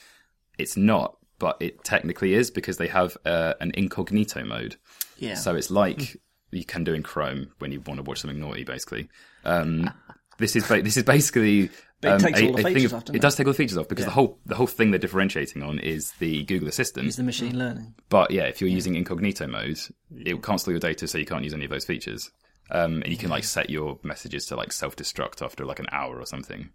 It's 0.58 0.76
not, 0.76 1.16
but 1.38 1.56
it 1.60 1.82
technically 1.84 2.34
is 2.34 2.50
because 2.50 2.76
they 2.76 2.88
have 2.88 3.16
uh, 3.24 3.54
an 3.60 3.72
incognito 3.74 4.44
mode. 4.44 4.76
Yeah. 5.18 5.34
So 5.34 5.54
it's 5.56 5.70
like 5.70 6.16
you 6.50 6.64
can 6.64 6.84
do 6.84 6.92
in 6.92 7.02
Chrome 7.02 7.50
when 7.60 7.72
you 7.72 7.80
want 7.80 7.98
to 7.98 8.02
watch 8.02 8.20
something 8.20 8.38
naughty, 8.38 8.64
basically. 8.64 9.08
Um, 9.44 9.90
this 10.38 10.56
is 10.56 10.66
ba- 10.66 10.82
this 10.82 10.96
is 10.96 11.02
basically. 11.04 11.70
It 12.02 12.08
um, 12.08 12.18
takes 12.18 12.40
a- 12.40 12.46
all 12.48 12.52
the 12.54 12.62
features 12.64 12.84
of- 12.86 12.94
off, 12.94 13.08
It 13.10 13.14
it? 13.16 13.22
does 13.22 13.36
take 13.36 13.46
all 13.46 13.52
the 13.52 13.56
features 13.56 13.78
off 13.78 13.88
because 13.88 14.02
Yeah. 14.02 14.06
the 14.08 14.14
whole 14.14 14.38
the 14.44 14.54
whole 14.56 14.66
thing 14.66 14.90
they're 14.90 14.98
differentiating 14.98 15.62
on 15.62 15.78
is 15.78 16.10
the 16.18 16.42
Google 16.44 16.68
Assistant. 16.68 17.06
Is 17.06 17.16
the 17.16 17.22
machine 17.22 17.56
learning? 17.58 17.94
But 18.08 18.32
yeah, 18.32 18.44
if 18.44 18.60
you're 18.60 18.70
using 18.70 18.96
incognito 18.96 19.46
mode, 19.46 19.78
it 20.24 20.34
will 20.34 20.40
cancel 20.40 20.72
your 20.72 20.80
data, 20.80 21.06
so 21.06 21.16
you 21.18 21.26
can't 21.26 21.44
use 21.44 21.54
any 21.54 21.64
of 21.64 21.70
those 21.70 21.84
features. 21.84 22.30
Um, 22.70 23.02
and 23.02 23.08
you 23.08 23.16
can 23.16 23.28
like 23.30 23.44
set 23.44 23.70
your 23.70 23.98
messages 24.02 24.46
to 24.46 24.56
like 24.56 24.72
self 24.72 24.96
destruct 24.96 25.42
after 25.42 25.64
like 25.64 25.78
an 25.78 25.86
hour 25.92 26.18
or 26.18 26.26
something. 26.26 26.70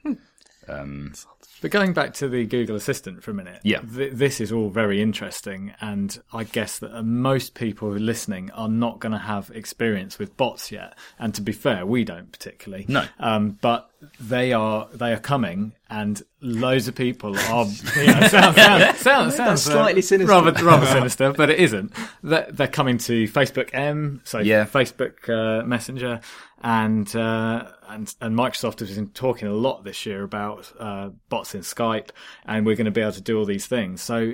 Um, 0.69 1.13
But 1.61 1.71
going 1.71 1.93
back 1.93 2.13
to 2.15 2.27
the 2.29 2.45
Google 2.45 2.75
Assistant 2.75 3.23
for 3.23 3.31
a 3.31 3.33
minute, 3.33 3.61
Yeah. 3.63 3.79
th- 3.79 4.13
this 4.13 4.39
is 4.39 4.51
all 4.51 4.69
very 4.69 5.01
interesting, 5.01 5.73
and 5.81 6.19
I 6.31 6.43
guess 6.43 6.79
that 6.79 6.95
uh, 6.95 7.01
most 7.03 7.55
people 7.55 7.89
who 7.89 7.95
are 7.95 7.99
listening 7.99 8.51
are 8.51 8.69
not 8.69 8.99
going 8.99 9.13
to 9.13 9.17
have 9.17 9.49
experience 9.53 10.19
with 10.19 10.37
bots 10.37 10.71
yet. 10.71 10.93
And 11.17 11.33
to 11.35 11.41
be 11.41 11.51
fair, 11.51 11.85
we 11.85 12.03
don't 12.03 12.31
particularly. 12.31 12.85
No. 12.87 13.05
Um, 13.19 13.57
but 13.61 13.89
they 14.19 14.53
are 14.53 14.87
they 14.93 15.11
are 15.11 15.19
coming, 15.19 15.73
and 15.89 16.21
loads 16.41 16.87
of 16.87 16.93
people 16.93 17.35
are. 17.35 17.65
You 17.97 18.05
know, 18.05 18.27
sounds 18.27 18.55
sounds 18.55 18.99
sounds, 19.01 19.35
sounds 19.35 19.67
uh, 19.67 19.71
slightly 19.71 20.01
sinister. 20.03 20.31
rather 20.31 20.51
rather 20.63 20.85
sinister, 20.85 21.33
but 21.33 21.49
it 21.49 21.59
isn't. 21.59 21.91
They're, 22.21 22.47
they're 22.51 22.67
coming 22.67 22.99
to 22.99 23.23
Facebook 23.27 23.71
M, 23.73 24.21
so 24.23 24.37
Yeah. 24.39 24.65
Facebook 24.65 25.27
uh, 25.27 25.65
Messenger, 25.65 26.19
and 26.61 27.13
uh, 27.15 27.71
and 27.89 28.13
and 28.21 28.35
Microsoft 28.35 28.79
has 28.81 28.93
been 28.95 29.09
talking 29.09 29.47
a 29.47 29.53
lot 29.53 29.83
this 29.83 30.05
year 30.05 30.21
about 30.23 30.71
uh, 30.79 31.09
bots 31.47 31.55
in 31.55 31.61
Skype, 31.61 32.09
and 32.45 32.65
we're 32.65 32.75
going 32.75 32.85
to 32.85 32.91
be 32.91 33.01
able 33.01 33.13
to 33.13 33.21
do 33.21 33.37
all 33.37 33.45
these 33.45 33.65
things. 33.65 34.01
So, 34.01 34.33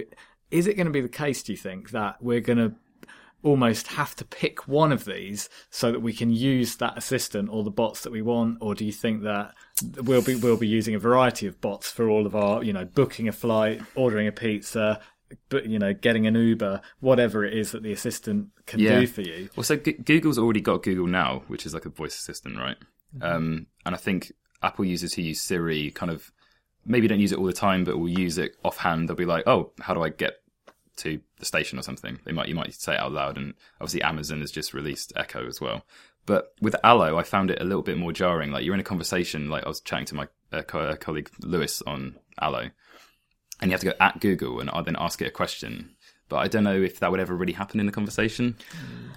is 0.51 0.67
it 0.67 0.75
going 0.75 0.87
to 0.87 0.91
be 0.91 1.01
the 1.01 1.09
case? 1.09 1.43
Do 1.43 1.51
you 1.51 1.57
think 1.57 1.91
that 1.91 2.21
we're 2.21 2.41
going 2.41 2.57
to 2.57 2.73
almost 3.41 3.87
have 3.87 4.15
to 4.15 4.23
pick 4.23 4.67
one 4.69 4.93
of 4.93 5.03
these 5.03 5.49
so 5.69 5.91
that 5.91 5.99
we 5.99 6.13
can 6.13 6.31
use 6.31 6.77
that 6.77 6.97
assistant 6.97 7.49
or 7.51 7.63
the 7.63 7.71
bots 7.71 8.01
that 8.01 8.11
we 8.11 8.21
want, 8.21 8.57
or 8.61 8.75
do 8.75 8.85
you 8.85 8.91
think 8.91 9.23
that 9.23 9.53
we'll 9.97 10.21
be 10.21 10.35
we'll 10.35 10.57
be 10.57 10.67
using 10.67 10.95
a 10.95 10.99
variety 10.99 11.47
of 11.47 11.59
bots 11.59 11.91
for 11.91 12.09
all 12.09 12.25
of 12.25 12.35
our, 12.35 12.63
you 12.63 12.73
know, 12.73 12.85
booking 12.85 13.27
a 13.27 13.31
flight, 13.31 13.81
ordering 13.95 14.27
a 14.27 14.31
pizza, 14.31 15.01
but 15.49 15.65
you 15.65 15.79
know, 15.79 15.93
getting 15.93 16.27
an 16.27 16.35
Uber, 16.35 16.81
whatever 16.99 17.43
it 17.43 17.53
is 17.53 17.71
that 17.71 17.83
the 17.83 17.91
assistant 17.91 18.49
can 18.65 18.79
yeah. 18.79 18.99
do 18.99 19.07
for 19.07 19.21
you? 19.21 19.49
Well, 19.55 19.63
so 19.63 19.75
G- 19.75 19.93
Google's 19.93 20.37
already 20.37 20.61
got 20.61 20.83
Google 20.83 21.07
Now, 21.07 21.43
which 21.47 21.65
is 21.65 21.73
like 21.73 21.85
a 21.85 21.89
voice 21.89 22.15
assistant, 22.15 22.57
right? 22.57 22.77
Um, 23.21 23.67
and 23.85 23.93
I 23.93 23.97
think 23.97 24.31
Apple 24.63 24.85
users 24.85 25.13
who 25.13 25.21
use 25.21 25.41
Siri 25.41 25.91
kind 25.91 26.11
of 26.11 26.31
maybe 26.85 27.07
don't 27.07 27.19
use 27.19 27.31
it 27.31 27.39
all 27.39 27.45
the 27.45 27.53
time, 27.53 27.83
but 27.83 27.97
will 27.97 28.09
use 28.09 28.37
it 28.37 28.55
offhand. 28.63 29.07
They'll 29.07 29.15
be 29.15 29.25
like, 29.25 29.47
"Oh, 29.47 29.71
how 29.79 29.93
do 29.93 30.01
I 30.01 30.09
get 30.09 30.41
to 30.97 31.19
the 31.37 31.45
station 31.45 31.79
or 31.79 31.81
something?" 31.81 32.19
They 32.25 32.31
might 32.31 32.47
you 32.47 32.55
might 32.55 32.73
say 32.73 32.93
it 32.93 32.99
out 32.99 33.11
loud, 33.11 33.37
and 33.37 33.53
obviously 33.79 34.01
Amazon 34.01 34.41
has 34.41 34.51
just 34.51 34.73
released 34.73 35.13
Echo 35.15 35.47
as 35.47 35.61
well. 35.61 35.85
But 36.25 36.53
with 36.61 36.75
Allo, 36.83 37.17
I 37.17 37.23
found 37.23 37.51
it 37.51 37.61
a 37.61 37.65
little 37.65 37.81
bit 37.81 37.97
more 37.97 38.13
jarring. 38.13 38.51
Like 38.51 38.63
you're 38.63 38.73
in 38.73 38.79
a 38.79 38.83
conversation, 38.83 39.49
like 39.49 39.65
I 39.65 39.69
was 39.69 39.81
chatting 39.81 40.05
to 40.07 40.15
my 40.15 40.27
uh, 40.51 40.61
co- 40.61 40.79
uh, 40.79 40.95
colleague 40.95 41.29
Lewis 41.41 41.81
on 41.85 42.17
Allo, 42.39 42.69
and 43.61 43.69
you 43.69 43.71
have 43.71 43.81
to 43.81 43.87
go 43.87 43.93
at 43.99 44.19
Google 44.19 44.59
and 44.59 44.69
I 44.69 44.81
then 44.81 44.95
ask 44.97 45.21
it 45.21 45.27
a 45.27 45.31
question. 45.31 45.92
But 46.29 46.37
I 46.37 46.47
don't 46.47 46.63
know 46.63 46.81
if 46.81 46.99
that 46.99 47.11
would 47.11 47.19
ever 47.19 47.35
really 47.35 47.53
happen 47.53 47.79
in 47.79 47.85
the 47.85 47.91
conversation. 47.91 48.55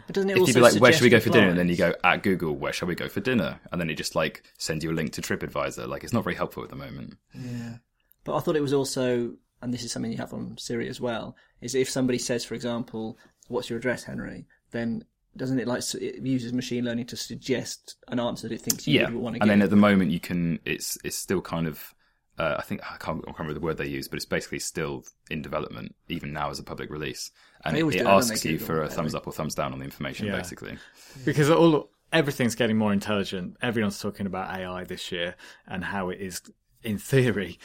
But 0.07 0.15
doesn't 0.15 0.31
it 0.31 0.35
If 0.35 0.41
also 0.41 0.51
you'd 0.51 0.55
be 0.57 0.61
like, 0.61 0.81
where 0.81 0.93
should 0.93 1.03
we 1.03 1.09
go 1.09 1.21
for 1.21 1.31
dinner? 1.31 1.49
And 1.49 1.59
then 1.59 1.69
you 1.69 1.77
go 1.77 1.95
at 2.05 2.23
Google, 2.23 2.55
where 2.55 2.73
shall 2.73 2.89
we 2.89 2.95
go 2.95 3.09
for 3.09 3.21
dinner? 3.21 3.59
And 3.73 3.81
then 3.81 3.89
it 3.91 3.95
just 3.95 4.15
like 4.15 4.43
sends 4.59 4.85
you 4.85 4.91
a 4.91 4.93
link 4.93 5.13
to 5.13 5.23
TripAdvisor. 5.23 5.89
Like 5.89 6.05
it's 6.05 6.13
not 6.13 6.25
very 6.25 6.37
helpful 6.37 6.63
at 6.63 6.69
the 6.69 6.77
moment. 6.77 7.17
Yeah. 7.35 7.77
But 8.25 8.37
I 8.37 8.41
thought 8.41 8.57
it 8.57 8.61
was 8.61 8.73
also, 8.73 9.35
and 9.63 9.73
this 9.73 9.85
is 9.85 9.93
something 9.93 10.11
you 10.11 10.19
have 10.19 10.35
on 10.35 10.59
Siri 10.59 10.89
as 10.89 11.01
well, 11.01 11.37
is 11.61 11.75
if 11.75 11.89
somebody 11.89 12.19
says, 12.19 12.45
for 12.45 12.55
example, 12.55 13.17
"What's 13.49 13.71
your 13.71 13.79
address, 13.79 14.05
Henry?" 14.05 14.47
Then 14.73 15.05
doesn't 15.37 15.61
it 15.61 15.69
like 15.69 15.83
it 15.95 16.23
uses 16.23 16.53
machine 16.53 16.85
learning 16.85 17.07
to 17.07 17.17
suggest 17.17 17.97
an 18.09 18.19
answer 18.19 18.49
that 18.49 18.55
it 18.55 18.61
thinks 18.61 18.87
you 18.87 19.01
yeah. 19.01 19.11
would 19.11 19.15
want 19.15 19.35
to 19.35 19.39
get? 19.39 19.45
And 19.45 19.51
then 19.51 19.63
at 19.63 19.71
the 19.71 19.77
moment 19.77 20.11
you 20.11 20.21
can, 20.21 20.59
it's, 20.65 20.99
it's 21.05 21.17
still 21.17 21.41
kind 21.41 21.67
of, 21.67 21.95
uh, 22.39 22.57
I 22.59 22.63
think, 22.63 22.83
I 22.83 22.97
can't, 22.99 23.19
I 23.23 23.27
can't 23.27 23.39
remember 23.39 23.55
the 23.55 23.65
word 23.65 23.79
they 23.79 23.87
use, 23.87 24.09
but 24.09 24.17
it's 24.17 24.27
basically 24.27 24.59
still 24.59 25.05
in 25.31 25.43
development, 25.43 25.95
even 26.09 26.33
now 26.33 26.51
as 26.51 26.59
a 26.59 26.63
public 26.63 26.91
release. 26.91 27.31
And 27.65 27.77
it, 27.77 27.81
it 27.81 27.91
do 27.91 27.99
that, 27.99 28.05
don't 28.05 28.13
asks 28.19 28.45
you 28.45 28.59
for 28.59 28.83
a 28.83 28.87
don't 28.87 28.95
thumbs 28.97 29.15
up 29.15 29.27
or 29.27 29.33
thumbs 29.33 29.55
down 29.55 29.73
on 29.73 29.79
the 29.79 29.85
information, 29.85 30.27
Yeah. 30.27 30.37
basically. 30.37 30.77
because 31.25 31.51
all 31.51 31.91
everything's 32.13 32.55
getting 32.55 32.77
more 32.77 32.93
intelligent. 32.93 33.57
Everyone's 33.63 33.99
talking 34.01 34.27
about 34.27 34.55
AI 34.55 34.85
this 34.85 35.11
year 35.11 35.35
and 35.67 35.85
how 35.85 36.11
it 36.11 36.21
is, 36.21 36.43
in 36.83 36.99
theory, 36.99 37.59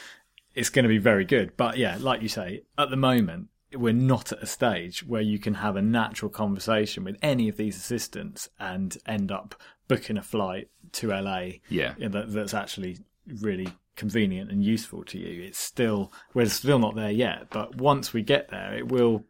it's 0.54 0.68
going 0.70 0.82
to 0.84 0.88
be 0.88 0.98
very 0.98 1.24
good. 1.24 1.56
But 1.56 1.76
yeah, 1.78 1.96
like 2.00 2.22
you 2.22 2.28
say, 2.28 2.62
at 2.78 2.90
the 2.90 2.96
moment 2.96 3.48
we're 3.74 3.92
not 3.92 4.32
at 4.32 4.42
a 4.42 4.46
stage 4.46 5.02
where 5.06 5.22
you 5.22 5.38
can 5.38 5.54
have 5.54 5.76
a 5.76 5.82
natural 5.82 6.30
conversation 6.30 7.04
with 7.04 7.16
any 7.22 7.48
of 7.48 7.56
these 7.56 7.76
assistants 7.76 8.48
and 8.60 8.98
end 9.06 9.32
up 9.32 9.54
booking 9.88 10.18
a 10.18 10.22
flight 10.22 10.68
to 10.92 11.08
LA. 11.08 11.48
Yeah. 11.70 11.94
that, 11.98 12.32
that's 12.32 12.52
actually 12.52 12.98
really 13.40 13.68
convenient 13.96 14.50
and 14.50 14.64
useful 14.64 15.04
to 15.04 15.18
you. 15.18 15.42
It's 15.42 15.58
still 15.58 16.12
we're 16.34 16.46
still 16.46 16.78
not 16.78 16.94
there 16.96 17.10
yet, 17.10 17.48
but 17.50 17.76
once 17.76 18.12
we 18.12 18.22
get 18.22 18.50
there, 18.50 18.74
it 18.74 18.88
will. 18.88 19.24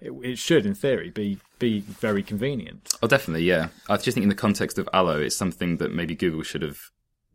It, 0.00 0.12
it 0.22 0.38
should, 0.38 0.64
in 0.64 0.74
theory, 0.74 1.10
be 1.10 1.38
be 1.58 1.80
very 1.80 2.22
convenient. 2.22 2.88
Oh, 3.02 3.08
definitely, 3.08 3.44
yeah. 3.44 3.68
I 3.88 3.96
just 3.96 4.14
think 4.14 4.22
in 4.22 4.28
the 4.28 4.34
context 4.36 4.78
of 4.78 4.88
Allo, 4.92 5.20
it's 5.20 5.34
something 5.36 5.78
that 5.78 5.92
maybe 5.92 6.14
Google 6.14 6.42
should 6.44 6.62
have 6.62 6.78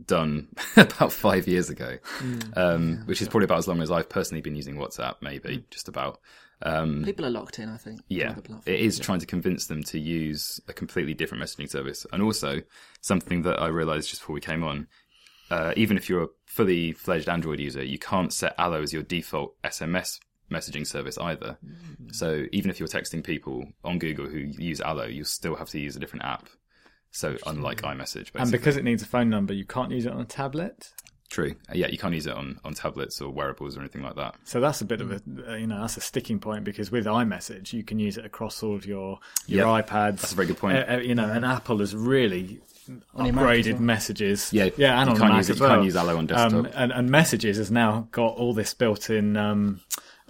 done 0.05 0.47
about 0.77 1.11
five 1.11 1.45
years 1.45 1.69
ago, 1.69 1.97
um, 2.55 3.03
which 3.05 3.21
is 3.21 3.27
probably 3.27 3.45
about 3.45 3.57
as 3.59 3.67
long 3.67 3.81
as 3.81 3.91
I've 3.91 4.07
personally 4.09 4.41
been 4.41 4.55
using 4.55 4.75
WhatsApp, 4.75 5.15
maybe 5.21 5.65
just 5.71 5.87
about. 5.87 6.19
Um, 6.61 7.03
People 7.03 7.25
are 7.25 7.29
locked 7.29 7.59
in, 7.59 7.67
I 7.67 7.75
think. 7.75 7.99
yeah, 8.07 8.31
other 8.31 8.35
platforms. 8.41 8.63
it 8.67 8.79
is 8.79 8.97
trying 8.97 9.19
to 9.19 9.25
convince 9.25 9.67
them 9.67 9.83
to 9.83 9.99
use 9.99 10.61
a 10.69 10.73
completely 10.73 11.13
different 11.13 11.43
messaging 11.43 11.69
service, 11.69 12.05
and 12.13 12.23
also 12.23 12.61
something 13.01 13.41
that 13.41 13.61
I 13.61 13.67
realised 13.67 14.09
just 14.09 14.21
before 14.21 14.33
we 14.35 14.41
came 14.41 14.63
on. 14.63 14.87
Uh, 15.49 15.73
even 15.75 15.97
if 15.97 16.09
you're 16.09 16.23
a 16.23 16.27
fully 16.45 16.91
fledged 16.91 17.29
Android 17.29 17.59
user, 17.59 17.83
you 17.83 17.99
can't 17.99 18.33
set 18.33 18.55
Allo 18.57 18.81
as 18.81 18.93
your 18.93 19.03
default 19.03 19.61
SMS 19.63 20.19
messaging 20.51 20.85
service 20.85 21.17
either. 21.17 21.57
So 22.11 22.45
even 22.51 22.69
if 22.69 22.79
you're 22.79 22.87
texting 22.87 23.23
people 23.23 23.65
on 23.83 23.99
Google 23.99 24.27
who 24.27 24.37
use 24.37 24.81
Allo, 24.81 25.05
you'll 25.05 25.25
still 25.25 25.55
have 25.55 25.69
to 25.69 25.79
use 25.79 25.95
a 25.95 25.99
different 25.99 26.25
app. 26.25 26.47
So 27.11 27.37
unlike 27.45 27.81
iMessage, 27.81 28.31
basically. 28.33 28.41
And 28.41 28.51
because 28.51 28.77
it 28.77 28.83
needs 28.83 29.03
a 29.03 29.05
phone 29.05 29.29
number, 29.29 29.53
you 29.53 29.65
can't 29.65 29.91
use 29.91 30.05
it 30.05 30.11
on 30.11 30.21
a 30.21 30.25
tablet. 30.25 30.91
True. 31.33 31.55
Uh, 31.67 31.73
Yeah, 31.73 31.87
you 31.87 31.97
can't 31.97 32.13
use 32.13 32.27
it 32.27 32.33
on, 32.35 32.59
on 32.63 32.75
tablets 32.75 33.19
or 33.19 33.31
wearables 33.31 33.75
or 33.75 33.79
anything 33.79 34.03
like 34.03 34.15
that. 34.17 34.35
So 34.43 34.61
that's 34.61 34.81
a 34.81 34.85
bit 34.85 35.01
of 35.01 35.11
a 35.11 35.21
uh, 35.49 35.55
you 35.55 35.65
know 35.65 35.81
that's 35.81 35.97
a 35.97 36.01
sticking 36.01 36.39
point 36.39 36.63
because 36.63 36.91
with 36.91 37.05
iMessage 37.05 37.73
you 37.73 37.83
can 37.83 37.97
use 37.97 38.17
it 38.17 38.23
across 38.25 38.61
all 38.61 38.75
of 38.75 38.85
your 38.85 39.19
your 39.47 39.65
Yep. 39.75 39.87
iPads. 39.87 40.19
That's 40.21 40.31
a 40.31 40.35
very 40.35 40.47
good 40.47 40.57
point. 40.59 40.77
Uh, 40.77 40.93
uh, 40.93 40.97
you 40.97 41.15
know, 41.15 41.25
and 41.27 41.43
Apple 41.43 41.79
has 41.79 41.95
really 41.95 42.61
On 43.15 43.25
your 43.25 43.33
Mac 43.33 43.45
upgraded 43.45 43.73
well. 43.73 43.81
messages. 43.81 44.53
Yeah, 44.53 44.69
yeah, 44.77 44.99
and 45.01 45.07
you 45.07 45.13
on 45.13 45.17
can't 45.19 45.29
Mac 45.31 45.37
use 45.39 45.49
it- 45.49 45.53
as 45.53 45.59
you 45.59 45.65
can't 45.67 45.83
use 45.85 45.95
Allo 45.95 46.17
on 46.17 46.27
desktop. 46.27 46.53
Um, 46.53 46.69
and, 46.75 46.91
and 46.91 47.09
messages 47.09 47.57
has 47.57 47.71
now 47.71 48.07
got 48.11 48.35
all 48.35 48.53
this 48.53 48.73
built-in 48.75 49.35
um, 49.35 49.79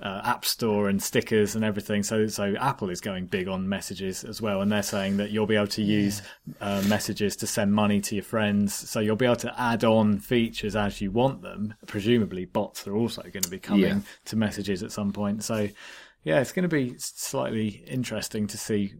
uh, 0.03 0.21
App 0.25 0.43
Store 0.45 0.89
and 0.89 1.01
stickers 1.01 1.55
and 1.55 1.63
everything. 1.65 2.03
So 2.03 2.27
so 2.27 2.53
Apple 2.59 2.89
is 2.91 3.01
going 3.01 3.25
big 3.27 3.47
on 3.47 3.67
messages 3.67 4.23
as 4.23 4.41
well, 4.41 4.61
and 4.61 4.71
they're 4.71 4.83
saying 4.83 5.17
that 5.17 5.31
you'll 5.31 5.47
be 5.47 5.55
able 5.55 5.67
to 5.67 5.81
use 5.81 6.21
uh, 6.61 6.83
messages 6.87 7.35
to 7.37 7.47
send 7.47 7.73
money 7.73 8.01
to 8.01 8.15
your 8.15 8.23
friends. 8.23 8.73
So 8.73 8.99
you'll 8.99 9.15
be 9.15 9.25
able 9.25 9.37
to 9.37 9.59
add 9.59 9.83
on 9.83 10.19
features 10.19 10.75
as 10.75 10.99
you 11.01 11.09
want 11.09 11.41
them. 11.41 11.73
Presumably, 11.87 12.45
bots 12.45 12.85
are 12.87 12.95
also 12.95 13.21
going 13.23 13.43
to 13.43 13.49
be 13.49 13.59
coming 13.59 13.81
Yeah. 13.85 13.99
to 14.25 14.35
messages 14.35 14.83
at 14.83 14.91
some 14.91 15.11
point. 15.13 15.43
So 15.43 15.69
yeah, 16.25 16.39
it's 16.41 16.51
going 16.51 16.63
to 16.63 16.69
be 16.69 16.95
slightly 16.99 17.83
interesting 17.87 18.47
to 18.47 18.57
see 18.57 18.93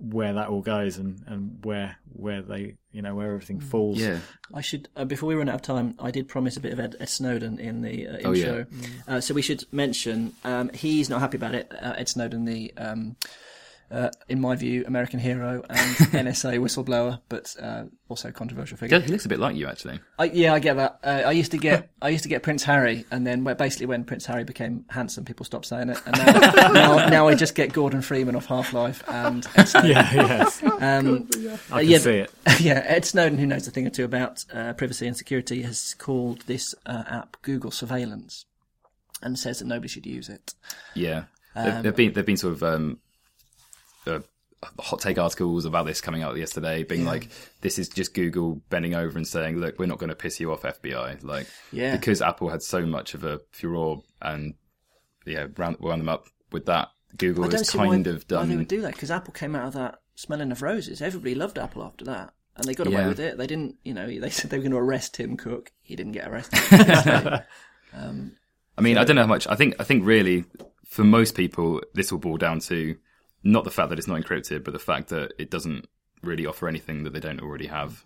where 0.00 0.32
that 0.32 0.48
all 0.48 0.62
goes 0.62 0.96
and, 0.96 1.22
and 1.26 1.64
where 1.64 1.96
where 2.12 2.42
they 2.42 2.76
you 2.90 3.02
know 3.02 3.14
where 3.14 3.28
everything 3.32 3.60
falls. 3.60 3.98
Yeah. 3.98 4.18
I 4.52 4.62
should 4.62 4.88
uh, 4.96 5.04
before 5.04 5.28
we 5.28 5.34
run 5.34 5.48
out 5.48 5.54
of 5.56 5.62
time. 5.62 5.94
I 5.98 6.10
did 6.10 6.26
promise 6.28 6.56
a 6.56 6.60
bit 6.60 6.72
of 6.72 6.80
Ed, 6.80 6.96
Ed 6.98 7.08
Snowden 7.08 7.58
in 7.58 7.82
the 7.82 8.08
uh, 8.08 8.18
Oh, 8.24 8.34
intro, 8.34 8.66
yeah. 8.70 8.88
uh, 9.16 9.20
so 9.20 9.34
we 9.34 9.42
should 9.42 9.64
mention 9.72 10.32
um, 10.44 10.70
he's 10.74 11.08
not 11.10 11.20
happy 11.20 11.36
about 11.36 11.54
it. 11.54 11.70
Uh, 11.72 11.94
Ed 11.96 12.08
Snowden, 12.08 12.44
the 12.46 12.72
um, 12.76 13.16
uh, 13.90 14.10
in 14.28 14.40
my 14.40 14.54
view, 14.54 14.84
American 14.86 15.18
hero 15.18 15.62
and 15.68 15.96
NSA 16.26 16.58
whistleblower, 16.60 17.20
but 17.28 17.54
uh, 17.60 17.84
also 18.08 18.30
controversial 18.30 18.76
figure. 18.76 19.00
He 19.00 19.10
looks 19.10 19.24
a 19.24 19.28
bit 19.28 19.40
like 19.40 19.56
you, 19.56 19.66
actually. 19.66 19.98
I, 20.18 20.24
yeah, 20.24 20.54
I 20.54 20.58
get 20.60 20.76
that. 20.76 21.00
Uh, 21.02 21.22
I 21.26 21.32
used 21.32 21.50
to 21.50 21.58
get 21.58 21.90
I 22.00 22.10
used 22.10 22.22
to 22.22 22.28
get 22.28 22.42
Prince 22.42 22.62
Harry, 22.64 23.04
and 23.10 23.26
then 23.26 23.42
basically 23.42 23.86
when 23.86 24.04
Prince 24.04 24.26
Harry 24.26 24.44
became 24.44 24.84
handsome, 24.90 25.24
people 25.24 25.44
stopped 25.44 25.66
saying 25.66 25.88
it, 25.90 25.98
and 26.06 26.16
now, 26.16 26.68
now, 26.72 27.08
now 27.08 27.28
I 27.28 27.34
just 27.34 27.54
get 27.54 27.72
Gordon 27.72 28.00
Freeman 28.02 28.36
off 28.36 28.46
Half 28.46 28.72
Life 28.72 29.02
and 29.08 29.46
Ed 29.56 29.64
Snowden. 29.64 29.90
Yeah, 29.90 30.14
yes. 30.14 30.62
Um, 30.80 31.28
I 31.70 31.74
uh, 31.74 31.78
can 31.80 31.88
yeah, 31.88 31.98
see 31.98 32.16
it. 32.16 32.32
Yeah, 32.58 32.82
Ed 32.86 33.04
Snowden, 33.04 33.38
who 33.38 33.44
knows 33.46 33.66
a 33.68 33.70
thing 33.70 33.86
or 33.86 33.90
two 33.90 34.04
about 34.04 34.44
uh, 34.52 34.72
privacy 34.72 35.06
and 35.06 35.16
security, 35.16 35.62
has 35.62 35.94
called 35.98 36.40
this 36.42 36.74
uh, 36.86 37.02
app 37.06 37.36
Google 37.42 37.70
Surveillance, 37.70 38.46
and 39.20 39.38
says 39.38 39.58
that 39.58 39.66
nobody 39.66 39.88
should 39.88 40.06
use 40.06 40.28
it. 40.28 40.54
Yeah, 40.94 41.24
There- 41.54 41.76
Um, 41.76 41.82
there've 41.82 41.96
been 41.96 42.12
there've 42.14 42.24
been 42.26 42.36
sort 42.38 42.54
of 42.54 42.62
um, 42.62 42.98
uh, 44.06 44.20
hot 44.78 45.00
take 45.00 45.18
articles 45.18 45.64
about 45.64 45.86
this 45.86 46.00
coming 46.00 46.22
out 46.22 46.36
yesterday, 46.36 46.82
being 46.82 47.02
Yeah. 47.02 47.08
like, 47.10 47.28
"This 47.62 47.78
is 47.78 47.88
just 47.88 48.14
Google 48.14 48.60
bending 48.68 48.94
over 48.94 49.16
and 49.16 49.26
saying, 49.26 49.56
look, 49.58 49.78
we're 49.78 49.86
not 49.86 49.98
going 49.98 50.10
to 50.10 50.14
piss 50.16 50.38
you 50.40 50.52
off, 50.52 50.62
FBI." 50.64 51.22
Like, 51.22 51.46
Yeah. 51.72 51.96
because 51.96 52.20
Apple 52.20 52.50
had 52.50 52.62
so 52.62 52.84
much 52.84 53.14
of 53.14 53.24
a 53.24 53.40
furore 53.52 54.02
and 54.20 54.54
yeah, 55.26 55.46
round, 55.56 55.78
wound 55.80 56.00
them 56.00 56.08
up 56.08 56.26
with 56.52 56.66
that. 56.66 56.88
Google 57.16 57.44
has 57.50 57.70
kind 57.70 57.88
why, 58.06 58.10
of 58.10 58.24
why 58.28 58.46
they 58.46 58.56
would 58.56 58.68
do 58.68 58.82
that 58.82 58.92
because 58.92 59.10
Apple 59.10 59.32
came 59.32 59.56
out 59.56 59.66
of 59.68 59.72
that 59.74 60.00
smelling 60.14 60.52
of 60.52 60.62
roses. 60.62 61.02
Everybody 61.02 61.34
loved 61.34 61.58
Apple 61.58 61.82
after 61.82 62.04
that, 62.04 62.32
and 62.56 62.64
they 62.66 62.74
got 62.74 62.86
away 62.86 63.00
Yeah. 63.02 63.08
with 63.08 63.20
it. 63.20 63.36
They 63.38 63.46
didn't, 63.46 63.76
you 63.82 63.94
know, 63.94 64.06
they 64.06 64.30
said 64.30 64.50
they 64.50 64.58
were 64.58 64.62
going 64.62 64.72
to 64.72 64.78
arrest 64.78 65.14
Tim 65.14 65.36
Cook. 65.36 65.72
He 65.82 65.96
didn't 65.96 66.12
get 66.12 66.28
arrested. 66.28 66.58
um, 67.94 68.32
I 68.78 68.82
mean, 68.82 68.96
I 68.98 69.04
don't 69.04 69.16
know 69.16 69.22
how 69.22 69.28
much. 69.28 69.46
I 69.48 69.56
think 69.56 69.74
I 69.80 69.84
think 69.84 70.06
really 70.06 70.44
for 70.86 71.04
most 71.04 71.34
people, 71.34 71.80
this 71.94 72.12
will 72.12 72.18
boil 72.18 72.36
down 72.36 72.60
to 72.60 72.96
not 73.42 73.64
the 73.64 73.70
fact 73.70 73.90
that 73.90 73.98
it's 73.98 74.08
not 74.08 74.20
encrypted, 74.20 74.64
but 74.64 74.72
the 74.72 74.78
fact 74.78 75.08
that 75.08 75.32
it 75.38 75.50
doesn't 75.50 75.88
really 76.22 76.46
offer 76.46 76.68
anything 76.68 77.04
that 77.04 77.12
they 77.12 77.20
don't 77.20 77.40
already 77.40 77.66
have. 77.66 78.04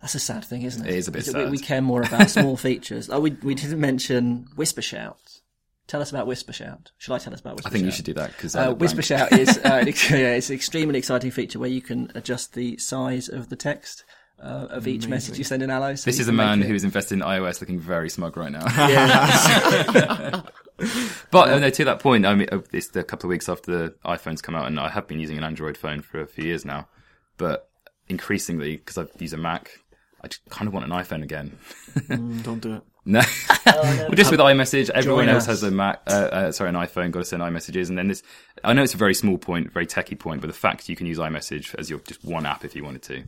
That's 0.00 0.14
a 0.14 0.20
sad 0.20 0.44
thing, 0.44 0.62
isn't 0.62 0.84
it? 0.84 0.90
It 0.90 0.96
is 0.96 1.08
a 1.08 1.12
bit 1.12 1.24
sad. 1.24 1.50
We, 1.50 1.58
care 1.58 1.80
more 1.80 2.02
about 2.02 2.28
small 2.30 2.56
features. 2.56 3.08
Oh, 3.08 3.20
we 3.20 3.30
we 3.42 3.54
didn't 3.54 3.80
mention 3.80 4.48
Whisper 4.56 4.82
Shout. 4.82 5.40
Tell 5.86 6.00
us 6.00 6.10
about 6.10 6.26
Whisper 6.26 6.52
Shout. 6.52 6.90
Should 6.98 7.12
I 7.12 7.18
tell 7.18 7.32
us 7.32 7.40
about 7.40 7.56
Whisper 7.56 7.68
Shout? 7.68 7.72
I 7.72 7.78
think 7.78 7.84
you 7.86 7.92
should 7.92 8.04
do 8.04 8.14
that 8.14 8.32
because 8.32 8.56
Uh, 8.56 8.72
Whisper 8.74 9.02
Shout 9.02 9.32
is 9.32 9.58
uh, 9.64 9.84
it's 9.86 10.48
an 10.50 10.54
extremely 10.54 10.98
exciting 10.98 11.30
feature 11.30 11.58
where 11.58 11.68
you 11.68 11.80
can 11.80 12.10
adjust 12.14 12.54
the 12.54 12.76
size 12.78 13.28
of 13.28 13.48
the 13.48 13.56
text 13.56 14.04
uh, 14.42 14.66
of 14.70 14.88
each 14.88 15.06
message 15.06 15.38
you 15.38 15.44
send 15.44 15.62
in 15.62 15.70
Allo. 15.70 15.94
so 15.94 16.10
This 16.10 16.18
is 16.18 16.28
a 16.28 16.32
man 16.32 16.60
who 16.60 16.74
is 16.74 16.84
invested 16.84 17.14
in 17.14 17.20
iOS, 17.20 17.60
looking 17.60 17.78
very 17.78 18.10
smug 18.10 18.36
right 18.36 18.50
now. 18.52 18.64
Yeah. 18.88 20.42
but 21.30 21.48
uh, 21.48 21.58
no, 21.58 21.70
to 21.70 21.84
that 21.84 22.00
point, 22.00 22.26
I 22.26 22.34
mean, 22.34 22.48
uh, 22.50 22.60
it's 22.72 22.94
a 22.96 23.04
couple 23.04 23.28
of 23.28 23.30
weeks 23.30 23.48
after 23.48 23.70
the 23.70 23.94
iPhones 24.04 24.42
come 24.42 24.54
out, 24.54 24.66
and 24.66 24.80
I 24.80 24.88
have 24.88 25.06
been 25.06 25.20
using 25.20 25.38
an 25.38 25.44
Android 25.44 25.76
phone 25.76 26.02
for 26.02 26.20
a 26.20 26.26
few 26.26 26.44
years 26.44 26.64
now. 26.64 26.88
But 27.36 27.68
increasingly, 28.08 28.76
because 28.76 28.98
I 28.98 29.06
use 29.18 29.32
a 29.32 29.36
Mac, 29.36 29.78
I 30.22 30.28
just 30.28 30.44
kind 30.50 30.66
of 30.66 30.74
want 30.74 30.86
an 30.86 30.92
iPhone 30.92 31.22
again. 31.22 31.58
Mm, 31.94 32.42
don't 32.42 32.60
do 32.60 32.74
it. 32.74 32.82
No, 33.04 33.20
well, 33.66 34.10
just 34.10 34.30
with 34.30 34.38
iMessage, 34.38 34.88
everyone 34.90 35.28
else 35.28 35.46
has 35.46 35.64
a 35.64 35.72
Mac. 35.72 36.02
Uh, 36.06 36.10
uh, 36.10 36.52
sorry, 36.52 36.70
an 36.70 36.76
iPhone. 36.76 37.10
Got 37.10 37.18
to 37.18 37.24
send 37.24 37.42
iMessages, 37.42 37.88
and 37.88 37.98
then 37.98 38.06
this. 38.06 38.22
I 38.62 38.74
know 38.74 38.84
it's 38.84 38.94
a 38.94 38.96
very 38.96 39.12
small 39.14 39.38
point, 39.38 39.72
very 39.72 39.88
techie 39.88 40.16
point, 40.16 40.40
but 40.40 40.46
the 40.46 40.52
fact 40.52 40.88
you 40.88 40.94
can 40.94 41.08
use 41.08 41.18
iMessage 41.18 41.74
as 41.74 41.90
your 41.90 41.98
just 41.98 42.24
one 42.24 42.46
app 42.46 42.64
if 42.64 42.76
you 42.76 42.84
wanted 42.84 43.02
to. 43.02 43.24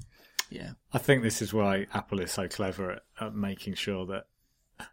Yeah. 0.50 0.72
I 0.92 0.98
think 0.98 1.22
this 1.22 1.42
is 1.42 1.52
why 1.52 1.86
Apple 1.92 2.20
is 2.20 2.32
so 2.32 2.48
clever 2.48 2.92
at, 2.92 3.02
at 3.20 3.34
making 3.34 3.74
sure 3.74 4.06
that, 4.06 4.26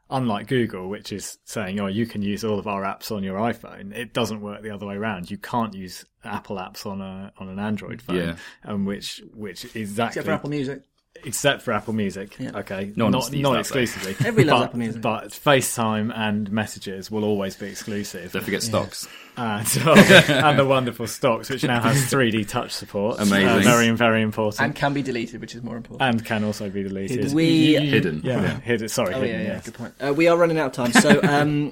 unlike 0.10 0.48
Google, 0.48 0.90
which 0.90 1.12
is 1.12 1.40
saying, 1.44 1.80
"Oh, 1.80 1.88
you 1.88 2.06
can 2.06 2.22
use 2.22 2.44
all 2.44 2.60
of 2.60 2.68
our 2.68 2.84
apps 2.84 3.12
on 3.12 3.24
your 3.24 3.38
iPhone," 3.38 3.94
it 3.96 4.14
doesn't 4.14 4.42
work 4.42 4.62
the 4.62 4.70
other 4.72 4.86
way 4.86 4.96
around. 4.96 5.30
You 5.32 5.38
can't 5.38 5.74
use 5.74 6.06
Apple 6.24 6.58
apps 6.58 6.86
on 6.86 7.02
a 7.02 7.34
on 7.38 7.50
an 7.50 7.60
Android 7.60 8.02
phone, 8.02 8.16
Yeah. 8.16 8.36
and 8.64 8.86
which 8.86 9.22
which 9.34 9.66
is 9.66 9.76
exactly 9.76 10.20
Except 10.20 10.26
for 10.26 10.32
Apple 10.34 10.50
Music. 10.50 10.84
Except 11.24 11.62
for 11.62 11.72
Apple 11.74 11.94
Music. 11.94 12.36
Yeah. 12.40 12.52
Okay, 12.60 12.94
No 12.96 13.10
not 13.10 13.32
not 13.34 13.60
exclusively. 13.60 14.12
Everybody 14.20 14.44
loves 14.46 14.60
but, 14.62 14.66
Apple 14.66 14.80
Music. 14.80 15.02
but 15.02 15.28
FaceTime 15.30 16.12
and 16.16 16.52
messages 16.52 17.12
will 17.12 17.24
always 17.24 17.56
be 17.56 17.68
exclusive. 17.68 18.32
Don't 18.32 18.44
forget 18.44 18.64
stocks. 18.64 19.08
And, 19.38 19.66
and 19.86 20.60
the 20.60 20.66
wonderful 20.68 21.08
stocks, 21.08 21.50
which 21.50 21.64
now 21.64 21.82
has 21.82 21.98
3D 22.12 22.48
touch 22.48 22.72
support. 22.72 23.20
Amazing. 23.20 23.48
Uh, 23.48 23.60
very, 23.60 23.90
very 23.92 24.22
important. 24.22 24.62
And 24.62 24.76
can 24.76 24.94
be 24.94 25.02
deleted, 25.02 25.40
which 25.42 25.56
is 25.56 25.64
more 25.64 25.78
important. 25.78 26.02
And 26.02 26.26
can 26.26 26.44
also 26.44 26.70
be 26.70 26.84
deleted. 26.84 27.34
We- 27.34 27.76
Hidden. 27.76 28.22
Yeah, 28.24 28.42
Yeah. 28.42 28.60
hidden. 28.60 28.90
Sorry, 28.90 29.14
Oh 29.14 29.22
hidden, 29.22 29.36
yeah, 29.42 29.48
yeah, 29.48 29.54
yes. 29.54 29.66
good 29.66 29.74
point. 29.76 29.94
Uh, 30.00 30.14
we 30.14 30.28
are 30.28 30.36
running 30.38 30.60
out 30.60 30.68
of 30.78 30.92
time, 30.92 30.92
so 30.94 31.20
um, 31.24 31.72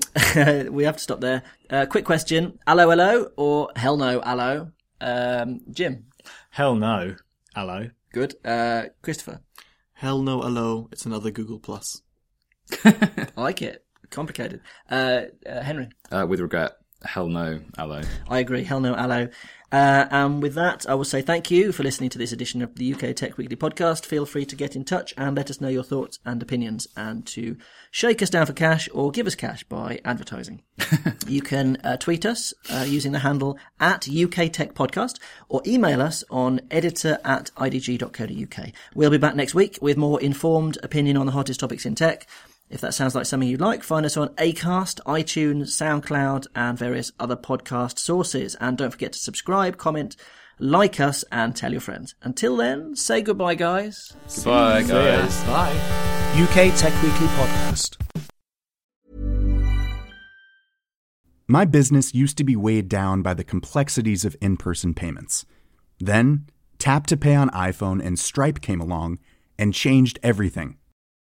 we 0.71 0.83
have 0.85 0.95
to 0.97 1.03
stop 1.03 1.19
there. 1.21 1.43
Uh, 1.69 1.85
quick 1.85 2.05
question: 2.05 2.57
Allo, 2.65 2.89
allo, 2.91 3.31
or 3.35 3.69
hell 3.75 3.97
no, 3.97 4.21
allo? 4.21 4.71
Um, 5.01 5.61
Jim, 5.71 6.05
Hell 6.49 6.75
no. 6.75 7.15
Hello. 7.55 7.89
Good. 8.11 8.35
Uh, 8.45 8.85
Christopher, 9.01 9.41
Hell 9.93 10.21
no, 10.21 10.41
hello. 10.41 10.87
It's 10.91 11.05
another 11.05 11.29
Google 11.31 11.59
Plus. 11.59 12.01
I 12.85 13.27
like 13.35 13.61
it. 13.61 13.83
Complicated. 14.09 14.61
Uh, 14.89 15.23
uh, 15.45 15.61
Henry, 15.61 15.89
Uh, 16.11 16.25
with 16.27 16.39
regret, 16.39 16.71
hell 17.03 17.27
no, 17.27 17.61
Allo. 17.77 18.01
I 18.27 18.39
agree. 18.39 18.63
Hell 18.63 18.79
no, 18.79 18.95
allo. 18.95 19.29
Uh, 19.71 20.07
and 20.09 20.41
with 20.41 20.55
that, 20.55 20.89
I 20.89 20.95
will 20.95 21.05
say 21.05 21.21
thank 21.21 21.51
you 21.51 21.71
for 21.71 21.83
listening 21.83 22.09
to 22.11 22.17
this 22.17 22.31
edition 22.31 22.61
of 22.61 22.75
the 22.75 22.93
UK 22.93 23.15
Tech 23.15 23.37
Weekly 23.37 23.55
podcast. 23.55 24.05
Feel 24.05 24.25
free 24.25 24.45
to 24.45 24.55
get 24.55 24.75
in 24.75 24.83
touch 24.83 25.13
and 25.15 25.37
let 25.37 25.49
us 25.49 25.61
know 25.61 25.67
your 25.67 25.83
thoughts 25.83 26.19
and 26.25 26.41
opinions, 26.41 26.87
and 26.97 27.25
to 27.27 27.55
shake 27.91 28.21
us 28.21 28.29
down 28.29 28.47
for 28.47 28.53
cash 28.53 28.89
or 28.93 29.11
give 29.11 29.27
us 29.27 29.35
cash 29.35 29.63
by 29.65 29.99
advertising. 30.03 30.63
you 31.27 31.41
can 31.41 31.77
uh, 31.83 31.97
tweet 31.97 32.25
us 32.25 32.53
uh, 32.71 32.85
using 32.87 33.11
the 33.11 33.19
handle 33.19 33.57
at 33.79 34.09
UK 34.09 34.51
Tech 34.51 34.73
Podcast 34.73 35.19
or 35.49 35.61
email 35.67 36.01
us 36.01 36.23
on 36.31 36.61
editor 36.71 37.19
at 37.23 37.51
idg.co.uk. 37.57 38.71
We'll 38.95 39.09
be 39.11 39.17
back 39.17 39.35
next 39.35 39.53
week 39.53 39.77
with 39.81 39.97
more 39.97 40.19
informed 40.19 40.77
opinion 40.81 41.17
on 41.17 41.27
the 41.27 41.31
hottest 41.33 41.59
topics 41.59 41.85
in 41.85 41.95
tech. 41.95 42.27
If 42.69 42.81
that 42.81 42.93
sounds 42.93 43.15
like 43.15 43.25
something 43.25 43.49
you'd 43.49 43.59
like, 43.59 43.81
find 43.81 44.05
us 44.05 44.15
on 44.15 44.29
Acast, 44.35 44.99
iTunes, 45.07 45.69
SoundCloud, 45.69 46.45
and 46.53 46.77
various 46.77 47.11
other 47.19 47.35
podcast 47.35 47.97
sources. 47.97 48.55
And 48.59 48.77
don't 48.77 48.91
forget 48.91 49.13
to 49.13 49.19
subscribe, 49.19 49.77
comment, 49.77 50.15
like 50.59 50.99
us, 50.99 51.25
and 51.31 51.55
tell 51.55 51.71
your 51.71 51.81
friends. 51.81 52.13
Until 52.21 52.55
then, 52.57 52.95
say 52.95 53.23
goodbye, 53.23 53.55
guys. 53.55 54.13
Goodbye, 54.35 54.83
guys. 54.83 55.43
Bye. 55.45 55.73
UK 56.35 56.77
Tech 56.77 56.93
Weekly 57.01 57.27
Podcast. 57.27 57.97
My 61.47 61.65
business 61.65 62.13
used 62.13 62.37
to 62.37 62.43
be 62.43 62.55
weighed 62.55 62.87
down 62.87 63.23
by 63.23 63.33
the 63.33 63.43
complexities 63.43 64.23
of 64.23 64.37
in 64.39 64.57
person 64.57 64.93
payments. 64.93 65.43
Then, 65.99 66.45
Tap 66.77 67.07
to 67.07 67.17
Pay 67.17 67.33
on 67.33 67.49
iPhone 67.49 68.05
and 68.05 68.19
Stripe 68.19 68.61
came 68.61 68.79
along 68.79 69.17
and 69.57 69.73
changed 69.73 70.19
everything. 70.21 70.77